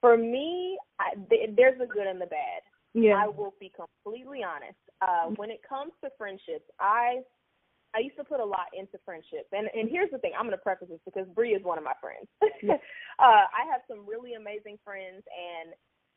For 0.00 0.16
me, 0.16 0.78
I, 0.98 1.14
th- 1.28 1.50
there's 1.56 1.78
the 1.78 1.86
good 1.86 2.06
and 2.06 2.20
the 2.20 2.26
bad. 2.26 2.62
Yeah. 2.94 3.20
I 3.22 3.28
will 3.28 3.54
be 3.60 3.70
completely 3.76 4.40
honest. 4.42 4.78
Uh, 5.02 5.30
when 5.36 5.50
it 5.50 5.60
comes 5.68 5.92
to 6.02 6.10
friendships, 6.16 6.64
I 6.80 7.20
I 7.94 8.00
used 8.00 8.16
to 8.16 8.24
put 8.24 8.40
a 8.40 8.44
lot 8.44 8.68
into 8.72 8.98
friendship. 9.04 9.46
And 9.52 9.68
and 9.74 9.88
here's 9.90 10.10
the 10.10 10.18
thing, 10.18 10.32
I'm 10.38 10.46
gonna 10.46 10.56
preface 10.56 10.88
this 10.88 11.00
because 11.04 11.28
Bree 11.34 11.52
is 11.52 11.62
one 11.64 11.78
of 11.78 11.84
my 11.84 11.94
friends. 12.00 12.28
uh, 12.42 13.44
I 13.48 13.68
have 13.70 13.82
some 13.88 14.08
really 14.08 14.34
amazing 14.34 14.78
friends 14.84 15.22
and 15.28 15.74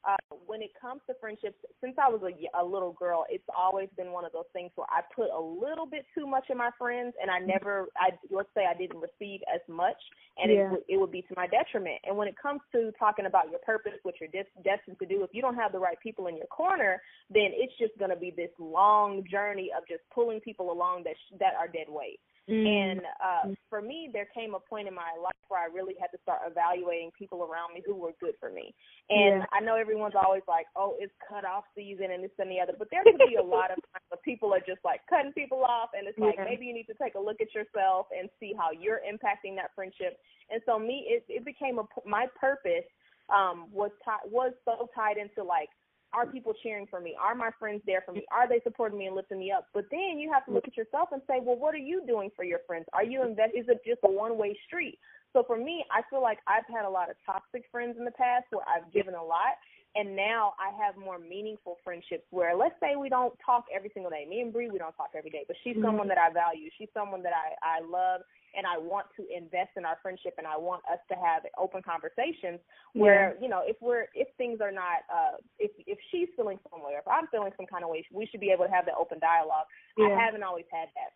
uh, 0.07 0.35
when 0.47 0.61
it 0.61 0.71
comes 0.79 1.01
to 1.07 1.13
friendships, 1.19 1.55
since 1.79 1.95
I 2.01 2.09
was 2.09 2.21
a, 2.23 2.33
a 2.59 2.63
little 2.63 2.93
girl, 2.93 3.25
it's 3.29 3.47
always 3.55 3.89
been 3.95 4.11
one 4.11 4.25
of 4.25 4.31
those 4.31 4.49
things 4.53 4.71
where 4.75 4.87
I 4.89 5.01
put 5.15 5.29
a 5.29 5.39
little 5.39 5.85
bit 5.85 6.05
too 6.17 6.25
much 6.25 6.45
in 6.49 6.57
my 6.57 6.71
friends, 6.77 7.13
and 7.21 7.29
I 7.29 7.39
never, 7.39 7.87
I 7.97 8.09
let's 8.31 8.49
say 8.55 8.65
I 8.69 8.77
didn't 8.77 8.99
receive 8.99 9.41
as 9.53 9.61
much, 9.67 9.97
and 10.37 10.51
yeah. 10.51 10.73
it, 10.73 10.95
it 10.95 10.97
would 10.99 11.11
be 11.11 11.21
to 11.23 11.33
my 11.35 11.47
detriment. 11.47 11.99
And 12.03 12.17
when 12.17 12.27
it 12.27 12.35
comes 12.41 12.61
to 12.71 12.91
talking 12.97 13.27
about 13.27 13.49
your 13.49 13.59
purpose, 13.59 13.93
what 14.03 14.15
you're 14.19 14.29
des- 14.29 14.49
destined 14.63 14.97
to 14.99 15.05
do, 15.05 15.23
if 15.23 15.29
you 15.33 15.41
don't 15.41 15.55
have 15.55 15.71
the 15.71 15.79
right 15.79 15.99
people 16.01 16.27
in 16.27 16.35
your 16.35 16.47
corner, 16.47 17.01
then 17.29 17.51
it's 17.53 17.73
just 17.77 17.97
going 17.99 18.11
to 18.11 18.17
be 18.17 18.33
this 18.35 18.51
long 18.57 19.23
journey 19.29 19.69
of 19.77 19.87
just 19.87 20.01
pulling 20.13 20.39
people 20.39 20.71
along 20.71 21.03
that 21.03 21.13
sh- 21.13 21.37
that 21.39 21.53
are 21.59 21.67
dead 21.67 21.87
weight. 21.87 22.19
Mm-hmm. 22.49 22.65
And 22.65 23.01
uh, 23.21 23.53
for 23.69 23.81
me, 23.81 24.09
there 24.11 24.27
came 24.33 24.55
a 24.55 24.59
point 24.59 24.87
in 24.87 24.95
my 24.95 25.13
life 25.21 25.37
where 25.47 25.61
I 25.61 25.69
really 25.69 25.93
had 26.01 26.09
to 26.09 26.19
start 26.23 26.41
evaluating 26.49 27.11
people 27.13 27.45
around 27.45 27.73
me 27.73 27.83
who 27.85 27.93
were 27.93 28.17
good 28.19 28.33
for 28.39 28.49
me. 28.49 28.73
And 29.09 29.45
yeah. 29.45 29.53
I 29.53 29.61
know 29.61 29.77
everyone's 29.77 30.17
always 30.17 30.41
like, 30.47 30.65
"Oh, 30.75 30.97
it's 30.97 31.13
cut 31.29 31.45
off 31.45 31.65
season 31.75 32.09
and 32.09 32.23
this 32.23 32.33
and 32.39 32.49
the 32.49 32.59
other," 32.59 32.73
but 32.77 32.89
there 32.89 33.03
could 33.05 33.21
be 33.21 33.37
a 33.37 33.43
lot 33.43 33.69
of 33.69 33.77
times 33.93 34.05
where 34.09 34.25
people 34.25 34.53
are 34.53 34.63
just 34.65 34.81
like 34.83 35.01
cutting 35.07 35.33
people 35.33 35.61
off, 35.63 35.93
and 35.93 36.07
it's 36.07 36.17
like 36.17 36.35
yeah. 36.37 36.49
maybe 36.49 36.65
you 36.65 36.73
need 36.73 36.89
to 36.89 36.97
take 36.97 37.13
a 37.13 37.21
look 37.21 37.37
at 37.41 37.53
yourself 37.53 38.07
and 38.09 38.27
see 38.39 38.53
how 38.57 38.73
you're 38.73 39.05
impacting 39.05 39.53
that 39.61 39.69
friendship. 39.77 40.17
And 40.49 40.61
so 40.65 40.79
me, 40.79 41.05
it 41.07 41.23
it 41.29 41.45
became 41.45 41.77
a 41.77 41.85
my 42.09 42.25
purpose 42.39 42.89
um 43.29 43.69
was 43.71 43.91
t- 44.01 44.29
was 44.33 44.51
so 44.65 44.89
tied 44.95 45.17
into 45.17 45.45
like 45.45 45.69
are 46.13 46.25
people 46.25 46.53
cheering 46.61 46.87
for 46.89 46.99
me? 46.99 47.15
Are 47.19 47.35
my 47.35 47.51
friends 47.59 47.81
there 47.85 48.03
for 48.05 48.11
me? 48.11 48.23
Are 48.31 48.47
they 48.47 48.59
supporting 48.63 48.99
me 48.99 49.07
and 49.07 49.15
lifting 49.15 49.39
me 49.39 49.51
up? 49.51 49.67
But 49.73 49.85
then 49.91 50.19
you 50.19 50.31
have 50.31 50.45
to 50.45 50.51
look 50.51 50.67
at 50.67 50.75
yourself 50.75 51.09
and 51.11 51.21
say, 51.27 51.39
well, 51.41 51.55
what 51.55 51.73
are 51.73 51.79
you 51.79 52.03
doing 52.05 52.29
for 52.35 52.43
your 52.43 52.59
friends? 52.67 52.85
Are 52.93 53.03
you 53.03 53.23
invest? 53.23 53.53
Is 53.55 53.65
it 53.69 53.81
just 53.85 53.99
a 54.03 54.11
one 54.11 54.37
way 54.37 54.57
street? 54.67 54.99
So 55.33 55.43
for 55.47 55.57
me, 55.57 55.85
I 55.91 56.01
feel 56.09 56.21
like 56.21 56.39
I've 56.47 56.67
had 56.67 56.85
a 56.85 56.89
lot 56.89 57.09
of 57.09 57.15
toxic 57.25 57.63
friends 57.71 57.95
in 57.97 58.05
the 58.05 58.11
past 58.11 58.45
where 58.51 58.65
I've 58.67 58.91
given 58.91 59.15
a 59.15 59.23
lot, 59.23 59.55
and 59.95 60.15
now 60.15 60.53
I 60.59 60.75
have 60.83 60.97
more 60.97 61.19
meaningful 61.19 61.77
friendships 61.83 62.25
where, 62.31 62.55
let's 62.55 62.75
say, 62.79 62.95
we 62.95 63.07
don't 63.07 63.33
talk 63.45 63.65
every 63.73 63.91
single 63.93 64.11
day. 64.11 64.25
Me 64.29 64.41
and 64.41 64.51
Bree, 64.51 64.69
we 64.69 64.77
don't 64.77 64.95
talk 64.95 65.11
every 65.17 65.29
day, 65.29 65.43
but 65.47 65.55
she's 65.63 65.75
mm-hmm. 65.75 65.85
someone 65.85 66.07
that 66.09 66.17
I 66.17 66.31
value. 66.31 66.69
She's 66.77 66.89
someone 66.93 67.23
that 67.23 67.33
I 67.33 67.55
I 67.63 67.79
love, 67.79 68.21
and 68.55 68.65
I 68.65 68.77
want 68.77 69.07
to 69.17 69.25
invest 69.29 69.77
in 69.77 69.85
our 69.85 69.97
friendship 70.01 70.35
and 70.37 70.45
I 70.45 70.57
want 70.57 70.83
us 70.91 70.99
to 71.09 71.15
have 71.15 71.43
open 71.57 71.81
conversations 71.81 72.59
where, 72.93 73.35
yeah. 73.35 73.43
you 73.43 73.49
know, 73.49 73.61
if 73.65 73.77
we're 73.81 74.07
if 74.13 74.27
things 74.37 74.59
are 74.61 74.71
not 74.71 75.07
uh 75.11 75.37
if 75.59 75.71
if 75.87 75.97
she's 76.11 76.29
feeling 76.35 76.59
some 76.69 76.83
way 76.83 76.93
or 76.93 76.99
if 76.99 77.07
I'm 77.07 77.27
feeling 77.27 77.51
some 77.57 77.65
kind 77.65 77.83
of 77.83 77.89
way, 77.89 78.05
we 78.11 78.25
should 78.27 78.41
be 78.41 78.51
able 78.51 78.65
to 78.65 78.71
have 78.71 78.85
that 78.85 78.95
open 78.99 79.19
dialogue. 79.19 79.67
Yeah. 79.97 80.07
I 80.07 80.19
haven't 80.19 80.43
always 80.43 80.65
had 80.71 80.89
that. 80.95 81.15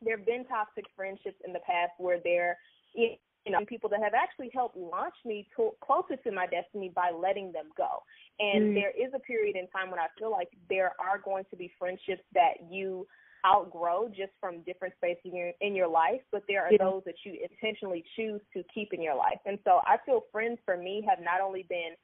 There 0.00 0.16
have 0.16 0.26
been 0.26 0.44
toxic 0.46 0.84
friendships 0.96 1.38
in 1.46 1.52
the 1.52 1.62
past 1.66 1.92
where 1.98 2.18
there 2.22 2.58
you 2.94 3.16
know 3.50 3.64
people 3.66 3.88
that 3.90 4.00
have 4.02 4.14
actually 4.14 4.50
helped 4.54 4.76
launch 4.76 5.14
me 5.24 5.48
to, 5.56 5.70
closer 5.84 6.16
to 6.16 6.30
my 6.32 6.46
destiny 6.46 6.92
by 6.94 7.10
letting 7.10 7.52
them 7.52 7.70
go. 7.76 8.02
And 8.38 8.72
mm. 8.72 8.74
there 8.74 8.90
is 8.90 9.12
a 9.14 9.18
period 9.20 9.56
in 9.56 9.68
time 9.68 9.90
when 9.90 10.00
I 10.00 10.06
feel 10.18 10.30
like 10.30 10.48
there 10.68 10.92
are 10.98 11.18
going 11.18 11.44
to 11.50 11.56
be 11.56 11.72
friendships 11.78 12.22
that 12.34 12.54
you 12.70 13.06
outgrow 13.46 14.08
just 14.08 14.32
from 14.40 14.62
different 14.62 14.94
spaces 14.96 15.22
in 15.24 15.36
your, 15.36 15.52
in 15.60 15.74
your 15.74 15.88
life, 15.88 16.20
but 16.30 16.42
there 16.48 16.64
are 16.64 16.70
those 16.78 17.02
that 17.06 17.14
you 17.24 17.38
intentionally 17.42 18.04
choose 18.16 18.40
to 18.52 18.62
keep 18.72 18.92
in 18.92 19.02
your 19.02 19.16
life. 19.16 19.38
And 19.46 19.58
so 19.64 19.80
I 19.84 19.96
feel 20.04 20.24
friends 20.30 20.58
for 20.64 20.76
me 20.76 21.04
have 21.08 21.18
not 21.22 21.40
only 21.40 21.66
been 21.68 21.94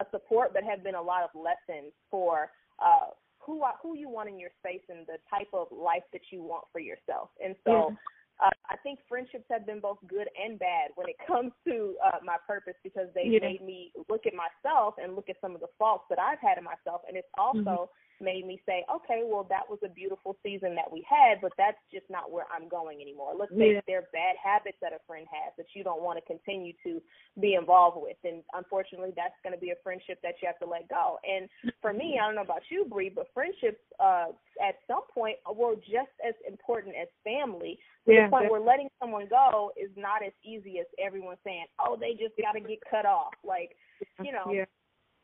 a 0.00 0.04
support, 0.10 0.52
but 0.52 0.62
have 0.64 0.82
been 0.82 0.94
a 0.94 1.02
lot 1.02 1.22
of 1.22 1.30
lessons 1.34 1.92
for 2.10 2.50
uh, 2.78 3.10
who 3.40 3.62
who 3.82 3.96
you 3.96 4.08
want 4.08 4.28
in 4.28 4.38
your 4.38 4.50
space 4.58 4.82
and 4.88 5.06
the 5.06 5.18
type 5.30 5.48
of 5.52 5.68
life 5.72 6.04
that 6.12 6.22
you 6.30 6.42
want 6.42 6.64
for 6.72 6.80
yourself. 6.80 7.30
And 7.44 7.54
so. 7.64 7.90
Yeah. 7.90 7.96
Uh, 8.38 8.54
I 8.70 8.76
think 8.84 9.00
friendships 9.08 9.46
have 9.50 9.66
been 9.66 9.80
both 9.80 9.98
good 10.06 10.28
and 10.40 10.60
bad 10.60 10.94
when 10.94 11.08
it 11.08 11.16
comes 11.26 11.50
to 11.66 11.96
uh, 11.98 12.22
my 12.24 12.36
purpose 12.46 12.78
because 12.84 13.08
they 13.12 13.24
yeah. 13.26 13.40
made 13.42 13.66
me 13.66 13.90
look 14.08 14.26
at 14.26 14.32
myself 14.32 14.94
and 15.02 15.16
look 15.16 15.28
at 15.28 15.34
some 15.40 15.56
of 15.56 15.60
the 15.60 15.66
faults 15.76 16.04
that 16.08 16.20
I've 16.20 16.38
had 16.38 16.56
in 16.56 16.62
myself, 16.62 17.02
and 17.08 17.16
it's 17.16 17.26
also 17.36 17.58
mm-hmm 17.90 17.98
made 18.20 18.46
me 18.46 18.60
say, 18.66 18.84
okay, 18.90 19.22
well, 19.24 19.46
that 19.48 19.68
was 19.68 19.78
a 19.84 19.88
beautiful 19.88 20.36
season 20.42 20.74
that 20.74 20.90
we 20.90 21.04
had, 21.08 21.40
but 21.40 21.52
that's 21.56 21.78
just 21.92 22.06
not 22.10 22.30
where 22.30 22.44
I'm 22.54 22.68
going 22.68 23.00
anymore. 23.00 23.32
Let's 23.38 23.52
say 23.52 23.74
yeah. 23.74 23.80
there 23.86 23.98
are 23.98 24.08
bad 24.12 24.36
habits 24.42 24.78
that 24.82 24.92
a 24.92 24.98
friend 25.06 25.26
has 25.30 25.52
that 25.56 25.66
you 25.74 25.84
don't 25.84 26.02
want 26.02 26.18
to 26.18 26.24
continue 26.24 26.72
to 26.84 27.00
be 27.40 27.54
involved 27.54 27.98
with. 28.00 28.16
And 28.24 28.42
unfortunately, 28.54 29.12
that's 29.14 29.34
going 29.42 29.54
to 29.54 29.60
be 29.60 29.70
a 29.70 29.78
friendship 29.82 30.18
that 30.22 30.34
you 30.42 30.46
have 30.46 30.58
to 30.60 30.66
let 30.66 30.88
go. 30.88 31.18
And 31.22 31.48
for 31.80 31.92
me, 31.92 32.18
I 32.20 32.26
don't 32.26 32.34
know 32.34 32.42
about 32.42 32.62
you, 32.70 32.84
Bree, 32.84 33.10
but 33.14 33.26
friendships 33.34 33.80
uh, 34.00 34.34
at 34.62 34.76
some 34.86 35.02
point 35.14 35.36
were 35.54 35.76
just 35.76 36.14
as 36.26 36.34
important 36.46 36.94
as 37.00 37.08
family. 37.24 37.78
To 38.06 38.12
yeah, 38.12 38.26
the 38.26 38.30
point 38.30 38.50
where 38.50 38.60
letting 38.60 38.88
someone 39.00 39.26
go 39.28 39.70
is 39.76 39.90
not 39.96 40.24
as 40.24 40.32
easy 40.44 40.78
as 40.80 40.86
everyone 40.98 41.36
saying, 41.44 41.66
oh, 41.78 41.96
they 41.98 42.12
just 42.12 42.34
got 42.40 42.52
to 42.52 42.60
get 42.60 42.78
cut 42.90 43.06
off. 43.06 43.34
Like, 43.44 43.76
you 44.22 44.32
know. 44.32 44.50
Yeah. 44.50 44.64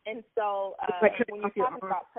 And 0.06 0.22
so 0.36 0.76
uh, 0.82 0.92
like 1.00 1.12
when 1.30 1.40
you're 1.40 1.64
talking 1.64 1.78
about 1.80 2.12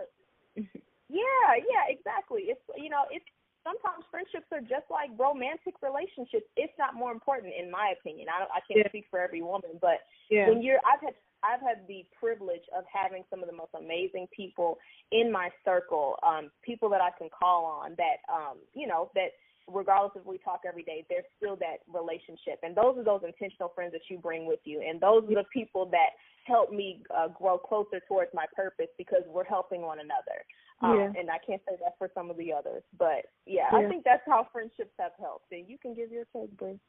yeah, 0.56 1.48
yeah, 1.60 1.86
exactly. 1.90 2.48
It's 2.48 2.62
you 2.76 2.90
know, 2.90 3.06
it's 3.12 3.26
sometimes 3.66 4.06
friendships 4.14 4.46
are 4.54 4.62
just 4.62 4.86
like 4.94 5.10
romantic 5.18 5.74
relationships, 5.82 6.46
It's 6.56 6.78
not 6.78 6.94
more 6.94 7.12
important, 7.12 7.54
in 7.58 7.72
my 7.72 7.94
opinion. 7.98 8.30
I 8.30 8.40
don't, 8.40 8.52
I 8.54 8.62
can't 8.70 8.86
yeah. 8.86 8.90
speak 8.94 9.10
for 9.10 9.20
every 9.20 9.42
woman, 9.42 9.82
but 9.82 10.06
yeah. 10.30 10.48
when 10.48 10.62
you're, 10.62 10.80
I've 10.86 11.02
had 11.02 11.18
I've 11.44 11.62
had 11.62 11.86
the 11.88 12.06
privilege 12.18 12.64
of 12.76 12.86
having 12.92 13.24
some 13.30 13.44
of 13.44 13.50
the 13.50 13.56
most 13.56 13.70
amazing 13.78 14.28
people 14.36 14.78
in 15.12 15.32
my 15.32 15.50
circle, 15.64 16.18
um, 16.26 16.50
people 16.64 16.90
that 16.90 17.02
I 17.02 17.12
can 17.18 17.30
call 17.30 17.66
on 17.66 17.96
that 17.98 18.22
um, 18.32 18.58
you 18.74 18.88
know, 18.88 19.12
that 19.16 19.34
regardless 19.68 20.12
if 20.16 20.26
we 20.26 20.38
talk 20.38 20.62
every 20.68 20.84
day, 20.84 21.06
there's 21.10 21.26
still 21.38 21.56
that 21.58 21.82
relationship. 21.92 22.60
And 22.64 22.76
those 22.76 22.98
are 22.98 23.04
those 23.04 23.22
intentional 23.26 23.72
friends 23.74 23.94
that 23.94 24.02
you 24.10 24.18
bring 24.18 24.46
with 24.46 24.60
you. 24.64 24.82
And 24.88 25.00
those 25.00 25.24
are 25.24 25.44
the 25.44 25.50
people 25.54 25.86
that 25.92 26.18
help 26.46 26.72
me 26.72 27.02
uh, 27.16 27.28
grow 27.30 27.58
closer 27.58 28.00
towards 28.08 28.32
my 28.34 28.46
purpose 28.56 28.88
because 28.98 29.24
we're 29.28 29.46
helping 29.46 29.82
one 29.82 30.00
another. 30.00 30.46
Um, 30.82 31.00
yeah. 31.00 31.20
And 31.20 31.30
I 31.30 31.38
can't 31.46 31.62
say 31.68 31.76
that 31.84 31.94
for 31.98 32.10
some 32.14 32.30
of 32.30 32.38
the 32.38 32.54
others. 32.54 32.84
But 32.98 33.32
yeah, 33.46 33.64
yeah, 33.72 33.80
I 33.80 33.90
think 33.90 34.04
that's 34.04 34.24
how 34.28 34.48
friendships 34.52 34.94
have 35.00 35.14
helped. 35.20 35.52
And 35.52 35.68
you 35.68 35.78
can 35.78 35.94
give 35.94 36.12
your 36.12 36.26
take, 36.36 36.56
Bree. 36.58 36.80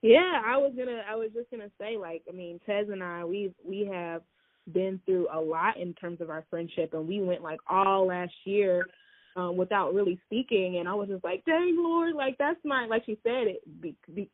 Yeah, 0.00 0.42
I 0.44 0.56
was 0.56 0.72
gonna 0.76 1.02
I 1.08 1.14
was 1.14 1.30
just 1.32 1.50
gonna 1.50 1.70
say, 1.80 1.96
like, 1.96 2.22
I 2.28 2.32
mean, 2.32 2.58
Tez 2.66 2.88
and 2.90 3.04
I 3.04 3.24
we 3.24 3.54
we 3.64 3.88
have 3.92 4.22
been 4.72 5.00
through 5.04 5.28
a 5.32 5.40
lot 5.40 5.76
in 5.76 5.94
terms 5.94 6.20
of 6.20 6.30
our 6.30 6.44
friendship 6.48 6.94
and 6.94 7.06
we 7.06 7.20
went 7.20 7.42
like 7.42 7.58
all 7.68 8.06
last 8.06 8.32
year 8.44 8.86
um, 9.36 9.56
without 9.56 9.94
really 9.94 10.20
speaking. 10.26 10.78
And 10.78 10.88
I 10.88 10.94
was 10.94 11.08
just 11.08 11.24
like, 11.24 11.44
dang 11.44 11.76
Lord, 11.78 12.14
like 12.14 12.36
that's 12.38 12.60
my 12.64 12.86
like 12.86 13.04
she 13.06 13.18
said 13.22 13.46
it. 13.48 13.80
Be, 13.80 13.94
be, 14.14 14.30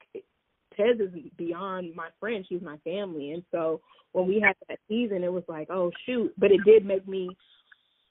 Tez 0.77 1.01
is 1.01 1.11
beyond 1.37 1.95
my 1.95 2.09
friend; 2.21 2.45
she's 2.49 2.63
my 2.63 2.77
family. 2.79 3.33
And 3.33 3.43
so 3.51 3.81
when 4.13 4.27
we 4.27 4.41
had 4.41 4.55
that 4.69 4.79
season, 4.89 5.25
it 5.25 5.33
was 5.33 5.45
like, 5.49 5.69
oh 5.71 5.91
shoot. 6.07 6.33
But 6.39 6.53
it 6.53 6.61
did 6.65 6.85
make 6.85 7.07
me 7.07 7.29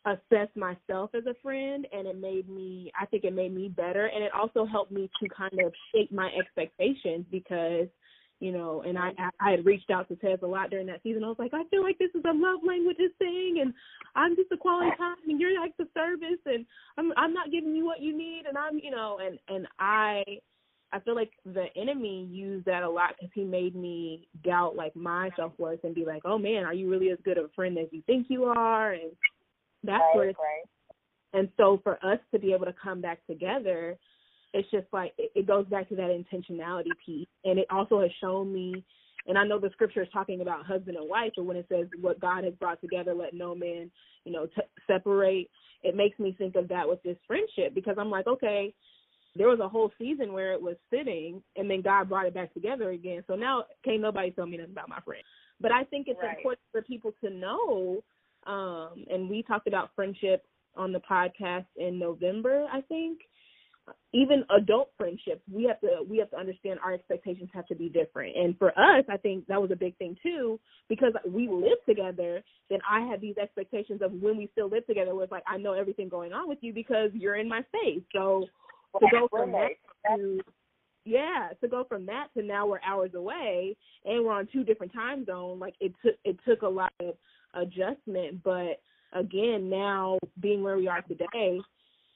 assess 0.05 0.47
myself 0.55 1.11
as 1.13 1.25
a 1.25 1.35
friend 1.41 1.85
and 1.91 2.07
it 2.07 2.19
made 2.19 2.47
me 2.49 2.91
I 2.99 3.05
think 3.05 3.25
it 3.25 3.33
made 3.33 3.53
me 3.53 3.67
better 3.67 4.05
and 4.05 4.23
it 4.23 4.31
also 4.33 4.65
helped 4.65 4.91
me 4.91 5.09
to 5.21 5.29
kind 5.29 5.59
of 5.65 5.73
shape 5.93 6.11
my 6.11 6.29
expectations 6.39 7.25
because 7.29 7.87
you 8.39 8.51
know, 8.51 8.83
and 8.85 8.97
I 8.97 9.11
I 9.39 9.51
had 9.51 9.65
reached 9.65 9.89
out 9.89 10.07
to 10.09 10.15
Tez 10.15 10.39
a 10.43 10.47
lot 10.47 10.69
during 10.69 10.87
that 10.87 11.01
season. 11.03 11.23
I 11.23 11.27
was 11.27 11.39
like, 11.39 11.53
I 11.53 11.63
feel 11.69 11.81
like 11.81 11.97
this 11.97 12.11
is 12.13 12.23
a 12.25 12.33
love 12.33 12.59
languages 12.65 13.11
thing, 13.17 13.59
and 13.61 13.73
I'm 14.15 14.35
just 14.35 14.51
a 14.51 14.57
quality 14.57 14.91
time, 14.97 15.17
and 15.27 15.39
you're 15.39 15.59
like 15.59 15.75
the 15.77 15.87
service, 15.93 16.39
and 16.45 16.65
I'm 16.97 17.11
I'm 17.17 17.33
not 17.33 17.51
giving 17.51 17.75
you 17.75 17.85
what 17.85 18.01
you 18.01 18.15
need, 18.15 18.43
and 18.47 18.57
I'm 18.57 18.79
you 18.79 18.91
know, 18.91 19.19
and 19.25 19.39
and 19.47 19.67
I 19.79 20.23
I 20.93 20.99
feel 20.99 21.15
like 21.15 21.31
the 21.45 21.65
enemy 21.75 22.27
used 22.31 22.65
that 22.65 22.83
a 22.83 22.89
lot 22.89 23.15
because 23.17 23.31
he 23.33 23.43
made 23.43 23.75
me 23.75 24.27
doubt 24.43 24.75
like 24.75 24.95
my 24.95 25.29
self 25.35 25.53
worth 25.57 25.83
and 25.83 25.95
be 25.95 26.05
like, 26.05 26.21
oh 26.23 26.37
man, 26.37 26.63
are 26.63 26.73
you 26.73 26.89
really 26.89 27.09
as 27.09 27.17
good 27.25 27.37
of 27.37 27.45
a 27.45 27.49
friend 27.49 27.77
as 27.77 27.87
you 27.91 28.03
think 28.05 28.27
you 28.29 28.45
are, 28.45 28.93
and 28.93 29.11
that 29.83 29.97
right, 29.97 30.13
sort 30.13 30.29
of. 30.29 30.35
Right. 30.35 30.63
And 31.33 31.49
so 31.57 31.79
for 31.83 31.93
us 32.05 32.19
to 32.33 32.39
be 32.39 32.53
able 32.53 32.65
to 32.65 32.73
come 32.81 33.01
back 33.01 33.25
together 33.27 33.97
it's 34.53 34.69
just 34.71 34.87
like 34.91 35.13
it, 35.17 35.31
it 35.35 35.47
goes 35.47 35.65
back 35.67 35.89
to 35.89 35.95
that 35.95 36.09
intentionality 36.09 36.91
piece, 37.05 37.27
and 37.43 37.59
it 37.59 37.67
also 37.69 38.01
has 38.01 38.11
shown 38.21 38.53
me. 38.53 38.83
And 39.27 39.37
I 39.37 39.45
know 39.45 39.59
the 39.59 39.69
scripture 39.71 40.03
is 40.03 40.09
talking 40.13 40.39
about 40.39 40.65
husband 40.65 40.95
and 40.95 41.09
wife, 41.09 41.33
but 41.35 41.43
when 41.43 41.57
it 41.57 41.65
says 41.67 41.87
what 41.99 42.19
God 42.21 42.45
has 42.45 42.53
brought 42.53 42.79
together, 42.79 43.13
let 43.13 43.33
no 43.33 43.53
man, 43.53 43.91
you 44.23 44.31
know, 44.31 44.45
t- 44.45 44.61
separate. 44.87 45.49
It 45.83 45.97
makes 45.97 46.17
me 46.17 46.33
think 46.37 46.55
of 46.55 46.69
that 46.69 46.87
with 46.87 47.03
this 47.03 47.17
friendship 47.27 47.75
because 47.75 47.97
I'm 47.99 48.09
like, 48.09 48.25
okay, 48.25 48.73
there 49.35 49.47
was 49.47 49.59
a 49.59 49.67
whole 49.67 49.91
season 49.97 50.33
where 50.33 50.53
it 50.53 50.61
was 50.61 50.75
sitting 50.89 51.41
and 51.55 51.69
then 51.69 51.81
God 51.81 52.09
brought 52.09 52.25
it 52.25 52.33
back 52.33 52.53
together 52.53 52.91
again. 52.91 53.23
So 53.27 53.35
now 53.35 53.65
can't 53.83 54.01
nobody 54.01 54.31
tell 54.31 54.45
me 54.45 54.57
nothing 54.57 54.71
about 54.71 54.89
my 54.89 54.99
friend. 55.01 55.23
But 55.59 55.71
I 55.71 55.83
think 55.83 56.07
it's 56.07 56.19
right. 56.21 56.37
important 56.37 56.61
for 56.71 56.81
people 56.81 57.13
to 57.23 57.29
know, 57.29 58.03
um, 58.45 59.05
and 59.11 59.29
we 59.29 59.43
talked 59.43 59.67
about 59.67 59.91
friendship 59.95 60.45
on 60.75 60.91
the 60.91 61.01
podcast 61.09 61.65
in 61.75 61.99
November, 61.99 62.67
I 62.71 62.81
think. 62.81 63.19
Even 64.13 64.43
adult 64.55 64.91
friendships, 64.97 65.41
we 65.51 65.63
have 65.65 65.79
to 65.81 66.03
we 66.09 66.17
have 66.17 66.29
to 66.31 66.37
understand 66.37 66.79
our 66.83 66.93
expectations 66.93 67.49
have 67.53 67.67
to 67.67 67.75
be 67.75 67.89
different. 67.89 68.35
And 68.35 68.57
for 68.57 68.69
us, 68.69 69.05
I 69.09 69.17
think 69.17 69.47
that 69.47 69.61
was 69.61 69.71
a 69.71 69.75
big 69.75 69.97
thing 69.97 70.17
too, 70.21 70.59
because 70.89 71.13
we 71.27 71.47
live 71.47 71.77
together. 71.87 72.43
Then 72.69 72.79
I 72.89 73.01
had 73.01 73.21
these 73.21 73.37
expectations 73.37 74.01
of 74.01 74.11
when 74.13 74.37
we 74.37 74.49
still 74.51 74.69
live 74.69 74.85
together 74.87 75.15
was 75.15 75.29
like 75.31 75.43
I 75.47 75.57
know 75.57 75.73
everything 75.73 76.09
going 76.09 76.33
on 76.33 76.49
with 76.49 76.59
you 76.61 76.73
because 76.73 77.11
you're 77.13 77.35
in 77.35 77.47
my 77.47 77.63
space 77.63 78.03
So 78.13 78.45
to 78.99 79.07
go 79.11 79.27
from 79.29 79.51
that 79.51 79.69
to 80.15 80.39
yeah, 81.05 81.49
to 81.61 81.67
go 81.69 81.85
from 81.85 82.05
that 82.07 82.27
to 82.35 82.43
now 82.43 82.67
we're 82.67 82.81
hours 82.85 83.11
away 83.15 83.77
and 84.03 84.25
we're 84.25 84.33
on 84.33 84.47
two 84.51 84.63
different 84.65 84.93
time 84.93 85.25
zones, 85.25 85.61
like 85.61 85.75
it 85.79 85.93
took 86.03 86.15
it 86.25 86.37
took 86.45 86.63
a 86.63 86.67
lot 86.67 86.91
of 86.99 87.15
adjustment. 87.53 88.43
But 88.43 88.81
again, 89.13 89.69
now 89.69 90.17
being 90.41 90.63
where 90.63 90.77
we 90.77 90.89
are 90.89 91.01
today, 91.01 91.59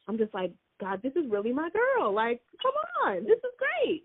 I'm 0.08 0.18
just 0.18 0.34
like, 0.34 0.52
God, 0.82 1.00
this 1.06 1.14
is 1.14 1.30
really 1.30 1.54
my 1.54 1.70
girl. 1.70 2.10
Like, 2.10 2.42
come 2.58 2.74
on, 3.06 3.24
this 3.24 3.38
is 3.38 3.54
great. 3.62 4.02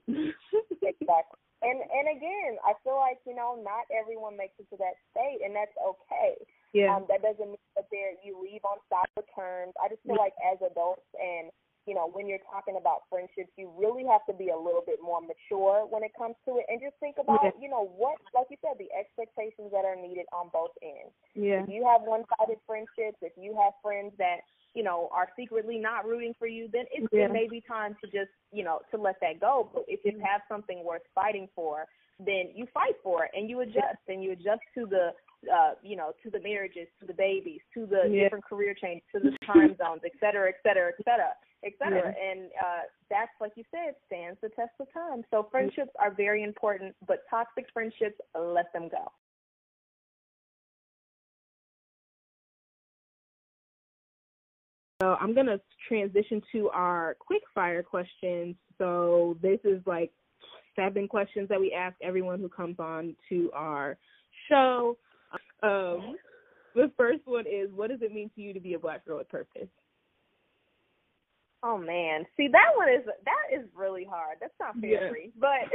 exactly. 0.84 1.40
And 1.64 1.80
and 1.80 2.06
again, 2.12 2.60
I 2.60 2.76
feel 2.84 3.00
like 3.00 3.16
you 3.24 3.32
know 3.32 3.56
not 3.56 3.88
everyone 3.88 4.36
makes 4.36 4.60
it 4.60 4.68
to 4.70 4.76
that 4.76 5.00
state, 5.10 5.40
and 5.40 5.56
that's 5.56 5.72
okay. 5.80 6.36
Yeah. 6.76 6.92
Um, 6.92 7.08
that 7.08 7.24
doesn't 7.24 7.48
mean 7.48 7.66
that 7.80 7.88
there 7.88 8.12
you 8.20 8.36
leave 8.36 8.60
on 8.68 8.76
sour 8.92 9.24
terms. 9.32 9.72
I 9.80 9.88
just 9.88 10.04
feel 10.04 10.20
like 10.20 10.36
as 10.44 10.60
adults 10.60 11.08
and 11.16 11.48
you 11.86 11.94
know, 11.94 12.10
when 12.10 12.26
you're 12.26 12.42
talking 12.50 12.74
about 12.74 13.06
friendships, 13.06 13.54
you 13.54 13.70
really 13.78 14.02
have 14.10 14.26
to 14.26 14.34
be 14.34 14.50
a 14.50 14.58
little 14.58 14.82
bit 14.82 14.98
more 14.98 15.22
mature 15.22 15.86
when 15.86 16.02
it 16.02 16.10
comes 16.18 16.34
to 16.42 16.58
it, 16.58 16.66
and 16.66 16.82
just 16.82 16.98
think 16.98 17.14
about, 17.14 17.54
you 17.62 17.70
know, 17.70 17.86
what, 17.94 18.18
like 18.34 18.50
you 18.50 18.58
said, 18.58 18.74
the 18.74 18.90
expectations 18.90 19.70
that 19.70 19.86
are 19.86 19.94
needed 19.94 20.26
on 20.34 20.50
both 20.50 20.74
ends. 20.82 21.14
Yeah. 21.38 21.62
If 21.62 21.70
you 21.70 21.86
have 21.86 22.02
one-sided 22.02 22.58
friendships, 22.66 23.22
if 23.22 23.38
you 23.38 23.54
have 23.54 23.78
friends 23.78 24.10
that 24.18 24.42
you 24.76 24.84
know 24.84 25.08
are 25.12 25.28
secretly 25.36 25.78
not 25.78 26.06
rooting 26.06 26.34
for 26.38 26.46
you, 26.46 26.68
then 26.72 26.84
it's, 26.92 27.06
yeah. 27.12 27.24
it 27.24 27.32
may 27.32 27.48
be 27.48 27.60
time 27.60 27.96
to 28.04 28.06
just, 28.06 28.30
you 28.52 28.62
know, 28.62 28.80
to 28.92 29.00
let 29.00 29.16
that 29.20 29.40
go. 29.40 29.70
But 29.72 29.84
if 29.88 30.00
you 30.04 30.20
have 30.22 30.42
something 30.48 30.84
worth 30.84 31.02
fighting 31.14 31.48
for, 31.54 31.86
then 32.20 32.50
you 32.54 32.66
fight 32.72 32.96
for 33.02 33.24
it 33.24 33.32
and 33.34 33.50
you 33.50 33.60
adjust 33.60 34.04
and 34.08 34.22
you 34.22 34.32
adjust 34.32 34.62
to 34.76 34.86
the 34.86 35.10
uh, 35.52 35.74
you 35.82 35.96
know, 35.96 36.12
to 36.22 36.30
the 36.30 36.40
marriages, 36.40 36.88
to 36.98 37.06
the 37.06 37.12
babies, 37.12 37.60
to 37.72 37.86
the 37.86 38.08
yeah. 38.10 38.24
different 38.24 38.44
career 38.44 38.74
changes, 38.74 39.04
to 39.14 39.20
the 39.20 39.30
time 39.46 39.76
zones, 39.78 40.00
et 40.04 40.12
cetera, 40.18 40.48
et 40.48 40.56
cetera, 40.62 40.88
et 40.88 41.04
cetera 41.04 41.32
etc. 41.64 42.14
Yeah. 42.16 42.30
And 42.30 42.46
uh, 42.60 42.82
that's 43.10 43.30
like 43.40 43.52
you 43.56 43.64
said, 43.70 43.94
stands 44.06 44.38
the 44.42 44.48
test 44.50 44.72
of 44.80 44.92
time. 44.92 45.22
So 45.30 45.48
friendships 45.50 45.90
are 46.00 46.12
very 46.12 46.42
important, 46.42 46.94
but 47.06 47.24
toxic 47.30 47.66
friendships, 47.72 48.18
let 48.38 48.72
them 48.72 48.88
go. 48.88 49.10
So 55.00 55.16
I'm 55.20 55.34
gonna 55.34 55.60
transition 55.88 56.42
to 56.52 56.70
our 56.70 57.16
quick 57.18 57.42
fire 57.54 57.82
questions. 57.82 58.56
So 58.78 59.36
this 59.42 59.58
is 59.64 59.80
like 59.86 60.10
seven 60.74 61.08
questions 61.08 61.48
that 61.48 61.60
we 61.60 61.72
ask 61.72 61.96
everyone 62.02 62.40
who 62.40 62.48
comes 62.48 62.76
on 62.78 63.14
to 63.28 63.50
our 63.54 63.96
show. 64.48 64.96
Um, 65.62 66.16
the 66.74 66.90
first 66.96 67.20
one 67.24 67.46
is, 67.46 67.70
what 67.74 67.90
does 67.90 68.00
it 68.02 68.12
mean 68.12 68.30
to 68.34 68.40
you 68.40 68.52
to 68.52 68.60
be 68.60 68.74
a 68.74 68.78
black 68.78 69.04
girl 69.04 69.18
with 69.18 69.28
purpose? 69.28 69.68
Oh 71.62 71.78
man, 71.78 72.24
see 72.36 72.48
that 72.52 72.76
one 72.76 72.88
is 72.88 73.04
that 73.24 73.58
is 73.58 73.66
really 73.74 74.04
hard. 74.08 74.36
That's 74.40 74.54
not 74.60 74.78
fair, 74.78 75.16
yeah. 75.16 75.30
but 75.40 75.66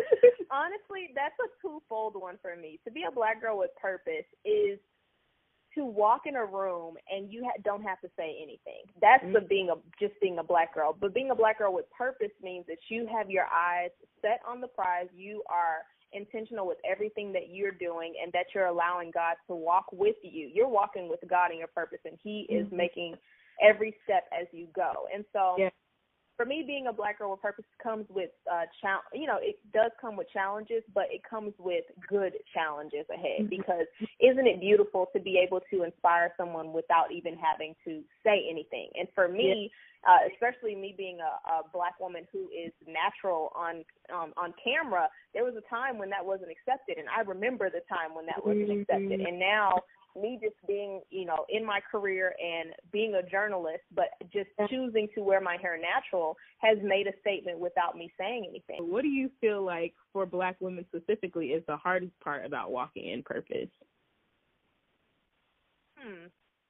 honestly, 0.50 1.10
that's 1.14 1.34
a 1.38 1.50
twofold 1.60 2.14
one 2.14 2.38
for 2.40 2.56
me. 2.56 2.78
To 2.86 2.90
be 2.90 3.04
a 3.06 3.12
black 3.12 3.42
girl 3.42 3.58
with 3.58 3.70
purpose 3.80 4.24
is 4.44 4.78
to 5.74 5.84
walk 5.84 6.22
in 6.26 6.36
a 6.36 6.44
room 6.44 6.94
and 7.10 7.32
you 7.32 7.44
ha- 7.44 7.60
don't 7.64 7.82
have 7.82 8.00
to 8.00 8.08
say 8.16 8.36
anything. 8.42 8.82
That's 9.00 9.22
mm-hmm. 9.24 9.34
the 9.34 9.40
being 9.40 9.70
a 9.70 9.74
just 10.00 10.18
being 10.20 10.38
a 10.38 10.42
black 10.42 10.74
girl. 10.74 10.96
But 10.98 11.14
being 11.14 11.30
a 11.30 11.34
black 11.34 11.58
girl 11.58 11.74
with 11.74 11.86
purpose 11.96 12.32
means 12.42 12.64
that 12.68 12.78
you 12.88 13.08
have 13.16 13.30
your 13.30 13.44
eyes 13.44 13.90
set 14.22 14.40
on 14.48 14.60
the 14.60 14.68
prize. 14.68 15.08
You 15.14 15.42
are 15.48 15.82
intentional 16.12 16.66
with 16.66 16.78
everything 16.88 17.32
that 17.32 17.50
you're 17.50 17.72
doing 17.72 18.14
and 18.22 18.32
that 18.32 18.46
you're 18.54 18.66
allowing 18.66 19.10
God 19.10 19.34
to 19.48 19.54
walk 19.54 19.86
with 19.92 20.16
you. 20.22 20.50
You're 20.52 20.68
walking 20.68 21.08
with 21.08 21.20
God 21.28 21.50
in 21.50 21.58
your 21.58 21.68
purpose 21.68 21.98
and 22.04 22.18
he 22.22 22.46
mm-hmm. 22.50 22.66
is 22.66 22.72
making 22.72 23.16
every 23.62 23.96
step 24.04 24.24
as 24.38 24.46
you 24.52 24.68
go. 24.74 24.92
And 25.12 25.24
so 25.32 25.56
yeah. 25.58 25.70
For 26.36 26.44
me 26.44 26.64
being 26.66 26.86
a 26.88 26.92
black 26.92 27.18
girl 27.18 27.30
with 27.30 27.42
purpose 27.42 27.64
comes 27.82 28.06
with 28.10 28.30
uh 28.50 28.64
chal- 28.80 29.04
you 29.12 29.26
know, 29.26 29.38
it 29.40 29.58
does 29.72 29.90
come 30.00 30.16
with 30.16 30.28
challenges, 30.32 30.82
but 30.92 31.04
it 31.10 31.22
comes 31.28 31.52
with 31.58 31.84
good 32.08 32.32
challenges 32.52 33.06
ahead 33.12 33.46
mm-hmm. 33.46 33.56
because 33.56 33.86
isn't 34.20 34.46
it 34.46 34.60
beautiful 34.60 35.08
to 35.12 35.20
be 35.20 35.38
able 35.38 35.60
to 35.70 35.84
inspire 35.84 36.32
someone 36.36 36.72
without 36.72 37.12
even 37.12 37.36
having 37.36 37.74
to 37.84 38.02
say 38.24 38.46
anything? 38.50 38.88
And 38.98 39.08
for 39.14 39.28
me, 39.28 39.70
yeah. 39.70 40.10
uh 40.10 40.20
especially 40.32 40.74
me 40.74 40.94
being 40.96 41.18
a, 41.20 41.32
a 41.50 41.62
black 41.72 41.98
woman 42.00 42.26
who 42.32 42.48
is 42.50 42.72
natural 42.86 43.52
on 43.54 43.84
um 44.12 44.32
on 44.36 44.54
camera, 44.62 45.08
there 45.34 45.44
was 45.44 45.54
a 45.54 45.68
time 45.70 45.98
when 45.98 46.10
that 46.10 46.24
wasn't 46.24 46.50
accepted 46.50 46.98
and 46.98 47.08
I 47.08 47.22
remember 47.22 47.70
the 47.70 47.82
time 47.88 48.14
when 48.14 48.26
that 48.26 48.44
wasn't 48.44 48.68
mm-hmm. 48.68 48.80
accepted. 48.82 49.20
And 49.20 49.38
now 49.38 49.82
me 50.20 50.38
just 50.42 50.54
being, 50.66 51.00
you 51.10 51.24
know, 51.24 51.44
in 51.48 51.64
my 51.64 51.80
career 51.90 52.34
and 52.42 52.72
being 52.92 53.14
a 53.14 53.22
journalist, 53.22 53.82
but 53.94 54.06
just 54.32 54.48
choosing 54.68 55.08
to 55.14 55.22
wear 55.22 55.40
my 55.40 55.56
hair 55.60 55.78
natural 55.78 56.36
has 56.58 56.78
made 56.82 57.06
a 57.06 57.12
statement 57.20 57.58
without 57.58 57.96
me 57.96 58.12
saying 58.18 58.46
anything. 58.48 58.90
What 58.90 59.02
do 59.02 59.08
you 59.08 59.30
feel 59.40 59.64
like 59.64 59.94
for 60.12 60.26
black 60.26 60.56
women 60.60 60.84
specifically 60.88 61.48
is 61.48 61.62
the 61.66 61.76
hardest 61.76 62.18
part 62.20 62.44
about 62.44 62.70
walking 62.70 63.08
in 63.08 63.22
purpose? 63.22 63.68
Hmm. 65.98 66.26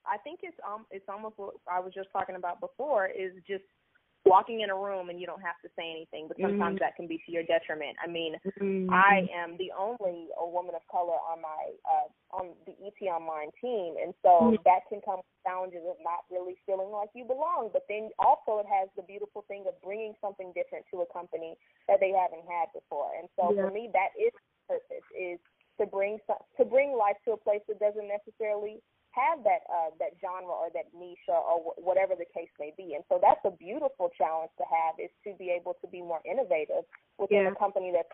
I 0.07 0.19
think 0.19 0.41
it's 0.43 0.57
um 0.67 0.87
it's 0.91 1.07
almost 1.09 1.39
what 1.39 1.55
I 1.71 1.81
was 1.81 1.93
just 1.95 2.09
talking 2.13 2.37
about 2.37 2.61
before 2.61 3.07
is 3.07 3.33
just 3.47 3.65
walking 4.25 4.65
in 4.65 4.71
a 4.71 4.77
room 4.77 5.13
and 5.13 5.21
you 5.21 5.27
don't 5.27 5.43
have 5.45 5.61
to 5.61 5.69
say 5.77 5.85
anything, 5.93 6.29
but 6.29 6.41
sometimes 6.41 6.81
mm-hmm. 6.81 6.85
that 6.85 6.97
can 6.97 7.07
be 7.07 7.21
to 7.27 7.31
your 7.33 7.45
detriment. 7.45 7.93
I 8.01 8.09
mean, 8.09 8.41
mm-hmm. 8.57 8.89
I 8.89 9.29
am 9.29 9.57
the 9.61 9.69
only 9.77 10.33
a 10.41 10.47
woman 10.49 10.75
of 10.75 10.81
color 10.89 11.21
on 11.29 11.45
my 11.45 11.77
uh 11.85 12.09
on 12.33 12.57
the 12.67 12.75
ET 12.83 12.99
Online 13.07 13.53
team, 13.61 13.95
and 14.01 14.17
so 14.25 14.51
mm-hmm. 14.51 14.65
that 14.65 14.89
can 14.89 15.05
come 15.05 15.21
with 15.21 15.39
challenges 15.45 15.85
of 15.85 16.01
not 16.01 16.25
really 16.33 16.57
feeling 16.65 16.89
like 16.91 17.13
you 17.13 17.25
belong. 17.29 17.69
But 17.73 17.85
then 17.89 18.11
also 18.19 18.65
it 18.65 18.67
has 18.67 18.89
the 18.97 19.05
beautiful 19.05 19.45
thing 19.47 19.69
of 19.69 19.77
bringing 19.85 20.17
something 20.25 20.57
different 20.57 20.89
to 20.91 21.05
a 21.05 21.09
company 21.13 21.55
that 21.87 22.01
they 22.01 22.17
haven't 22.17 22.49
had 22.49 22.73
before. 22.73 23.13
And 23.21 23.29
so 23.37 23.53
yeah. 23.53 23.69
for 23.69 23.71
me, 23.71 23.93
that 23.93 24.17
is 24.17 24.33
purpose 24.65 25.05
is 25.13 25.39
to 25.79 25.85
bring 25.87 26.19
to 26.57 26.65
bring 26.65 26.97
life 26.97 27.21
to 27.29 27.37
a 27.37 27.41
place 27.41 27.61
that 27.69 27.79
doesn't 27.79 28.09
necessarily 28.09 28.81
have 29.15 29.45
that 29.45 29.63
uh, 29.71 29.91
that 29.99 30.19
genre 30.21 30.53
or 30.53 30.69
that 30.75 30.91
niche 30.99 31.27
or, 31.29 31.39
or 31.39 31.75
whatever 31.79 32.15
the 32.15 32.27
case 32.35 32.51
may 32.59 32.73
be. 32.77 32.95
And 32.95 33.05
so 33.09 33.19
that's 33.23 33.41
a 33.45 33.51
beautiful 33.51 34.11
challenge 34.17 34.51
to 34.59 34.65
have 34.67 34.99
is 34.99 35.11
to 35.25 35.35
be 35.39 35.51
able 35.51 35.77
to 35.81 35.87
be 35.89 36.01
more 36.01 36.21
innovative 36.25 36.85
within 37.19 37.45
yeah. 37.45 37.53
a 37.53 37.55
company 37.55 37.93
that's 37.95 38.11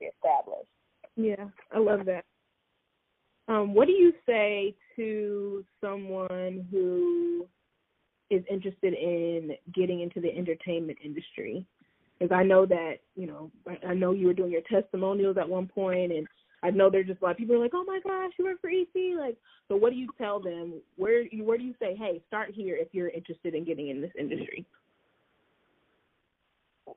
established. 0.00 0.68
Yeah, 1.16 1.48
I 1.74 1.78
love 1.78 2.06
that. 2.06 2.24
Um, 3.48 3.74
what 3.74 3.86
do 3.86 3.92
you 3.92 4.12
say 4.26 4.74
to 4.96 5.64
someone 5.80 6.66
who 6.70 7.46
is 8.30 8.42
interested 8.50 8.92
in 8.92 9.52
getting 9.74 10.00
into 10.00 10.20
the 10.20 10.30
entertainment 10.36 10.98
industry? 11.02 11.64
Because 12.18 12.34
I 12.34 12.42
know 12.42 12.66
that 12.66 12.96
you 13.16 13.26
know, 13.26 13.50
I 13.86 13.94
know 13.94 14.12
you 14.12 14.26
were 14.26 14.34
doing 14.34 14.52
your 14.52 14.62
testimonials 14.70 15.36
at 15.38 15.48
one 15.48 15.66
point, 15.66 16.12
and 16.12 16.26
I 16.62 16.70
know 16.70 16.90
there's 16.90 17.06
just 17.06 17.20
a 17.22 17.24
lot 17.24 17.30
of 17.32 17.36
people 17.36 17.54
are 17.54 17.60
like, 17.60 17.72
oh 17.74 17.84
my 17.86 18.00
gosh, 18.02 18.32
you 18.38 18.44
work 18.44 18.60
for 18.60 18.70
ET. 18.70 19.18
Like, 19.18 19.36
so 19.68 19.76
what 19.76 19.90
do 19.90 19.96
you 19.96 20.08
tell 20.18 20.40
them? 20.40 20.74
Where 20.96 21.22
you 21.22 21.44
where 21.44 21.58
do 21.58 21.64
you 21.64 21.74
say, 21.80 21.94
hey, 21.96 22.20
start 22.26 22.50
here 22.52 22.76
if 22.76 22.88
you're 22.92 23.08
interested 23.08 23.54
in 23.54 23.64
getting 23.64 23.88
in 23.88 24.00
this 24.00 24.10
industry? 24.18 24.66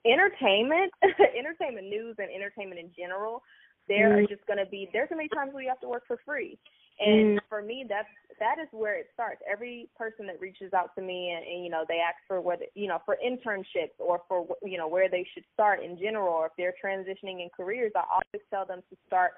Entertainment, 0.05 0.91
entertainment 1.37 1.87
news, 1.89 2.15
and 2.17 2.29
entertainment 2.33 2.79
in 2.79 2.89
general. 2.97 3.43
There 3.87 4.09
mm. 4.09 4.23
are 4.23 4.27
just 4.27 4.45
going 4.47 4.59
to 4.59 4.65
be 4.65 4.89
there's 4.93 5.09
going 5.09 5.21
to 5.21 5.29
be 5.29 5.35
times 5.35 5.53
where 5.53 5.63
you 5.63 5.69
have 5.69 5.81
to 5.81 5.89
work 5.89 6.03
for 6.07 6.17
free, 6.25 6.57
and 7.01 7.37
mm. 7.37 7.41
for 7.49 7.61
me, 7.61 7.85
that's 7.87 8.07
that 8.39 8.57
is 8.61 8.67
where 8.71 8.97
it 8.97 9.07
starts. 9.13 9.41
Every 9.51 9.89
person 9.97 10.25
that 10.27 10.39
reaches 10.39 10.73
out 10.73 10.95
to 10.95 11.01
me 11.01 11.31
and, 11.31 11.45
and 11.45 11.63
you 11.63 11.69
know 11.69 11.83
they 11.87 11.99
ask 11.99 12.17
for 12.27 12.41
what 12.41 12.59
you 12.75 12.87
know 12.87 12.99
for 13.05 13.17
internships 13.23 13.97
or 13.99 14.21
for 14.27 14.47
you 14.63 14.77
know 14.77 14.87
where 14.87 15.09
they 15.09 15.25
should 15.33 15.43
start 15.53 15.83
in 15.83 15.97
general, 15.97 16.33
or 16.33 16.45
if 16.47 16.51
they're 16.57 16.73
transitioning 16.83 17.41
in 17.41 17.49
careers, 17.55 17.91
I 17.95 18.03
always 18.11 18.45
tell 18.49 18.65
them 18.65 18.81
to 18.89 18.97
start 19.07 19.31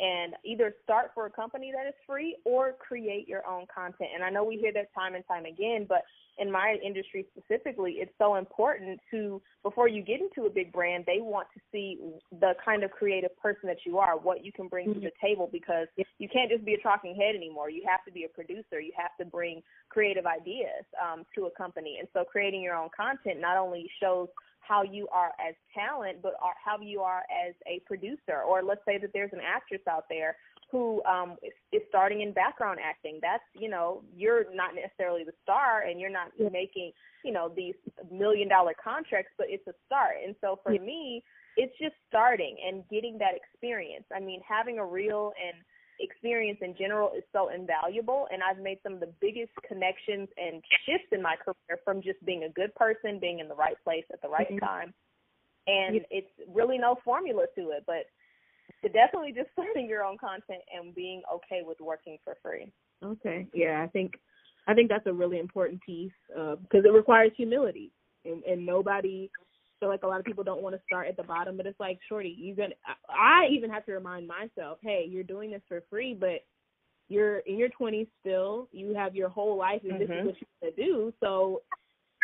and 0.00 0.34
either 0.44 0.74
start 0.82 1.10
for 1.14 1.26
a 1.26 1.30
company 1.30 1.72
that 1.76 1.86
is 1.86 1.94
free 2.06 2.36
or 2.44 2.72
create 2.78 3.28
your 3.28 3.46
own 3.46 3.66
content. 3.72 4.10
And 4.14 4.24
I 4.24 4.30
know 4.30 4.44
we 4.44 4.56
hear 4.56 4.72
that 4.72 4.92
time 4.94 5.14
and 5.14 5.24
time 5.28 5.44
again, 5.44 5.84
but 5.88 6.02
in 6.38 6.50
my 6.50 6.78
industry 6.82 7.26
specifically, 7.36 7.96
it's 7.98 8.12
so 8.16 8.36
important 8.36 8.98
to 9.10 9.42
before 9.62 9.88
you 9.88 10.02
get 10.02 10.20
into 10.20 10.46
a 10.46 10.50
big 10.50 10.72
brand, 10.72 11.04
they 11.06 11.20
want 11.20 11.48
to 11.52 11.60
see 11.70 11.98
the 12.40 12.54
kind 12.64 12.82
of 12.82 12.90
creative 12.90 13.36
person 13.36 13.62
that 13.64 13.84
you 13.84 13.98
are, 13.98 14.16
what 14.16 14.42
you 14.42 14.50
can 14.50 14.66
bring 14.66 14.88
mm-hmm. 14.88 15.00
to 15.00 15.06
the 15.06 15.12
table 15.20 15.50
because 15.52 15.86
you 16.18 16.28
can't 16.28 16.50
just 16.50 16.64
be 16.64 16.72
a 16.72 16.78
talking 16.78 17.14
head 17.14 17.36
anymore. 17.36 17.68
You 17.68 17.82
have 17.86 18.02
to 18.06 18.12
be 18.12 18.24
a 18.24 18.28
producer. 18.28 18.80
You 18.80 18.92
have 18.96 19.14
to 19.18 19.30
bring 19.30 19.62
creative 19.90 20.24
ideas 20.24 20.84
um, 21.02 21.26
to 21.34 21.44
a 21.44 21.50
company. 21.50 21.96
And 21.98 22.08
so 22.14 22.24
creating 22.24 22.62
your 22.62 22.74
own 22.74 22.88
content 22.96 23.38
not 23.38 23.58
only 23.58 23.90
shows 24.00 24.28
how 24.70 24.82
you 24.82 25.08
are 25.12 25.32
as 25.44 25.54
talent, 25.74 26.22
but 26.22 26.34
are, 26.40 26.54
how 26.64 26.78
you 26.80 27.00
are 27.00 27.22
as 27.46 27.54
a 27.66 27.80
producer. 27.86 28.42
Or 28.48 28.62
let's 28.62 28.82
say 28.86 28.98
that 28.98 29.10
there's 29.12 29.32
an 29.32 29.40
actress 29.44 29.82
out 29.90 30.04
there 30.08 30.36
who 30.70 31.02
um 31.04 31.34
is, 31.42 31.52
is 31.72 31.82
starting 31.88 32.20
in 32.20 32.32
background 32.32 32.78
acting. 32.82 33.18
That's 33.20 33.42
you 33.58 33.68
know 33.68 34.02
you're 34.16 34.44
not 34.54 34.70
necessarily 34.74 35.24
the 35.24 35.34
star, 35.42 35.82
and 35.82 36.00
you're 36.00 36.16
not 36.20 36.28
yeah. 36.38 36.48
making 36.52 36.92
you 37.24 37.32
know 37.32 37.50
these 37.54 37.74
million 38.10 38.48
dollar 38.48 38.74
contracts, 38.82 39.32
but 39.36 39.48
it's 39.50 39.66
a 39.66 39.74
start. 39.86 40.14
And 40.24 40.36
so 40.40 40.60
for 40.62 40.72
yeah. 40.72 40.80
me, 40.80 41.24
it's 41.56 41.76
just 41.78 41.94
starting 42.08 42.56
and 42.64 42.84
getting 42.88 43.18
that 43.18 43.34
experience. 43.34 44.04
I 44.14 44.20
mean, 44.20 44.40
having 44.48 44.78
a 44.78 44.86
real 44.86 45.32
and 45.44 45.56
experience 46.00 46.58
in 46.62 46.74
general 46.76 47.12
is 47.16 47.24
so 47.32 47.50
invaluable 47.50 48.26
and 48.32 48.42
I've 48.42 48.62
made 48.62 48.78
some 48.82 48.94
of 48.94 49.00
the 49.00 49.12
biggest 49.20 49.52
connections 49.68 50.28
and 50.36 50.62
shifts 50.86 51.08
in 51.12 51.22
my 51.22 51.36
career 51.36 51.78
from 51.84 52.02
just 52.02 52.24
being 52.24 52.44
a 52.44 52.48
good 52.48 52.74
person, 52.74 53.18
being 53.20 53.40
in 53.40 53.48
the 53.48 53.54
right 53.54 53.76
place 53.84 54.04
at 54.12 54.22
the 54.22 54.28
right 54.28 54.48
mm-hmm. 54.48 54.64
time. 54.64 54.94
And 55.66 55.96
yeah. 55.96 56.02
it's 56.10 56.32
really 56.54 56.78
no 56.78 56.96
formula 57.04 57.44
to 57.56 57.70
it, 57.70 57.84
but 57.86 58.08
to 58.82 58.88
definitely 58.88 59.32
just 59.32 59.50
starting 59.52 59.88
your 59.88 60.04
own 60.04 60.18
content 60.18 60.62
and 60.74 60.94
being 60.94 61.22
okay 61.32 61.60
with 61.64 61.78
working 61.80 62.18
for 62.24 62.36
free. 62.42 62.72
Okay. 63.04 63.46
Yeah, 63.54 63.82
I 63.82 63.88
think 63.88 64.14
I 64.68 64.74
think 64.74 64.88
that's 64.88 65.06
a 65.06 65.12
really 65.12 65.38
important 65.38 65.80
piece 65.82 66.12
uh, 66.38 66.56
because 66.56 66.84
it 66.84 66.92
requires 66.92 67.32
humility, 67.36 67.92
and, 68.24 68.42
and 68.44 68.64
nobody 68.64 69.30
feel 69.80 69.88
like 69.88 70.02
a 70.02 70.06
lot 70.06 70.20
of 70.20 70.26
people 70.26 70.44
don't 70.44 70.62
want 70.62 70.76
to 70.76 70.82
start 70.86 71.08
at 71.08 71.16
the 71.16 71.22
bottom, 71.22 71.56
but 71.56 71.66
it's 71.66 71.80
like, 71.80 71.98
shorty, 72.08 72.36
you're 72.38 72.56
gonna. 72.56 72.74
I 73.08 73.48
even 73.50 73.70
have 73.70 73.86
to 73.86 73.92
remind 73.92 74.28
myself, 74.28 74.78
hey, 74.82 75.06
you're 75.08 75.24
doing 75.24 75.50
this 75.50 75.62
for 75.66 75.82
free, 75.90 76.14
but 76.14 76.44
you're 77.08 77.38
in 77.40 77.58
your 77.58 77.70
20s 77.80 78.06
still. 78.20 78.68
You 78.70 78.94
have 78.94 79.16
your 79.16 79.30
whole 79.30 79.56
life, 79.56 79.80
and 79.82 79.94
mm-hmm. 79.94 80.00
this 80.00 80.08
is 80.08 80.14
mm-hmm. 80.14 80.26
what 80.26 80.36
you're 80.62 80.70
gonna 80.70 80.88
do. 80.88 81.12
So, 81.20 81.62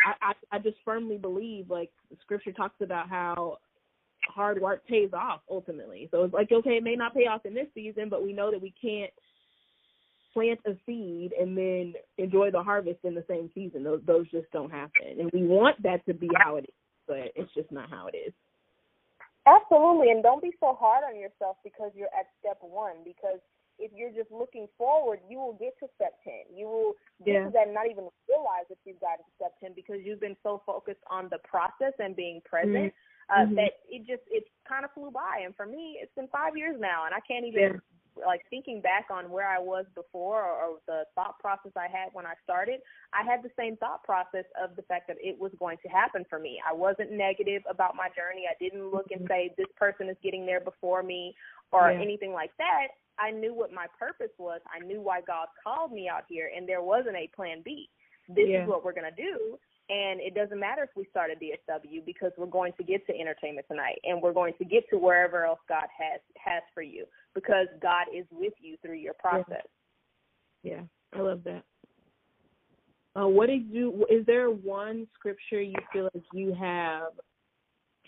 I, 0.05 0.29
I 0.29 0.55
I 0.55 0.59
just 0.59 0.77
firmly 0.85 1.17
believe, 1.17 1.69
like 1.69 1.91
Scripture 2.21 2.53
talks 2.53 2.79
about 2.81 3.09
how 3.09 3.57
hard 4.27 4.61
work 4.61 4.85
pays 4.87 5.09
off 5.13 5.41
ultimately. 5.49 6.07
So 6.11 6.23
it's 6.23 6.33
like, 6.33 6.51
okay, 6.51 6.77
it 6.77 6.83
may 6.83 6.95
not 6.95 7.13
pay 7.13 7.27
off 7.27 7.45
in 7.45 7.53
this 7.53 7.67
season, 7.73 8.09
but 8.09 8.23
we 8.23 8.33
know 8.33 8.51
that 8.51 8.61
we 8.61 8.73
can't 8.79 9.11
plant 10.33 10.59
a 10.67 10.75
seed 10.85 11.31
and 11.39 11.57
then 11.57 11.93
enjoy 12.17 12.51
the 12.51 12.61
harvest 12.61 12.99
in 13.03 13.15
the 13.15 13.23
same 13.27 13.49
season. 13.55 13.83
Those 13.83 14.01
those 14.05 14.29
just 14.29 14.51
don't 14.51 14.71
happen. 14.71 15.19
And 15.19 15.31
we 15.33 15.43
want 15.43 15.81
that 15.83 16.05
to 16.05 16.13
be 16.13 16.29
how 16.35 16.57
it 16.57 16.65
is 16.65 16.76
but 17.07 17.31
it's 17.35 17.53
just 17.53 17.71
not 17.71 17.89
how 17.89 18.07
it 18.07 18.17
is. 18.17 18.33
Absolutely, 19.47 20.11
and 20.11 20.21
don't 20.21 20.41
be 20.41 20.51
so 20.59 20.75
hard 20.75 21.03
on 21.07 21.19
yourself 21.19 21.57
because 21.63 21.91
you're 21.95 22.11
at 22.11 22.27
step 22.39 22.57
one. 22.59 22.99
Because 23.05 23.39
if 23.79 23.91
you're 23.95 24.11
just 24.11 24.31
looking 24.31 24.67
forward, 24.77 25.19
you 25.29 25.37
will 25.37 25.55
get 25.55 25.79
to 25.79 25.87
step 25.95 26.19
ten. 26.23 26.43
You 26.51 26.67
will 26.67 26.93
get 27.23 27.33
yeah. 27.33 27.45
to 27.45 27.51
that 27.51 27.71
and 27.71 27.73
not 27.73 27.87
even 27.87 28.11
realize 28.27 28.67
that 28.67 28.77
you've 28.83 28.99
gotten 28.99 29.23
to 29.23 29.33
step 29.39 29.53
ten 29.63 29.71
because 29.73 30.03
you've 30.03 30.19
been 30.19 30.35
so 30.43 30.61
focused 30.65 31.03
on 31.09 31.29
the 31.31 31.39
process 31.47 31.95
and 31.99 32.15
being 32.15 32.41
present 32.43 32.91
mm-hmm. 32.91 33.31
uh, 33.31 33.45
mm-hmm. 33.45 33.55
that 33.55 33.79
it 33.87 34.03
just 34.03 34.27
it 34.27 34.43
kind 34.67 34.83
of 34.83 34.91
flew 34.91 35.11
by. 35.11 35.47
And 35.47 35.55
for 35.55 35.65
me, 35.65 35.95
it's 36.01 36.13
been 36.15 36.27
five 36.27 36.57
years 36.57 36.75
now, 36.75 37.07
and 37.07 37.15
I 37.15 37.23
can't 37.23 37.45
even 37.45 37.79
yeah 37.79 37.79
like 38.25 38.41
thinking 38.49 38.81
back 38.81 39.07
on 39.11 39.29
where 39.29 39.47
I 39.47 39.59
was 39.59 39.85
before 39.95 40.43
or, 40.43 40.53
or 40.53 40.77
the 40.87 41.03
thought 41.15 41.39
process 41.39 41.71
I 41.75 41.87
had 41.87 42.09
when 42.13 42.25
I 42.25 42.33
started, 42.43 42.79
I 43.13 43.23
had 43.23 43.43
the 43.43 43.51
same 43.57 43.77
thought 43.77 44.03
process 44.03 44.45
of 44.61 44.75
the 44.75 44.81
fact 44.83 45.07
that 45.07 45.17
it 45.19 45.39
was 45.39 45.51
going 45.59 45.77
to 45.83 45.89
happen 45.89 46.25
for 46.29 46.39
me. 46.39 46.59
I 46.67 46.73
wasn't 46.73 47.11
negative 47.11 47.63
about 47.69 47.95
my 47.95 48.09
journey. 48.15 48.45
I 48.49 48.55
didn't 48.59 48.91
look 48.91 49.07
and 49.11 49.21
mm-hmm. 49.21 49.49
say 49.49 49.53
this 49.57 49.71
person 49.77 50.09
is 50.09 50.17
getting 50.23 50.45
there 50.45 50.61
before 50.61 51.03
me 51.03 51.35
or 51.71 51.91
yeah. 51.91 52.01
anything 52.01 52.33
like 52.33 52.51
that. 52.57 52.87
I 53.19 53.31
knew 53.31 53.53
what 53.53 53.71
my 53.71 53.87
purpose 53.97 54.33
was. 54.37 54.61
I 54.73 54.85
knew 54.85 55.01
why 55.01 55.21
God 55.21 55.47
called 55.63 55.91
me 55.91 56.07
out 56.07 56.23
here 56.29 56.51
and 56.55 56.67
there 56.67 56.81
wasn't 56.81 57.15
a 57.15 57.29
plan 57.35 57.61
B. 57.63 57.89
This 58.29 58.47
yeah. 58.49 58.63
is 58.63 58.67
what 58.69 58.83
we're 58.83 58.93
going 58.93 59.09
to 59.09 59.23
do 59.23 59.57
and 59.89 60.19
it 60.19 60.35
doesn't 60.35 60.59
matter 60.59 60.83
if 60.83 60.89
we 60.95 61.05
start 61.09 61.31
at 61.31 61.41
DSW 61.41 62.05
because 62.05 62.31
we're 62.37 62.45
going 62.45 62.73
to 62.77 62.83
get 62.83 63.05
to 63.07 63.17
entertainment 63.17 63.67
tonight 63.69 63.99
and 64.03 64.21
we're 64.21 64.33
going 64.33 64.53
to 64.57 64.65
get 64.65 64.83
to 64.89 64.97
wherever 64.97 65.45
else 65.45 65.59
God 65.69 65.87
has 65.97 66.19
has 66.37 66.61
for 66.73 66.81
you 66.81 67.05
because 67.33 67.67
God 67.81 68.05
is 68.13 68.25
with 68.31 68.53
you 68.59 68.75
through 68.81 68.97
your 68.97 69.13
process. 69.13 69.65
Yeah, 70.63 70.73
yeah 70.73 70.81
I 71.19 71.21
love 71.21 71.41
that. 71.45 71.63
Uh, 73.15 73.27
what 73.27 73.47
did 73.47 73.65
you? 73.69 74.05
Is 74.09 74.25
there 74.25 74.49
one 74.49 75.07
scripture 75.15 75.61
you 75.61 75.75
feel 75.91 76.09
like 76.13 76.23
you 76.33 76.53
have 76.53 77.13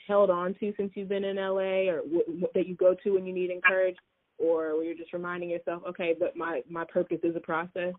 held 0.07 0.29
on 0.29 0.55
to 0.59 0.73
since 0.77 0.91
you've 0.95 1.09
been 1.09 1.23
in 1.23 1.37
LA, 1.37 1.89
or 1.89 2.01
w- 2.01 2.47
that 2.53 2.67
you 2.67 2.75
go 2.75 2.95
to 3.03 3.11
when 3.11 3.25
you 3.25 3.33
need 3.33 3.49
encouragement, 3.51 3.97
or 4.37 4.75
where 4.75 4.83
you're 4.83 4.95
just 4.95 5.13
reminding 5.13 5.49
yourself, 5.49 5.81
okay, 5.87 6.15
but 6.19 6.35
my 6.35 6.61
my 6.69 6.83
purpose 6.83 7.19
is 7.23 7.35
a 7.35 7.39
process? 7.39 7.93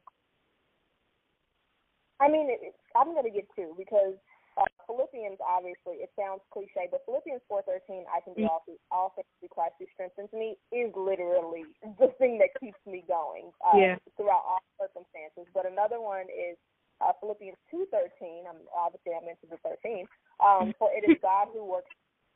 I 2.21 2.29
mean, 2.29 2.53
it, 2.53 2.77
I'm 2.95 3.17
going 3.17 3.25
to 3.25 3.33
get 3.33 3.49
two 3.57 3.73
because 3.81 4.15
uh, 4.61 4.69
Philippians, 4.85 5.41
obviously, 5.41 6.05
it 6.05 6.13
sounds 6.19 6.45
cliche, 6.53 6.91
but 6.91 7.01
Philippians 7.09 7.41
4:13, 7.49 8.05
I 8.11 8.21
can 8.21 8.37
do 8.37 8.45
all, 8.45 8.63
all 8.93 9.17
things 9.17 9.31
through 9.41 9.55
Christ 9.55 9.81
who 9.81 9.89
strengthens 9.95 10.29
me, 10.37 10.61
is 10.69 10.93
literally 10.93 11.65
the 11.99 12.13
thing 12.21 12.37
that 12.43 12.53
keeps 12.61 12.81
me 12.85 13.07
going 13.09 13.55
uh, 13.65 13.79
yeah. 13.79 13.97
throughout 14.21 14.45
all 14.45 14.63
circumstances. 14.77 15.49
But 15.55 15.65
another 15.65 16.03
one 16.03 16.29
is 16.29 16.61
uh, 17.01 17.17
Philippians 17.23 17.57
2:13. 17.73 18.45
I'm 18.45 18.61
obviously 18.75 19.17
I 19.17 19.25
mentioned 19.25 19.55
the 19.55 19.63
13. 19.65 20.05
Um, 20.43 20.75
for 20.77 20.91
it 20.93 21.09
is 21.09 21.17
God 21.23 21.49
who 21.55 21.65
works 21.65 21.91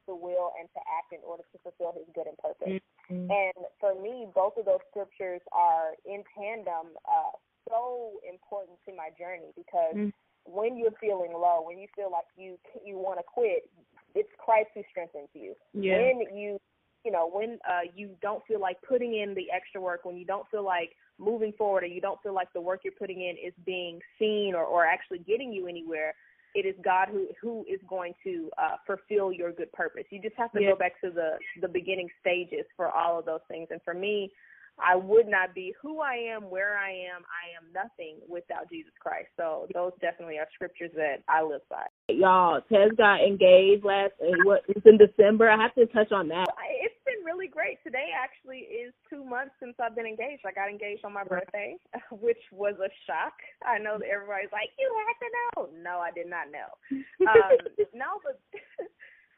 the 0.07 0.15
will 0.15 0.53
and 0.61 0.69
to 0.77 0.81
act 0.85 1.13
in 1.13 1.21
order 1.25 1.45
to 1.51 1.57
fulfill 1.61 1.93
His 1.97 2.09
good 2.15 2.29
and 2.29 2.39
purpose. 2.39 2.81
Mm-hmm. 3.11 3.29
And 3.29 3.59
for 3.81 3.93
me, 3.97 4.29
both 4.33 4.57
of 4.57 4.65
those 4.65 4.85
scriptures 4.89 5.41
are 5.53 5.97
in 6.05 6.25
tandem. 6.33 6.97
Uh, 7.05 7.37
so 7.69 8.13
important 8.29 8.79
to 8.87 8.95
my 8.95 9.11
journey 9.19 9.53
because 9.57 9.95
mm. 9.95 10.13
when 10.45 10.77
you're 10.77 10.97
feeling 11.01 11.33
low, 11.33 11.63
when 11.67 11.79
you 11.79 11.89
feel 11.97 12.11
like 12.11 12.27
you 12.37 12.59
you 12.85 12.99
want 12.99 13.19
to 13.19 13.25
quit, 13.25 13.69
it's 14.15 14.29
Christ 14.39 14.69
who 14.75 14.83
strengthens 14.91 15.29
you. 15.35 15.55
Yeah. 15.73 15.99
When 15.99 16.37
you 16.37 16.59
you 17.05 17.13
know 17.13 17.29
when 17.31 17.59
uh 17.69 17.87
you 17.95 18.11
don't 18.23 18.43
feel 18.47 18.61
like 18.61 18.77
putting 18.87 19.15
in 19.15 19.35
the 19.35 19.47
extra 19.55 19.81
work, 19.81 20.05
when 20.05 20.17
you 20.17 20.25
don't 20.25 20.49
feel 20.51 20.65
like 20.65 20.91
moving 21.19 21.53
forward, 21.57 21.85
or 21.85 21.87
you 21.87 22.01
don't 22.01 22.21
feel 22.23 22.35
like 22.35 22.53
the 22.53 22.61
work 22.61 22.81
you're 22.85 22.93
putting 22.99 23.21
in 23.21 23.37
is 23.37 23.55
being 23.65 24.01
seen 24.19 24.55
or 24.55 24.65
or 24.65 24.85
actually 24.85 25.19
getting 25.19 25.53
you 25.53 25.67
anywhere. 25.67 26.15
It 26.55 26.67
is 26.67 26.75
God 26.85 27.09
who 27.11 27.29
who 27.41 27.65
is 27.69 27.81
going 27.89 28.15
to 28.23 28.51
uh, 28.59 28.77
fulfill 28.87 29.33
your 29.33 29.53
good 29.53 29.73
purpose. 29.73 30.05
You 30.11 30.23
just 30.23 30.37
have 30.37 30.53
to 30.53 30.63
yeah. 30.63 30.71
go 30.71 30.77
back 30.77 31.01
to 31.01 31.11
the 31.11 31.39
the 31.61 31.69
beginning 31.69 32.09
stages 32.21 32.65
for 32.77 32.91
all 32.91 33.19
of 33.19 33.25
those 33.25 33.41
things. 33.49 33.69
And 33.71 33.81
for 33.83 33.95
me, 33.95 34.31
I 34.79 34.97
would 34.97 35.29
not 35.29 35.55
be 35.55 35.75
who 35.81 36.01
I 36.01 36.15
am, 36.35 36.51
where 36.51 36.79
I 36.79 36.91
am. 36.91 37.23
I 37.31 37.55
am 37.55 37.71
nothing 37.73 38.19
without 38.29 38.71
Jesus 38.71 38.93
Christ. 38.99 39.29
So 39.37 39.67
those 39.73 39.93
definitely 40.01 40.39
are 40.39 40.49
scriptures 40.55 40.91
that 40.97 41.23
I 41.29 41.43
live 41.43 41.63
by. 41.71 41.87
Y'all, 42.09 42.61
Tez 42.69 42.91
got 42.97 43.23
engaged 43.23 43.85
last 43.85 44.13
uh, 44.21 44.35
what 44.45 44.63
it's 44.69 44.85
in 44.85 44.99
December. 44.99 45.51
I 45.51 45.61
have 45.61 45.75
to 45.75 45.87
touch 45.87 46.11
on 46.13 46.29
that. 46.29 46.47
It's 46.83 47.01
been 47.07 47.25
really 47.25 47.47
great. 47.47 47.79
Today 47.85 48.11
actually 48.13 48.67
is 48.67 48.93
two 49.09 49.25
months 49.25 49.55
since 49.61 49.75
I've 49.79 49.95
been 49.95 50.07
engaged. 50.07 50.43
I 50.45 50.53
got 50.53 50.69
engaged 50.69 51.05
on 51.05 51.13
my 51.13 51.25
birthday, 51.25 51.77
which 52.11 52.41
was 52.51 52.75
a 52.83 52.91
shock. 53.07 53.35
I 53.63 53.79
know 53.79 53.99
that 53.99 54.09
everybody's 54.11 54.53
like, 54.53 54.75
"You 54.79 54.89
had 55.07 55.17
to 55.23 55.29
know." 55.33 55.57
No, 55.83 56.03
I 56.03 56.11
did 56.11 56.27
not 56.27 56.51
know. 56.51 56.71
Um, 56.91 57.59
no, 57.95 58.19
but 58.25 58.41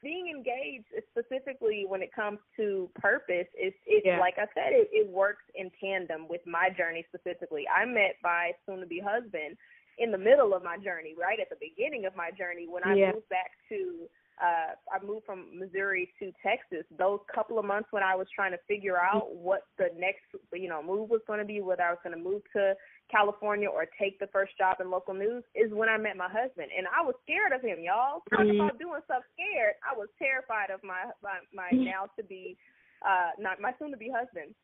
being 0.02 0.28
engaged 0.28 0.86
specifically 1.10 1.84
when 1.88 2.02
it 2.02 2.12
comes 2.14 2.38
to 2.56 2.90
purpose 2.94 3.46
is 3.60 3.72
it's 3.86 4.06
yeah. 4.06 4.18
like 4.18 4.34
I 4.38 4.46
said, 4.54 4.72
it, 4.72 4.88
it 4.92 5.08
works 5.10 5.42
in 5.54 5.70
tandem 5.80 6.28
with 6.28 6.40
my 6.46 6.68
journey 6.76 7.04
specifically. 7.08 7.64
I 7.68 7.84
met 7.84 8.16
my 8.22 8.52
soon 8.66 8.80
to 8.80 8.86
be 8.86 9.00
husband 9.00 9.56
in 9.98 10.12
the 10.12 10.18
middle 10.18 10.54
of 10.54 10.62
my 10.62 10.76
journey, 10.76 11.14
right 11.18 11.40
at 11.40 11.48
the 11.48 11.56
beginning 11.60 12.04
of 12.04 12.14
my 12.14 12.30
journey 12.30 12.66
when 12.68 12.84
I 12.84 12.94
yeah. 12.94 13.12
moved 13.12 13.28
back 13.28 13.52
to 13.70 14.08
uh 14.42 14.76
I 14.92 15.04
moved 15.04 15.24
from 15.24 15.58
Missouri 15.58 16.12
to 16.18 16.32
Texas. 16.42 16.84
Those 16.98 17.20
couple 17.34 17.58
of 17.58 17.64
months 17.64 17.88
when 17.90 18.02
I 18.02 18.14
was 18.14 18.26
trying 18.34 18.52
to 18.52 18.58
figure 18.68 18.98
out 18.98 19.34
what 19.34 19.62
the 19.78 19.88
next 19.98 20.24
you 20.52 20.68
know 20.68 20.82
move 20.82 21.10
was 21.10 21.20
going 21.26 21.38
to 21.38 21.44
be, 21.44 21.60
whether 21.60 21.82
I 21.82 21.90
was 21.90 22.00
going 22.02 22.16
to 22.16 22.22
move 22.22 22.42
to 22.54 22.74
California 23.10 23.68
or 23.68 23.86
take 23.98 24.18
the 24.18 24.26
first 24.28 24.56
job 24.58 24.78
in 24.80 24.90
local 24.90 25.14
news, 25.14 25.44
is 25.54 25.72
when 25.72 25.88
I 25.88 25.96
met 25.96 26.16
my 26.16 26.28
husband, 26.28 26.68
and 26.76 26.86
I 26.86 27.04
was 27.04 27.14
scared 27.22 27.52
of 27.52 27.62
him, 27.62 27.78
y'all. 27.80 28.22
Talking 28.30 28.58
mm-hmm. 28.58 28.60
about 28.60 28.78
doing 28.78 29.00
stuff 29.04 29.22
scared, 29.34 29.74
I 29.80 29.96
was 29.96 30.08
terrified 30.18 30.70
of 30.70 30.82
my 30.82 31.10
my, 31.22 31.38
my 31.54 31.70
now 31.72 32.08
to 32.16 32.24
be 32.24 32.56
uh 33.04 33.36
not 33.38 33.60
my 33.60 33.72
soon 33.78 33.90
to 33.90 33.96
be 33.96 34.10
husband, 34.12 34.54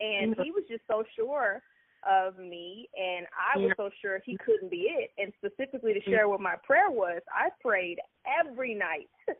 and 0.00 0.34
he 0.42 0.50
was 0.50 0.64
just 0.68 0.82
so 0.88 1.04
sure 1.16 1.62
of 2.08 2.38
me, 2.38 2.88
and 2.96 3.26
I 3.34 3.58
was 3.58 3.72
so 3.76 3.90
sure 4.00 4.20
he 4.24 4.36
couldn't 4.44 4.70
be 4.70 4.88
it. 4.88 5.10
And 5.18 5.32
specifically 5.38 5.94
to 5.94 6.02
share 6.02 6.28
what 6.28 6.40
my 6.40 6.54
prayer 6.64 6.90
was, 6.90 7.20
I 7.32 7.50
prayed 7.62 7.98
every 8.26 8.74
night. 8.74 9.08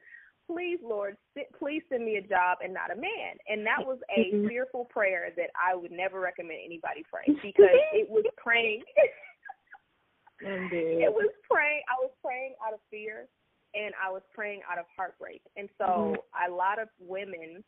please, 0.47 0.79
Lord, 0.83 1.17
please 1.59 1.83
send 1.89 2.05
me 2.05 2.17
a 2.17 2.23
job 2.23 2.59
and 2.63 2.73
not 2.73 2.91
a 2.91 2.97
man. 2.97 3.37
And 3.49 3.67
that 3.67 3.85
was 3.85 3.99
a 4.15 4.35
mm-hmm. 4.35 4.49
fearful 4.49 4.85
prayer 4.87 5.31
that 5.37 5.51
I 5.55 5.75
would 5.75 5.93
never 5.93 6.21
recommend 6.21 6.61
anybody 6.65 7.05
pray 7.11 7.25
because 7.43 7.77
it 7.93 8.09
was 8.09 8.25
praying. 8.37 8.83
it 10.41 11.13
was 11.13 11.31
praying. 11.51 11.83
I 11.89 12.03
was 12.03 12.11
praying 12.23 12.55
out 12.67 12.75
of 12.75 12.81
fear, 12.91 13.27
and 13.75 13.95
I 14.03 14.11
was 14.11 14.23
praying 14.35 14.61
out 14.71 14.79
of 14.79 14.85
heartbreak. 14.97 15.43
And 15.57 15.69
so 15.79 15.85
mm-hmm. 15.85 16.53
a 16.53 16.55
lot 16.55 16.79
of 16.81 16.89
women 17.01 17.65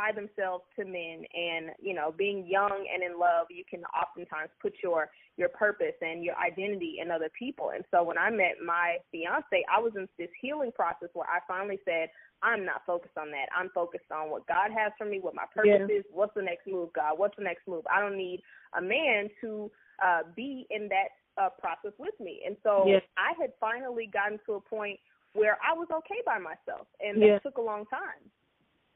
tie 0.00 0.12
themselves 0.12 0.64
to 0.76 0.84
men 0.84 1.24
and 1.34 1.70
you 1.80 1.94
know 1.94 2.12
being 2.16 2.46
young 2.46 2.86
and 2.92 3.02
in 3.02 3.18
love 3.18 3.46
you 3.50 3.64
can 3.68 3.82
oftentimes 3.92 4.50
put 4.60 4.72
your 4.82 5.08
your 5.36 5.48
purpose 5.48 5.94
and 6.00 6.24
your 6.24 6.34
identity 6.36 6.96
in 7.02 7.10
other 7.10 7.30
people 7.38 7.72
and 7.74 7.84
so 7.90 8.02
when 8.02 8.16
i 8.16 8.30
met 8.30 8.56
my 8.64 8.96
fiance 9.12 9.64
i 9.70 9.80
was 9.80 9.92
in 9.96 10.08
this 10.18 10.30
healing 10.40 10.72
process 10.72 11.08
where 11.12 11.28
i 11.28 11.38
finally 11.46 11.78
said 11.84 12.08
i'm 12.42 12.64
not 12.64 12.82
focused 12.86 13.16
on 13.18 13.30
that 13.30 13.46
i'm 13.56 13.68
focused 13.74 14.10
on 14.10 14.30
what 14.30 14.46
god 14.46 14.70
has 14.70 14.92
for 14.96 15.04
me 15.04 15.18
what 15.20 15.34
my 15.34 15.44
purpose 15.54 15.86
yeah. 15.88 15.96
is 15.96 16.04
what's 16.12 16.34
the 16.34 16.42
next 16.42 16.66
move 16.66 16.92
god 16.94 17.18
what's 17.18 17.36
the 17.36 17.44
next 17.44 17.66
move 17.68 17.84
i 17.94 18.00
don't 18.00 18.16
need 18.16 18.40
a 18.78 18.82
man 18.82 19.28
to 19.40 19.70
uh 20.04 20.20
be 20.34 20.66
in 20.70 20.88
that 20.88 21.12
uh 21.40 21.50
process 21.60 21.92
with 21.98 22.14
me 22.20 22.40
and 22.46 22.56
so 22.62 22.84
yeah. 22.86 22.98
i 23.18 23.32
had 23.40 23.50
finally 23.60 24.08
gotten 24.12 24.38
to 24.46 24.54
a 24.54 24.60
point 24.60 24.98
where 25.32 25.58
I 25.62 25.72
was 25.78 25.88
okay 25.92 26.20
by 26.26 26.38
myself, 26.38 26.86
and 27.00 27.20
yeah. 27.20 27.34
that 27.34 27.42
took 27.42 27.58
a 27.58 27.62
long 27.62 27.86
time. 27.86 28.18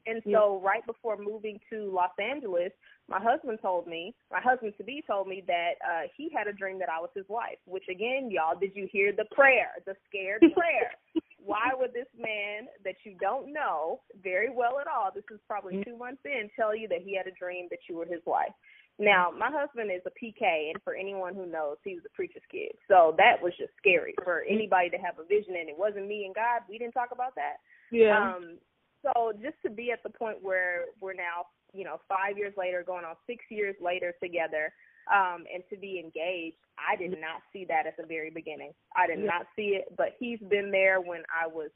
And 0.05 0.21
so, 0.23 0.61
yeah. 0.61 0.67
right 0.67 0.85
before 0.85 1.17
moving 1.17 1.59
to 1.71 1.91
Los 1.93 2.11
Angeles, 2.19 2.71
my 3.07 3.19
husband 3.21 3.59
told 3.61 3.87
me, 3.87 4.13
my 4.31 4.41
husband 4.41 4.73
to 4.77 4.83
be 4.83 5.03
told 5.05 5.27
me 5.27 5.43
that 5.47 5.73
uh 5.85 6.07
he 6.15 6.29
had 6.35 6.47
a 6.47 6.53
dream 6.53 6.79
that 6.79 6.89
I 6.89 6.99
was 6.99 7.09
his 7.15 7.25
wife. 7.27 7.57
Which 7.65 7.85
again, 7.89 8.29
y'all, 8.31 8.57
did 8.59 8.75
you 8.75 8.87
hear 8.91 9.11
the 9.11 9.25
prayer, 9.31 9.71
the 9.85 9.95
scared 10.07 10.41
prayer? 10.53 10.91
Why 11.37 11.71
would 11.77 11.93
this 11.93 12.09
man 12.17 12.67
that 12.83 12.95
you 13.03 13.15
don't 13.21 13.53
know 13.53 14.01
very 14.23 14.49
well 14.49 14.79
at 14.79 14.87
all, 14.87 15.11
this 15.13 15.25
is 15.31 15.39
probably 15.47 15.83
two 15.83 15.95
months 15.95 16.21
in, 16.25 16.49
tell 16.55 16.75
you 16.75 16.87
that 16.87 17.03
he 17.03 17.15
had 17.15 17.27
a 17.27 17.35
dream 17.37 17.67
that 17.69 17.85
you 17.87 17.97
were 17.97 18.05
his 18.05 18.21
wife? 18.25 18.53
Now, 18.97 19.29
my 19.29 19.51
husband 19.51 19.91
is 19.91 20.01
a 20.07 20.13
PK, 20.15 20.71
and 20.71 20.81
for 20.83 20.95
anyone 20.95 21.35
who 21.35 21.45
knows, 21.45 21.77
he 21.83 21.95
was 21.95 22.03
a 22.05 22.15
preacher's 22.15 22.41
kid. 22.49 22.71
So 22.87 23.13
that 23.17 23.43
was 23.43 23.51
just 23.59 23.73
scary 23.77 24.15
for 24.23 24.43
anybody 24.47 24.89
to 24.89 24.97
have 24.97 25.19
a 25.19 25.25
vision, 25.27 25.55
and 25.59 25.67
it 25.67 25.77
wasn't 25.77 26.07
me 26.07 26.23
and 26.25 26.33
God. 26.33 26.63
We 26.69 26.77
didn't 26.77 26.93
talk 26.93 27.09
about 27.11 27.35
that. 27.35 27.59
Yeah. 27.91 28.15
Um, 28.15 28.57
so 29.05 29.33
just 29.41 29.55
to 29.63 29.69
be 29.69 29.91
at 29.91 30.01
the 30.03 30.09
point 30.09 30.37
where 30.41 30.85
we're 30.99 31.13
now, 31.13 31.47
you 31.73 31.83
know, 31.83 31.99
five 32.09 32.37
years 32.37 32.53
later, 32.57 32.83
going 32.85 33.05
on 33.05 33.15
six 33.27 33.43
years 33.49 33.75
later 33.81 34.13
together, 34.21 34.73
um, 35.13 35.43
and 35.53 35.63
to 35.69 35.77
be 35.77 35.99
engaged, 35.99 36.57
I 36.79 36.95
did 36.95 37.11
not 37.11 37.41
see 37.53 37.65
that 37.69 37.85
at 37.85 37.95
the 37.97 38.05
very 38.05 38.31
beginning. 38.31 38.71
I 38.95 39.07
did 39.07 39.19
yeah. 39.19 39.25
not 39.25 39.47
see 39.55 39.77
it, 39.77 39.85
but 39.95 40.15
he's 40.19 40.39
been 40.49 40.71
there 40.71 40.99
when 40.99 41.21
I 41.29 41.47
was 41.47 41.69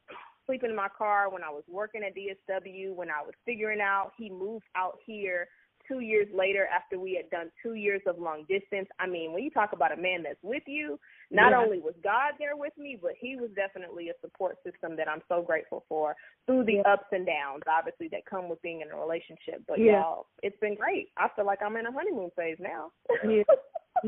sleeping 0.45 0.71
in 0.71 0.75
my 0.75 0.87
car, 0.97 1.29
when 1.29 1.43
I 1.43 1.49
was 1.49 1.63
working 1.69 2.01
at 2.03 2.15
DSW, 2.15 2.95
when 2.95 3.09
I 3.09 3.21
was 3.21 3.33
figuring 3.45 3.81
out. 3.81 4.13
He 4.17 4.29
moved 4.29 4.65
out 4.75 4.97
here 5.05 5.47
two 5.89 5.99
years 5.99 6.27
later 6.33 6.67
after 6.73 6.99
we 6.99 7.15
had 7.15 7.29
done 7.29 7.51
two 7.61 7.73
years 7.73 8.01
of 8.05 8.19
long 8.19 8.45
distance. 8.47 8.87
I 8.99 9.07
mean, 9.07 9.33
when 9.33 9.43
you 9.43 9.49
talk 9.49 9.71
about 9.73 9.91
a 9.91 10.01
man 10.01 10.23
that's 10.23 10.39
with 10.43 10.63
you, 10.67 10.99
not 11.31 11.51
yeah. 11.51 11.57
only 11.57 11.79
was 11.79 11.95
God 12.03 12.33
there 12.37 12.55
with 12.55 12.73
me, 12.77 12.97
but 13.01 13.13
he 13.19 13.35
was 13.35 13.49
definitely 13.55 14.09
a 14.09 14.13
support 14.21 14.57
system 14.63 14.95
that 14.97 15.09
I'm 15.09 15.21
so 15.27 15.41
grateful 15.41 15.83
for 15.89 16.15
through 16.45 16.65
the 16.65 16.81
yeah. 16.85 16.93
ups 16.93 17.07
and 17.11 17.25
downs, 17.25 17.63
obviously, 17.67 18.07
that 18.09 18.25
come 18.29 18.47
with 18.47 18.61
being 18.61 18.81
in 18.81 18.91
a 18.91 18.97
relationship. 18.99 19.63
But 19.67 19.79
yeah. 19.79 19.99
y'all, 19.99 20.27
it's 20.43 20.59
been 20.61 20.75
great. 20.75 21.09
I 21.17 21.27
feel 21.35 21.45
like 21.45 21.59
I'm 21.65 21.75
in 21.75 21.87
a 21.87 21.91
honeymoon 21.91 22.29
phase 22.35 22.57
now. 22.59 22.91
yeah. 23.27 23.43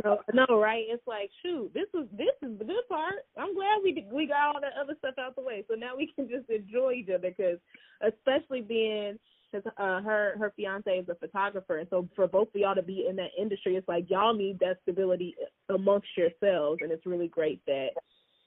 No, 0.06 0.20
no, 0.34 0.58
right? 0.58 0.86
It's 0.88 1.06
like, 1.06 1.30
shoot, 1.44 1.70
this 1.74 1.88
is 1.94 2.08
this 2.14 2.32
is 2.42 2.58
the 2.58 2.64
good 2.64 2.88
part. 2.88 3.28
I'm 3.38 3.54
glad 3.54 3.82
we 3.84 4.06
we 4.10 4.26
got 4.26 4.56
all 4.56 4.62
that 4.62 4.72
other 4.82 4.96
stuff 5.00 5.16
out 5.20 5.36
the 5.36 5.42
way, 5.42 5.66
so 5.68 5.76
now 5.76 5.98
we 5.98 6.10
can 6.16 6.30
just 6.30 6.50
enjoy 6.50 6.94
each 6.94 7.10
other. 7.10 7.34
Because 7.36 7.60
especially 8.02 8.62
being 8.62 9.20
uh, 9.54 10.02
her 10.02 10.36
her 10.38 10.54
fiance 10.56 10.92
is 10.92 11.10
a 11.10 11.16
photographer, 11.16 11.78
and 11.78 11.88
so 11.90 12.08
for 12.16 12.28
both 12.28 12.48
of 12.50 12.56
y'all 12.56 12.76
to 12.76 12.82
be 12.82 13.06
in 13.10 13.16
that 13.18 13.32
industry, 13.38 13.76
it's 13.76 13.88
like 13.88 14.10
y'all 14.10 14.34
need 14.34 14.60
that 14.60 14.78
stability 14.84 15.36
amongst 15.70 16.08
yourselves, 16.18 16.80
and 16.82 16.92
it's 16.92 17.06
really 17.06 17.28
great 17.28 17.62
that 17.68 17.90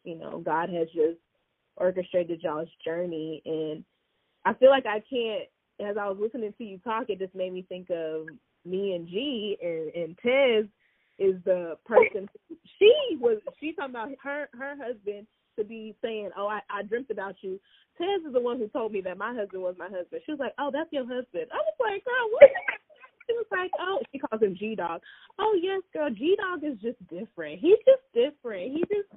you 0.05 0.17
know 0.17 0.39
God 0.45 0.71
has 0.71 0.89
just 0.89 1.19
orchestrated 1.77 2.41
y'all's 2.43 2.69
journey, 2.85 3.43
and 3.45 3.85
I 4.45 4.55
feel 4.55 4.71
like 4.71 4.87
I 4.87 5.03
can't. 5.11 5.49
As 5.81 5.97
I 5.97 6.09
was 6.09 6.19
listening 6.21 6.55
to 6.57 6.65
you 6.65 6.79
talk, 6.79 7.07
it 7.09 7.19
just 7.19 7.35
made 7.35 7.53
me 7.53 7.67
think 7.69 7.91
of 7.91 8.29
me 8.65 8.95
and 8.95 9.09
G 9.09 9.57
and 9.61 9.93
and 9.95 10.19
Tez 10.19 10.67
is 11.19 11.35
the 11.45 11.77
person 11.85 12.29
she 12.79 13.17
was 13.21 13.39
she 13.61 13.73
talking 13.73 13.91
about 13.91 14.11
her 14.23 14.49
her 14.53 14.75
husband 14.77 15.27
to 15.59 15.65
be 15.65 15.95
saying, 16.03 16.31
"Oh, 16.37 16.47
I, 16.47 16.61
I 16.71 16.83
dreamt 16.83 17.11
about 17.11 17.37
you." 17.43 17.61
Tez 17.99 18.27
is 18.27 18.33
the 18.33 18.41
one 18.41 18.59
who 18.59 18.69
told 18.69 18.93
me 18.93 19.01
that 19.03 19.19
my 19.19 19.35
husband 19.35 19.63
was 19.63 19.77
my 19.79 19.89
husband. 19.89 20.23
She 20.25 20.33
was 20.33 20.41
like, 20.41 20.55
"Oh, 20.59 20.71
that's 20.73 20.93
your 20.93 21.07
husband." 21.07 21.47
I 21.53 21.57
was 21.57 21.79
like, 21.81 22.05
"Girl, 22.05 22.29
what?" 22.33 22.51
She 23.27 23.33
was 23.33 23.47
like, 23.51 23.71
"Oh," 23.81 24.01
she 24.13 24.19
calls 24.19 24.43
him 24.43 24.57
G 24.59 24.75
Dog. 24.75 25.01
Oh 25.39 25.59
yes, 25.61 25.83
girl, 25.93 26.11
G 26.11 26.37
Dog 26.37 26.65
is 26.65 26.79
just 26.81 26.99
different. 27.09 27.61
He's 27.61 27.79
just 27.87 28.05
different. 28.13 28.73
He 28.73 28.81
just, 28.81 29.09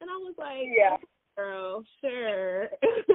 and 0.00 0.08
I 0.08 0.16
was 0.16 0.34
like, 0.38 0.68
"Yeah." 0.70 0.96
Girl, 1.36 1.84
sure. 2.00 2.68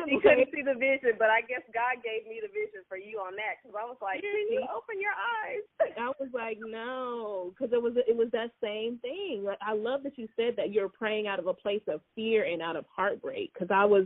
she 0.07 0.19
couldn't 0.23 0.49
see 0.53 0.61
the 0.63 0.73
vision, 0.73 1.17
but 1.17 1.29
I 1.29 1.41
guess 1.41 1.61
God 1.73 2.03
gave 2.03 2.27
me 2.27 2.39
the 2.41 2.49
vision 2.49 2.85
for 2.87 2.97
you 2.97 3.19
on 3.19 3.35
that 3.35 3.61
because 3.61 3.75
I 3.79 3.85
was 3.85 3.97
like, 4.01 4.21
"Can 4.21 4.31
you 4.51 4.65
open 4.69 5.01
your 5.01 5.15
eyes?" 5.15 5.63
I 5.97 6.11
was 6.19 6.29
like, 6.33 6.57
"No," 6.61 7.53
because 7.53 7.73
it 7.73 7.81
was 7.81 7.93
it 8.07 8.15
was 8.15 8.29
that 8.31 8.51
same 8.61 8.99
thing. 8.99 9.43
Like 9.43 9.59
I 9.61 9.73
love 9.73 10.03
that 10.03 10.17
you 10.17 10.27
said 10.35 10.55
that 10.57 10.71
you're 10.71 10.89
praying 10.89 11.27
out 11.27 11.39
of 11.39 11.47
a 11.47 11.53
place 11.53 11.83
of 11.87 12.01
fear 12.15 12.45
and 12.45 12.61
out 12.61 12.75
of 12.75 12.85
heartbreak 12.93 13.53
because 13.53 13.69
I 13.71 13.85
was. 13.85 14.05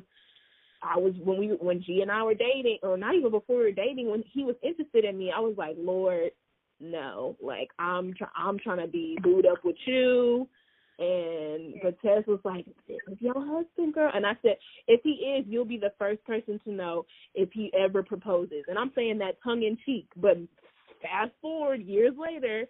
I 0.84 0.98
was 0.98 1.14
when 1.24 1.38
we 1.38 1.48
when 1.62 1.84
G 1.84 2.02
and 2.02 2.10
I 2.10 2.24
were 2.24 2.34
dating, 2.34 2.80
or 2.82 2.98
not 2.98 3.14
even 3.14 3.30
before 3.30 3.58
we 3.58 3.66
were 3.66 3.72
dating, 3.72 4.10
when 4.10 4.24
he 4.34 4.44
was 4.44 4.56
interested 4.64 5.06
in 5.06 5.16
me, 5.16 5.32
I 5.32 5.40
was 5.40 5.54
like, 5.56 5.76
Lord, 5.78 6.32
no, 6.80 7.38
like 7.40 7.70
I'm 7.78 8.16
try- 8.16 8.36
I'm 8.36 8.58
trying 8.58 8.80
to 8.80 8.88
be 8.88 9.16
booed 9.22 9.46
up 9.46 9.64
with 9.64 9.76
you. 9.86 10.48
And 11.02 11.74
but 11.82 12.00
Tez 12.02 12.24
was 12.28 12.40
like, 12.44 12.68
"Is 12.88 13.18
your 13.20 13.34
husband, 13.34 13.96
girl?" 13.96 14.12
And 14.14 14.24
I 14.24 14.38
said, 14.44 14.58
"If 14.88 15.02
he 15.02 15.14
is, 15.36 15.46
you'll 15.48 15.66
be 15.66 15.80
the 15.80 15.94
first 15.98 16.24
person 16.26 16.60
to 16.64 16.72
know 16.72 17.08
if 17.34 17.52
he 17.52 17.74
ever 17.74 18.04
proposes." 18.04 18.66
And 18.68 18.78
I'm 18.78 18.92
saying 18.94 19.18
that 19.18 19.42
tongue 19.44 19.64
in 19.64 19.78
cheek. 19.84 20.06
But 20.16 20.38
fast 21.02 21.32
forward 21.42 21.82
years 21.82 22.14
later, 22.16 22.68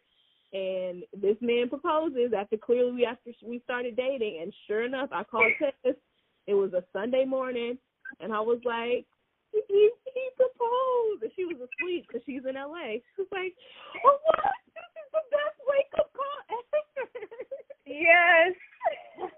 and 0.54 1.04
this 1.14 1.36
man 1.42 1.68
proposes 1.68 2.32
after 2.32 2.56
clearly 2.56 2.94
we 2.94 3.06
after 3.06 3.32
we 3.46 3.60
started 3.66 3.98
dating. 3.98 4.40
And 4.42 4.54
sure 4.66 4.86
enough, 4.86 5.10
I 5.12 5.26
called 5.26 5.52
Tez. 5.60 5.96
It 6.48 6.54
was 6.54 6.72
a 6.74 6.86
Sunday 6.94 7.26
morning, 7.26 7.78
and 8.22 8.32
I 8.32 8.40
was 8.40 8.62
like, 8.64 9.06
he 9.52 9.92
he 10.14 10.30
proposed, 10.38 11.24
and 11.24 11.32
she 11.36 11.44
was 11.44 11.58
asleep 11.58 12.08
because 12.08 12.22
she's 12.26 12.46
in 12.48 12.56
LA. 12.56 13.04
She 13.16 13.28
was 13.28 13.32
like, 13.34 13.54
"Oh 14.06 14.18
what? 14.24 14.56
This 14.72 14.88
is 15.04 15.10
the 15.12 15.24
best 15.36 15.60
wake 15.68 15.92
up 16.00 16.14
call 16.16 16.40
ever." 16.48 17.12
Yes. 17.92 18.56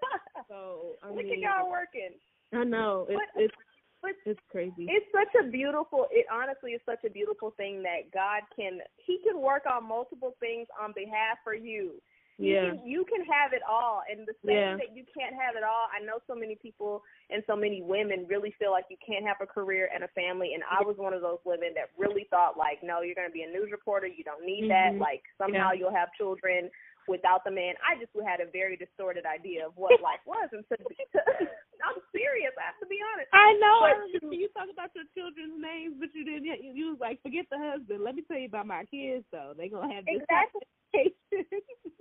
so 0.48 0.94
I 1.02 1.08
look 1.10 1.26
mean, 1.26 1.34
at 1.34 1.40
y'all 1.40 1.70
working. 1.70 2.14
I 2.54 2.64
know 2.64 3.08
it's 3.10 3.20
but, 3.34 3.42
it's 3.42 3.56
but 4.02 4.12
it's 4.26 4.40
crazy. 4.52 4.86
It's 4.90 5.08
such 5.12 5.34
a 5.42 5.50
beautiful. 5.50 6.08
It 6.12 6.26
honestly 6.32 6.72
is 6.72 6.82
such 6.86 7.04
a 7.06 7.10
beautiful 7.10 7.52
thing 7.58 7.82
that 7.84 8.14
God 8.14 8.44
can 8.56 8.80
He 8.98 9.20
can 9.26 9.42
work 9.42 9.64
on 9.66 9.88
multiple 9.88 10.36
things 10.40 10.68
on 10.80 10.94
behalf 10.94 11.42
for 11.44 11.56
you. 11.56 11.98
You 12.38 12.54
yeah. 12.54 12.70
can, 12.74 12.82
you 12.82 13.06
can 13.06 13.22
have 13.30 13.54
it 13.54 13.62
all, 13.62 14.02
and 14.10 14.26
the 14.26 14.34
saying 14.44 14.58
yeah. 14.58 14.78
that 14.82 14.98
you 14.98 15.06
can't 15.14 15.38
have 15.38 15.54
it 15.56 15.62
all. 15.62 15.86
I 15.94 16.04
know 16.04 16.18
so 16.26 16.34
many 16.34 16.58
people 16.58 17.04
and 17.30 17.44
so 17.46 17.56
many 17.56 17.84
women 17.84 18.26
really 18.28 18.56
feel 18.58 18.72
like 18.72 18.86
you 18.90 18.98
can't 19.06 19.24
have 19.24 19.38
a 19.40 19.46
career 19.46 19.90
and 19.94 20.04
a 20.04 20.10
family, 20.18 20.58
and 20.58 20.64
I 20.66 20.82
was 20.82 20.98
one 20.98 21.14
of 21.14 21.22
those 21.22 21.38
women 21.46 21.78
that 21.78 21.94
really 21.94 22.26
thought 22.32 22.58
like, 22.58 22.82
no, 22.82 23.02
you're 23.06 23.14
going 23.14 23.30
to 23.30 23.34
be 23.34 23.46
a 23.46 23.52
news 23.54 23.70
reporter. 23.72 24.08
You 24.08 24.24
don't 24.24 24.44
need 24.46 24.66
mm-hmm. 24.66 24.98
that. 24.98 25.02
Like 25.02 25.22
somehow 25.38 25.72
yeah. 25.72 25.86
you'll 25.86 25.96
have 25.96 26.10
children 26.18 26.74
without 27.08 27.44
the 27.44 27.52
man. 27.52 27.76
I 27.84 28.00
just 28.00 28.12
had 28.26 28.40
a 28.40 28.50
very 28.50 28.76
distorted 28.76 29.26
idea 29.26 29.68
of 29.68 29.74
what 29.76 30.00
life 30.10 30.24
was, 30.26 30.50
and 30.52 30.64
so 30.70 30.76
I'm 31.86 32.00
serious. 32.16 32.54
I 32.56 32.72
have 32.72 32.80
to 32.80 32.88
be 32.88 33.00
honest. 33.02 33.30
I 33.34 33.54
know. 33.60 33.78
But 33.84 33.92
I 33.92 34.08
remember 34.08 34.36
you 34.40 34.50
talk 34.56 34.72
about 34.72 34.96
your 34.96 35.08
children's 35.12 35.60
names, 35.60 36.00
but 36.00 36.10
you 36.16 36.24
didn't. 36.24 36.48
You, 36.48 36.56
you 36.74 36.86
was 36.96 37.02
like, 37.02 37.22
forget 37.22 37.46
the 37.52 37.60
husband. 37.60 38.04
Let 38.04 38.16
me 38.16 38.24
tell 38.24 38.40
you 38.40 38.48
about 38.48 38.68
my 38.68 38.86
kids, 38.88 39.26
though. 39.32 39.54
They're 39.58 39.70
gonna 39.70 39.92
have 39.94 40.06
this 40.06 40.24
exactly. 40.24 40.64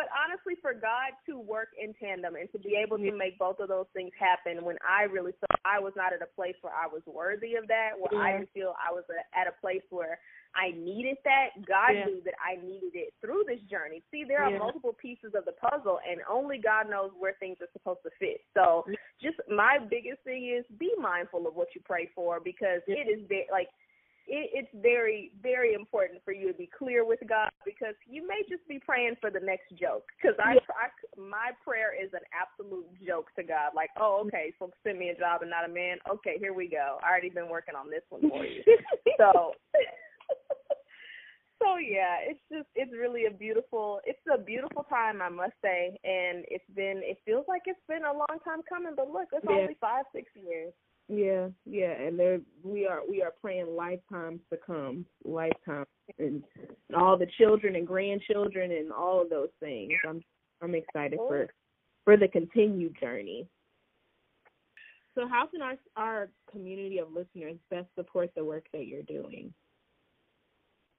but 0.00 0.08
honestly, 0.16 0.56
for 0.64 0.72
God 0.72 1.12
to 1.28 1.36
work 1.36 1.76
in 1.76 1.92
tandem 2.00 2.32
and 2.40 2.48
to 2.56 2.58
be 2.58 2.72
able 2.72 2.96
to 2.96 3.12
make 3.12 3.36
both 3.36 3.60
of 3.60 3.68
those 3.68 3.84
things 3.92 4.16
happen, 4.16 4.64
when 4.64 4.80
I 4.80 5.04
really 5.04 5.36
felt 5.36 5.60
I 5.68 5.76
was 5.76 5.92
not 5.92 6.16
at 6.16 6.24
a 6.24 6.30
place 6.32 6.56
where 6.64 6.72
I 6.72 6.88
was 6.88 7.04
worthy 7.04 7.60
of 7.60 7.68
that, 7.68 8.00
where 8.00 8.08
yeah. 8.08 8.24
I 8.24 8.32
didn't 8.40 8.48
feel 8.56 8.72
I 8.80 8.96
was 8.96 9.04
at 9.36 9.44
a 9.44 9.52
place 9.60 9.84
where 9.92 10.16
I 10.56 10.72
needed 10.72 11.20
that. 11.28 11.52
God 11.68 11.92
yeah. 11.92 12.08
knew 12.08 12.24
that 12.24 12.32
I 12.40 12.56
needed 12.64 12.96
it 12.96 13.12
through 13.20 13.44
this 13.44 13.60
journey. 13.68 14.00
See, 14.08 14.24
there 14.24 14.40
are 14.40 14.48
Yeah. 14.48 14.64
multiple 14.64 14.96
pieces 14.96 15.36
of 15.36 15.44
the 15.44 15.52
puzzle, 15.60 16.00
and 16.00 16.24
only 16.24 16.56
God 16.56 16.88
knows 16.88 17.12
where 17.20 17.36
things 17.36 17.60
are 17.60 17.68
supposed 17.76 18.00
to 18.08 18.10
fit. 18.16 18.40
So, 18.56 18.88
mm. 18.88 18.96
just 19.20 19.36
my 19.52 19.76
biggest 19.76 20.24
thing 20.24 20.48
is 20.48 20.64
be 20.80 20.96
mindful 20.96 21.44
of 21.46 21.54
what 21.54 21.74
you 21.74 21.82
pray 21.84 22.06
for 22.16 22.40
because 22.40 22.80
it 22.88 23.04
is 23.04 23.28
like 23.52 23.68
it, 24.30 24.50
it's 24.54 24.72
very 24.80 25.32
very 25.42 25.74
important 25.74 26.22
for 26.24 26.32
you 26.32 26.46
to 26.52 26.56
be 26.56 26.70
clear 26.70 27.04
with 27.04 27.18
God 27.28 27.50
because 27.66 27.94
you 28.08 28.26
may 28.26 28.42
just 28.48 28.66
be 28.68 28.78
praying 28.78 29.16
for 29.20 29.30
the 29.30 29.40
next 29.40 29.74
joke. 29.78 30.06
Because 30.16 30.38
I, 30.38 30.54
Yeah. 30.54 30.70
I 30.78 30.86
my 31.20 31.50
prayer 31.62 31.90
is 31.92 32.10
an 32.14 32.24
absolute 32.30 32.86
joke 33.04 33.28
to 33.36 33.42
God. 33.42 33.72
Like, 33.74 33.90
oh, 34.00 34.22
okay, 34.26 34.54
so 34.58 34.70
send 34.84 34.98
me 34.98 35.10
a 35.10 35.18
job 35.18 35.42
and 35.42 35.50
not 35.50 35.68
a 35.68 35.72
man. 35.72 35.98
Okay, 36.08 36.38
here 36.38 36.54
we 36.54 36.68
go. 36.68 36.98
I 37.02 37.10
already 37.10 37.28
been 37.30 37.50
working 37.50 37.74
on 37.74 37.90
this 37.90 38.02
one 38.08 38.22
for 38.22 38.44
you. 38.44 38.62
so 39.18 39.52
so 41.60 41.76
yeah 41.76 42.16
it's 42.24 42.40
just 42.50 42.68
it's 42.74 42.92
really 42.92 43.26
a 43.26 43.30
beautiful 43.30 44.00
it's 44.04 44.18
a 44.32 44.38
beautiful 44.40 44.82
time 44.88 45.20
i 45.20 45.28
must 45.28 45.52
say 45.62 45.92
and 46.04 46.44
it's 46.48 46.64
been 46.74 47.02
it 47.04 47.18
feels 47.24 47.44
like 47.48 47.62
it's 47.66 47.84
been 47.86 48.04
a 48.04 48.12
long 48.12 48.40
time 48.44 48.60
coming 48.66 48.94
but 48.96 49.10
look 49.10 49.28
it's 49.32 49.44
Yeah. 49.44 49.56
only 49.56 49.76
five 49.80 50.04
six 50.14 50.30
years 50.34 50.72
Yeah, 51.12 51.48
yeah, 51.66 51.90
and 51.90 52.16
there 52.16 52.38
we 52.62 52.86
are 52.86 53.00
we 53.08 53.20
are 53.20 53.32
praying 53.40 53.74
lifetimes 53.74 54.40
to 54.50 54.56
come, 54.64 55.04
lifetime, 55.24 55.86
and 56.20 56.44
all 56.96 57.18
the 57.18 57.26
children 57.36 57.74
and 57.74 57.84
grandchildren 57.84 58.70
and 58.70 58.92
all 58.92 59.20
of 59.20 59.28
those 59.28 59.48
things. 59.58 59.90
I'm 60.08 60.22
I'm 60.62 60.76
excited 60.76 61.18
for 61.18 61.48
for 62.04 62.16
the 62.16 62.28
continued 62.28 62.96
journey. 63.00 63.48
So, 65.16 65.26
how 65.26 65.48
can 65.48 65.62
our 65.62 65.74
our 65.96 66.30
community 66.52 66.98
of 66.98 67.08
listeners 67.12 67.56
best 67.70 67.88
support 67.96 68.30
the 68.36 68.44
work 68.44 68.66
that 68.72 68.86
you're 68.86 69.02
doing? 69.02 69.52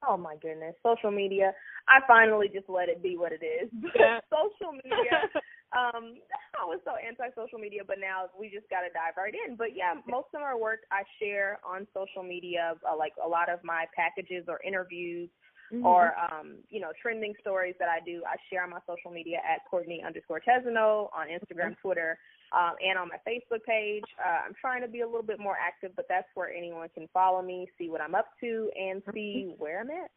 Oh 0.06 0.18
my 0.18 0.36
goodness, 0.42 0.74
social 0.82 1.10
media. 1.10 1.54
I 1.88 2.00
finally 2.06 2.50
just 2.52 2.68
let 2.68 2.90
it 2.90 3.02
be 3.02 3.16
what 3.16 3.32
it 3.32 3.42
is. 3.42 3.70
Social 3.80 4.72
media. 4.72 5.30
um, 5.76 6.20
I 6.60 6.64
was 6.64 6.80
so 6.84 6.92
anti-social 6.96 7.58
media, 7.58 7.82
but 7.86 7.96
now 7.98 8.28
we 8.38 8.48
just 8.48 8.68
got 8.68 8.82
to 8.82 8.90
dive 8.92 9.16
right 9.16 9.34
in. 9.34 9.56
But 9.56 9.74
yeah, 9.74 9.94
most 10.06 10.28
of 10.34 10.42
our 10.42 10.58
work 10.58 10.80
I 10.92 11.02
share 11.18 11.58
on 11.64 11.86
social 11.94 12.22
media, 12.22 12.74
uh, 12.84 12.96
like 12.96 13.12
a 13.22 13.28
lot 13.28 13.48
of 13.48 13.60
my 13.64 13.86
packages 13.96 14.44
or 14.48 14.60
interviews 14.62 15.30
mm-hmm. 15.72 15.86
or 15.86 16.12
um, 16.18 16.58
you 16.68 16.80
know, 16.80 16.92
trending 17.00 17.34
stories 17.40 17.74
that 17.78 17.88
I 17.88 18.04
do. 18.04 18.22
I 18.26 18.36
share 18.50 18.62
on 18.62 18.70
my 18.70 18.80
social 18.86 19.10
media 19.10 19.38
at 19.38 19.60
Courtney 19.70 20.02
underscore 20.06 20.40
Tezeno 20.40 21.08
on 21.16 21.28
Instagram, 21.28 21.72
mm-hmm. 21.72 21.82
Twitter, 21.82 22.18
um, 22.52 22.74
and 22.84 22.98
on 22.98 23.08
my 23.08 23.18
Facebook 23.26 23.64
page. 23.66 24.04
Uh, 24.18 24.46
I'm 24.46 24.54
trying 24.60 24.82
to 24.82 24.88
be 24.88 25.00
a 25.00 25.06
little 25.06 25.22
bit 25.22 25.40
more 25.40 25.56
active, 25.58 25.92
but 25.96 26.06
that's 26.08 26.28
where 26.34 26.52
anyone 26.52 26.88
can 26.94 27.08
follow 27.12 27.42
me, 27.42 27.66
see 27.78 27.88
what 27.88 28.00
I'm 28.00 28.14
up 28.14 28.26
to, 28.40 28.70
and 28.78 29.02
see 29.14 29.54
where 29.58 29.80
I'm 29.80 29.90
at. 29.90 30.10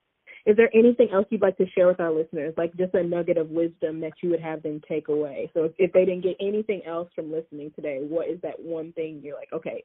Is 0.45 0.55
there 0.55 0.69
anything 0.75 1.09
else 1.11 1.25
you'd 1.31 1.41
like 1.41 1.57
to 1.57 1.65
share 1.71 1.87
with 1.87 1.99
our 1.99 2.11
listeners, 2.11 2.53
like 2.55 2.75
just 2.77 2.93
a 2.93 3.03
nugget 3.03 3.37
of 3.37 3.49
wisdom 3.49 3.99
that 4.01 4.13
you 4.21 4.29
would 4.29 4.41
have 4.41 4.61
them 4.61 4.79
take 4.87 5.07
away? 5.07 5.49
So 5.55 5.63
if, 5.63 5.71
if 5.79 5.93
they 5.93 6.05
didn't 6.05 6.21
get 6.21 6.37
anything 6.39 6.83
else 6.85 7.09
from 7.15 7.31
listening 7.31 7.71
today, 7.75 7.99
what 8.07 8.29
is 8.29 8.39
that 8.41 8.59
one 8.59 8.93
thing 8.93 9.21
you're 9.23 9.37
like, 9.37 9.51
okay, 9.51 9.83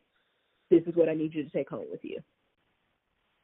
this 0.70 0.82
is 0.86 0.94
what 0.94 1.08
I 1.08 1.14
need 1.14 1.34
you 1.34 1.44
to 1.44 1.50
take 1.50 1.70
home 1.70 1.86
with 1.90 2.00
you? 2.02 2.20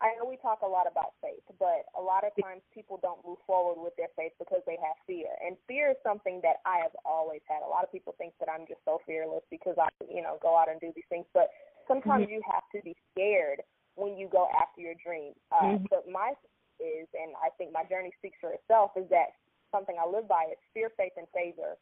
I 0.02 0.12
know 0.20 0.28
we 0.28 0.36
talk 0.36 0.60
a 0.60 0.68
lot 0.68 0.84
about 0.84 1.16
faith, 1.24 1.40
but 1.58 1.88
a 1.96 2.02
lot 2.02 2.20
of 2.20 2.36
times 2.44 2.60
people 2.68 3.00
don't 3.00 3.24
move 3.24 3.40
forward 3.46 3.80
with 3.80 3.96
their 3.96 4.12
faith 4.12 4.32
because 4.38 4.60
they 4.66 4.76
have 4.76 4.92
fear. 5.06 5.32
And 5.40 5.56
fear 5.66 5.90
is 5.90 5.96
something 6.04 6.40
that 6.44 6.60
I 6.68 6.84
have 6.84 6.92
always 7.08 7.40
had. 7.48 7.64
A 7.64 7.68
lot 7.68 7.82
of 7.82 7.90
people 7.90 8.14
think 8.20 8.34
that 8.38 8.52
I'm 8.52 8.68
just 8.68 8.84
so 8.84 9.00
fearless 9.06 9.40
because 9.50 9.74
I, 9.80 9.88
you 10.04 10.20
know, 10.20 10.36
go 10.44 10.52
out 10.52 10.68
and 10.68 10.78
do 10.80 10.92
these 10.94 11.08
things. 11.08 11.24
But 11.32 11.48
sometimes 11.88 12.28
mm-hmm. 12.28 12.38
you 12.38 12.40
have 12.44 12.68
to 12.76 12.84
be 12.84 12.92
scared 13.16 13.64
when 13.96 14.20
you 14.20 14.28
go 14.28 14.52
after 14.52 14.84
your 14.84 15.00
dream. 15.00 15.32
Uh, 15.48 15.80
mm-hmm. 15.80 15.88
But 15.88 16.04
my 16.04 16.36
is, 16.80 17.08
and 17.16 17.32
I 17.38 17.50
think 17.56 17.72
my 17.72 17.84
journey 17.84 18.12
speaks 18.18 18.38
for 18.40 18.52
itself, 18.52 18.92
is 18.96 19.08
that 19.10 19.36
something 19.70 19.96
I 19.98 20.06
live 20.08 20.28
by 20.28 20.52
is 20.52 20.60
fear, 20.72 20.90
faith, 20.96 21.14
and 21.16 21.26
favor 21.34 21.76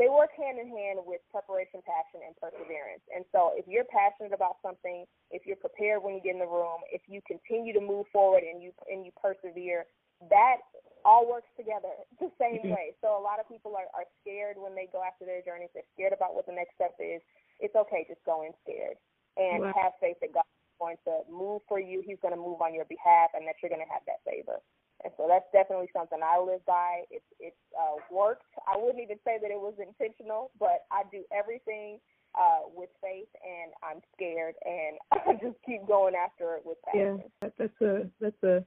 they 0.00 0.08
work 0.08 0.32
hand 0.32 0.56
in 0.56 0.72
hand 0.72 1.04
with 1.04 1.20
preparation, 1.28 1.84
passion, 1.84 2.24
and 2.24 2.32
perseverance. 2.40 3.04
And 3.12 3.28
so, 3.28 3.52
if 3.52 3.68
you're 3.68 3.86
passionate 3.86 4.32
about 4.32 4.56
something, 4.64 5.04
if 5.30 5.44
you're 5.44 5.60
prepared 5.60 6.00
when 6.00 6.16
you 6.16 6.22
get 6.24 6.32
in 6.32 6.40
the 6.40 6.48
room, 6.48 6.80
if 6.88 7.04
you 7.06 7.20
continue 7.28 7.76
to 7.76 7.80
move 7.80 8.08
forward 8.08 8.42
and 8.42 8.58
you 8.58 8.72
and 8.88 9.04
you 9.04 9.12
persevere, 9.20 9.84
that 10.32 10.64
all 11.04 11.28
works 11.28 11.50
together 11.54 11.92
the 12.20 12.32
same 12.40 12.72
way. 12.72 12.96
So 13.04 13.14
a 13.14 13.22
lot 13.22 13.36
of 13.36 13.46
people 13.46 13.76
are, 13.76 13.90
are 13.92 14.08
scared 14.24 14.56
when 14.56 14.74
they 14.74 14.88
go 14.88 15.04
after 15.04 15.28
their 15.28 15.44
journeys. 15.44 15.68
They're 15.76 15.86
scared 15.92 16.16
about 16.16 16.32
what 16.34 16.48
the 16.48 16.56
next 16.56 16.74
step 16.74 16.96
is. 16.96 17.20
It's 17.60 17.76
okay, 17.76 18.08
just 18.08 18.24
go 18.24 18.42
in 18.42 18.56
scared 18.64 18.96
and 19.36 19.62
wow. 19.62 19.76
have 19.76 19.92
faith 20.00 20.16
that 20.24 20.32
God 20.32 20.48
going 20.82 20.98
to 21.06 21.22
move 21.30 21.62
for 21.70 21.78
you. 21.78 22.02
He's 22.02 22.18
going 22.18 22.34
to 22.34 22.40
move 22.40 22.58
on 22.58 22.74
your 22.74 22.86
behalf, 22.90 23.30
and 23.38 23.46
that 23.46 23.62
you're 23.62 23.70
going 23.70 23.86
to 23.86 23.92
have 23.94 24.02
that 24.10 24.26
favor. 24.26 24.58
And 25.06 25.12
so 25.16 25.30
that's 25.30 25.46
definitely 25.54 25.90
something 25.94 26.18
I 26.18 26.42
live 26.42 26.64
by. 26.66 27.06
It's 27.10 27.26
it's 27.38 27.62
uh, 27.78 28.02
worked. 28.10 28.50
I 28.66 28.74
wouldn't 28.78 29.02
even 29.02 29.18
say 29.24 29.38
that 29.40 29.50
it 29.50 29.58
was 29.58 29.74
intentional, 29.78 30.50
but 30.58 30.86
I 30.90 31.02
do 31.10 31.22
everything 31.30 31.98
uh, 32.34 32.70
with 32.74 32.90
faith, 33.02 33.30
and 33.42 33.72
I'm 33.82 34.02
scared, 34.14 34.54
and 34.64 34.98
I 35.12 35.32
just 35.42 35.58
keep 35.66 35.86
going 35.86 36.14
after 36.14 36.54
it 36.54 36.62
with 36.64 36.78
passion. 36.84 37.22
Yeah, 37.42 37.48
that's 37.58 37.80
a 37.80 38.10
that's 38.20 38.42
a 38.42 38.64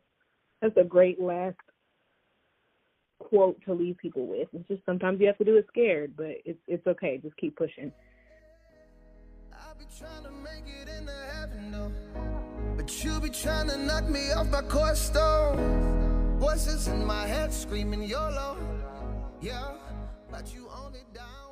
that's 0.61 0.78
a 0.78 0.84
great 0.84 1.22
last 1.22 1.57
quote 3.20 3.59
to 3.66 3.74
leave 3.74 3.97
people 3.97 4.28
with. 4.28 4.47
It's 4.53 4.68
just 4.68 4.86
sometimes 4.86 5.20
you 5.20 5.28
have 5.28 5.38
to 5.38 5.45
do 5.45 5.55
it 5.55 5.66
scared, 5.68 6.16
but 6.16 6.36
it's 6.43 6.59
it's 6.68 6.88
okay. 6.88 7.18
Just 7.18 7.38
keep 7.38 7.55
pushing. 7.55 7.91
But 12.86 13.04
you 13.04 13.20
be 13.20 13.30
trying 13.32 13.68
to 13.70 13.78
knock 13.80 14.08
me 14.08 14.32
off 14.34 14.48
my 14.52 14.62
course 14.62 15.00
stone. 15.00 16.38
Voices 16.38 16.88
in 16.88 17.04
my 17.04 17.26
head 17.26 17.52
screaming 17.52 18.04
YOLO. 18.04 18.58
Yeah, 19.42 19.72
but 20.30 20.54
you 20.54 20.70
only 20.70 21.02
down. 21.12 21.45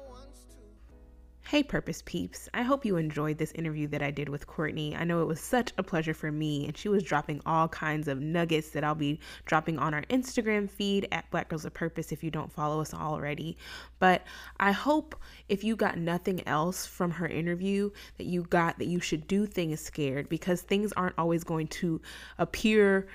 Hey, 1.53 1.61
Purpose 1.61 2.01
Peeps. 2.03 2.49
I 2.55 2.63
hope 2.63 2.83
you 2.83 2.97
enjoyed 2.97 3.37
this 3.37 3.51
interview 3.51 3.87
that 3.89 4.01
I 4.01 4.09
did 4.09 4.27
with 4.27 4.47
Courtney. 4.47 4.95
I 4.95 5.03
know 5.03 5.21
it 5.21 5.27
was 5.27 5.39
such 5.39 5.71
a 5.77 5.83
pleasure 5.83 6.15
for 6.15 6.31
me, 6.31 6.65
and 6.65 6.75
she 6.75 6.89
was 6.89 7.03
dropping 7.03 7.41
all 7.45 7.67
kinds 7.67 8.07
of 8.07 8.19
nuggets 8.19 8.71
that 8.71 8.83
I'll 8.83 8.95
be 8.95 9.19
dropping 9.45 9.77
on 9.77 9.93
our 9.93 10.01
Instagram 10.09 10.67
feed 10.67 11.07
at 11.11 11.29
Black 11.29 11.49
Girls 11.49 11.63
of 11.63 11.71
Purpose 11.75 12.11
if 12.11 12.23
you 12.23 12.31
don't 12.31 12.51
follow 12.51 12.81
us 12.81 12.91
already. 12.91 13.55
But 13.99 14.23
I 14.59 14.71
hope 14.71 15.15
if 15.47 15.63
you 15.63 15.75
got 15.75 15.99
nothing 15.99 16.41
else 16.47 16.87
from 16.87 17.11
her 17.11 17.27
interview, 17.27 17.91
that 18.17 18.25
you 18.25 18.45
got 18.45 18.79
that 18.79 18.87
you 18.87 18.99
should 18.99 19.27
do 19.27 19.45
things 19.45 19.79
scared 19.79 20.29
because 20.29 20.63
things 20.63 20.91
aren't 20.93 21.19
always 21.19 21.43
going 21.43 21.67
to 21.67 22.01
appear 22.39 23.07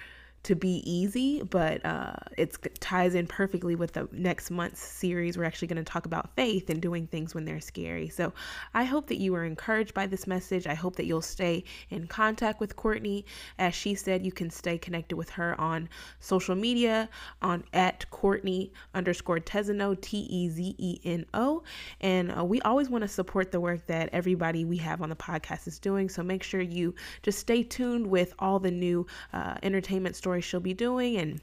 to 0.44 0.54
be 0.54 0.82
easy, 0.90 1.42
but 1.42 1.84
uh, 1.84 2.12
it 2.36 2.56
ties 2.80 3.14
in 3.14 3.26
perfectly 3.26 3.74
with 3.74 3.92
the 3.92 4.08
next 4.12 4.50
month's 4.50 4.80
series. 4.80 5.36
We're 5.36 5.44
actually 5.44 5.68
going 5.68 5.84
to 5.84 5.90
talk 5.92 6.06
about 6.06 6.34
faith 6.36 6.70
and 6.70 6.80
doing 6.80 7.06
things 7.06 7.34
when 7.34 7.44
they're 7.44 7.60
scary. 7.60 8.08
So 8.08 8.32
I 8.72 8.84
hope 8.84 9.08
that 9.08 9.18
you 9.18 9.32
were 9.32 9.44
encouraged 9.44 9.94
by 9.94 10.06
this 10.06 10.26
message. 10.26 10.66
I 10.66 10.74
hope 10.74 10.96
that 10.96 11.06
you'll 11.06 11.22
stay 11.22 11.64
in 11.90 12.06
contact 12.06 12.60
with 12.60 12.76
Courtney. 12.76 13.26
As 13.58 13.74
she 13.74 13.94
said, 13.94 14.24
you 14.24 14.32
can 14.32 14.48
stay 14.48 14.78
connected 14.78 15.16
with 15.16 15.30
her 15.30 15.60
on 15.60 15.88
social 16.20 16.54
media 16.54 17.08
on 17.42 17.64
at 17.72 18.08
Courtney 18.10 18.72
underscore 18.94 19.40
Tezeno, 19.40 20.00
T 20.00 20.18
E 20.18 20.48
Z 20.48 20.74
E 20.78 21.00
N 21.04 21.26
O. 21.34 21.62
And 22.00 22.36
uh, 22.36 22.44
we 22.44 22.60
always 22.62 22.88
want 22.88 23.02
to 23.02 23.08
support 23.08 23.50
the 23.50 23.60
work 23.60 23.86
that 23.88 24.08
everybody 24.12 24.64
we 24.64 24.76
have 24.78 25.02
on 25.02 25.08
the 25.08 25.16
podcast 25.16 25.66
is 25.66 25.78
doing. 25.78 26.08
So 26.08 26.22
make 26.22 26.42
sure 26.42 26.60
you 26.60 26.94
just 27.22 27.38
stay 27.38 27.62
tuned 27.62 28.06
with 28.06 28.32
all 28.38 28.58
the 28.58 28.70
new 28.70 29.06
uh, 29.32 29.56
entertainment 29.62 30.14
stories 30.14 30.27
story 30.28 30.42
she'll 30.42 30.60
be 30.60 30.74
doing 30.74 31.16
and 31.16 31.40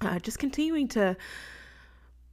uh, 0.00 0.18
just 0.18 0.38
continuing 0.38 0.88
to 0.88 1.14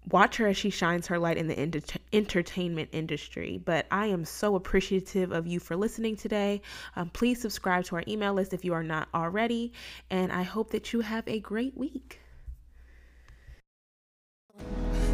watch 0.10 0.38
her 0.38 0.48
as 0.48 0.56
she 0.56 0.70
shines 0.70 1.06
her 1.08 1.20
light 1.20 1.36
in 1.36 1.48
the 1.48 1.60
ent- 1.60 1.98
entertainment 2.14 2.88
industry. 2.94 3.62
But 3.66 3.88
I 3.92 4.06
am 4.06 4.24
so 4.24 4.56
appreciative 4.56 5.34
of 5.34 5.46
you 5.46 5.60
for 5.60 5.76
listening 5.76 6.16
today. 6.16 6.62
Um, 6.96 7.10
please 7.10 7.42
subscribe 7.42 7.84
to 7.86 7.98
our 7.98 8.04
email 8.08 8.34
list 8.34 8.54
if 8.54 8.64
you 8.64 8.72
are 8.72 8.84
not 8.84 9.10
already, 9.14 9.74
and 10.10 10.32
I 10.32 10.44
hope 10.44 10.72
that 10.72 10.94
you 10.94 11.02
have 11.02 11.28
a 11.28 11.42
great 11.42 11.78
week. 11.78 12.22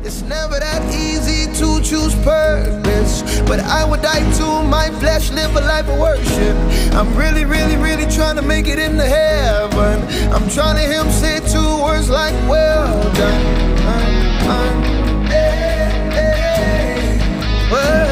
It's 0.08 0.22
never 0.22 0.58
that 0.58 0.82
easy 0.96 1.52
to 1.60 1.82
choose 1.84 2.16
purpose. 2.24 3.42
But 3.42 3.60
I 3.60 3.84
would 3.84 4.02
die 4.02 4.24
to 4.38 4.64
my 4.64 4.90
flesh, 5.02 5.32
live 5.32 5.54
a 5.54 5.60
life 5.60 5.86
of 5.90 6.00
worship. 6.00 6.56
I'm 6.94 7.14
really, 7.14 7.44
really, 7.44 7.76
really 7.76 8.10
trying 8.10 8.38
to 8.38 8.42
make 8.42 8.68
it 8.68 8.80
into 8.80 9.04
heaven. 9.04 10.02
I'm 10.32 10.50
trying 10.50 10.78
to 10.78 10.82
hear 10.82 11.04
him 11.04 11.12
say 11.12 11.42
two 11.52 11.84
words 11.84 12.10
like, 12.10 12.34
well 12.48 13.04
done. 13.16 13.46
Uh, 13.84 14.48
uh. 14.48 14.88
Well 17.70 18.07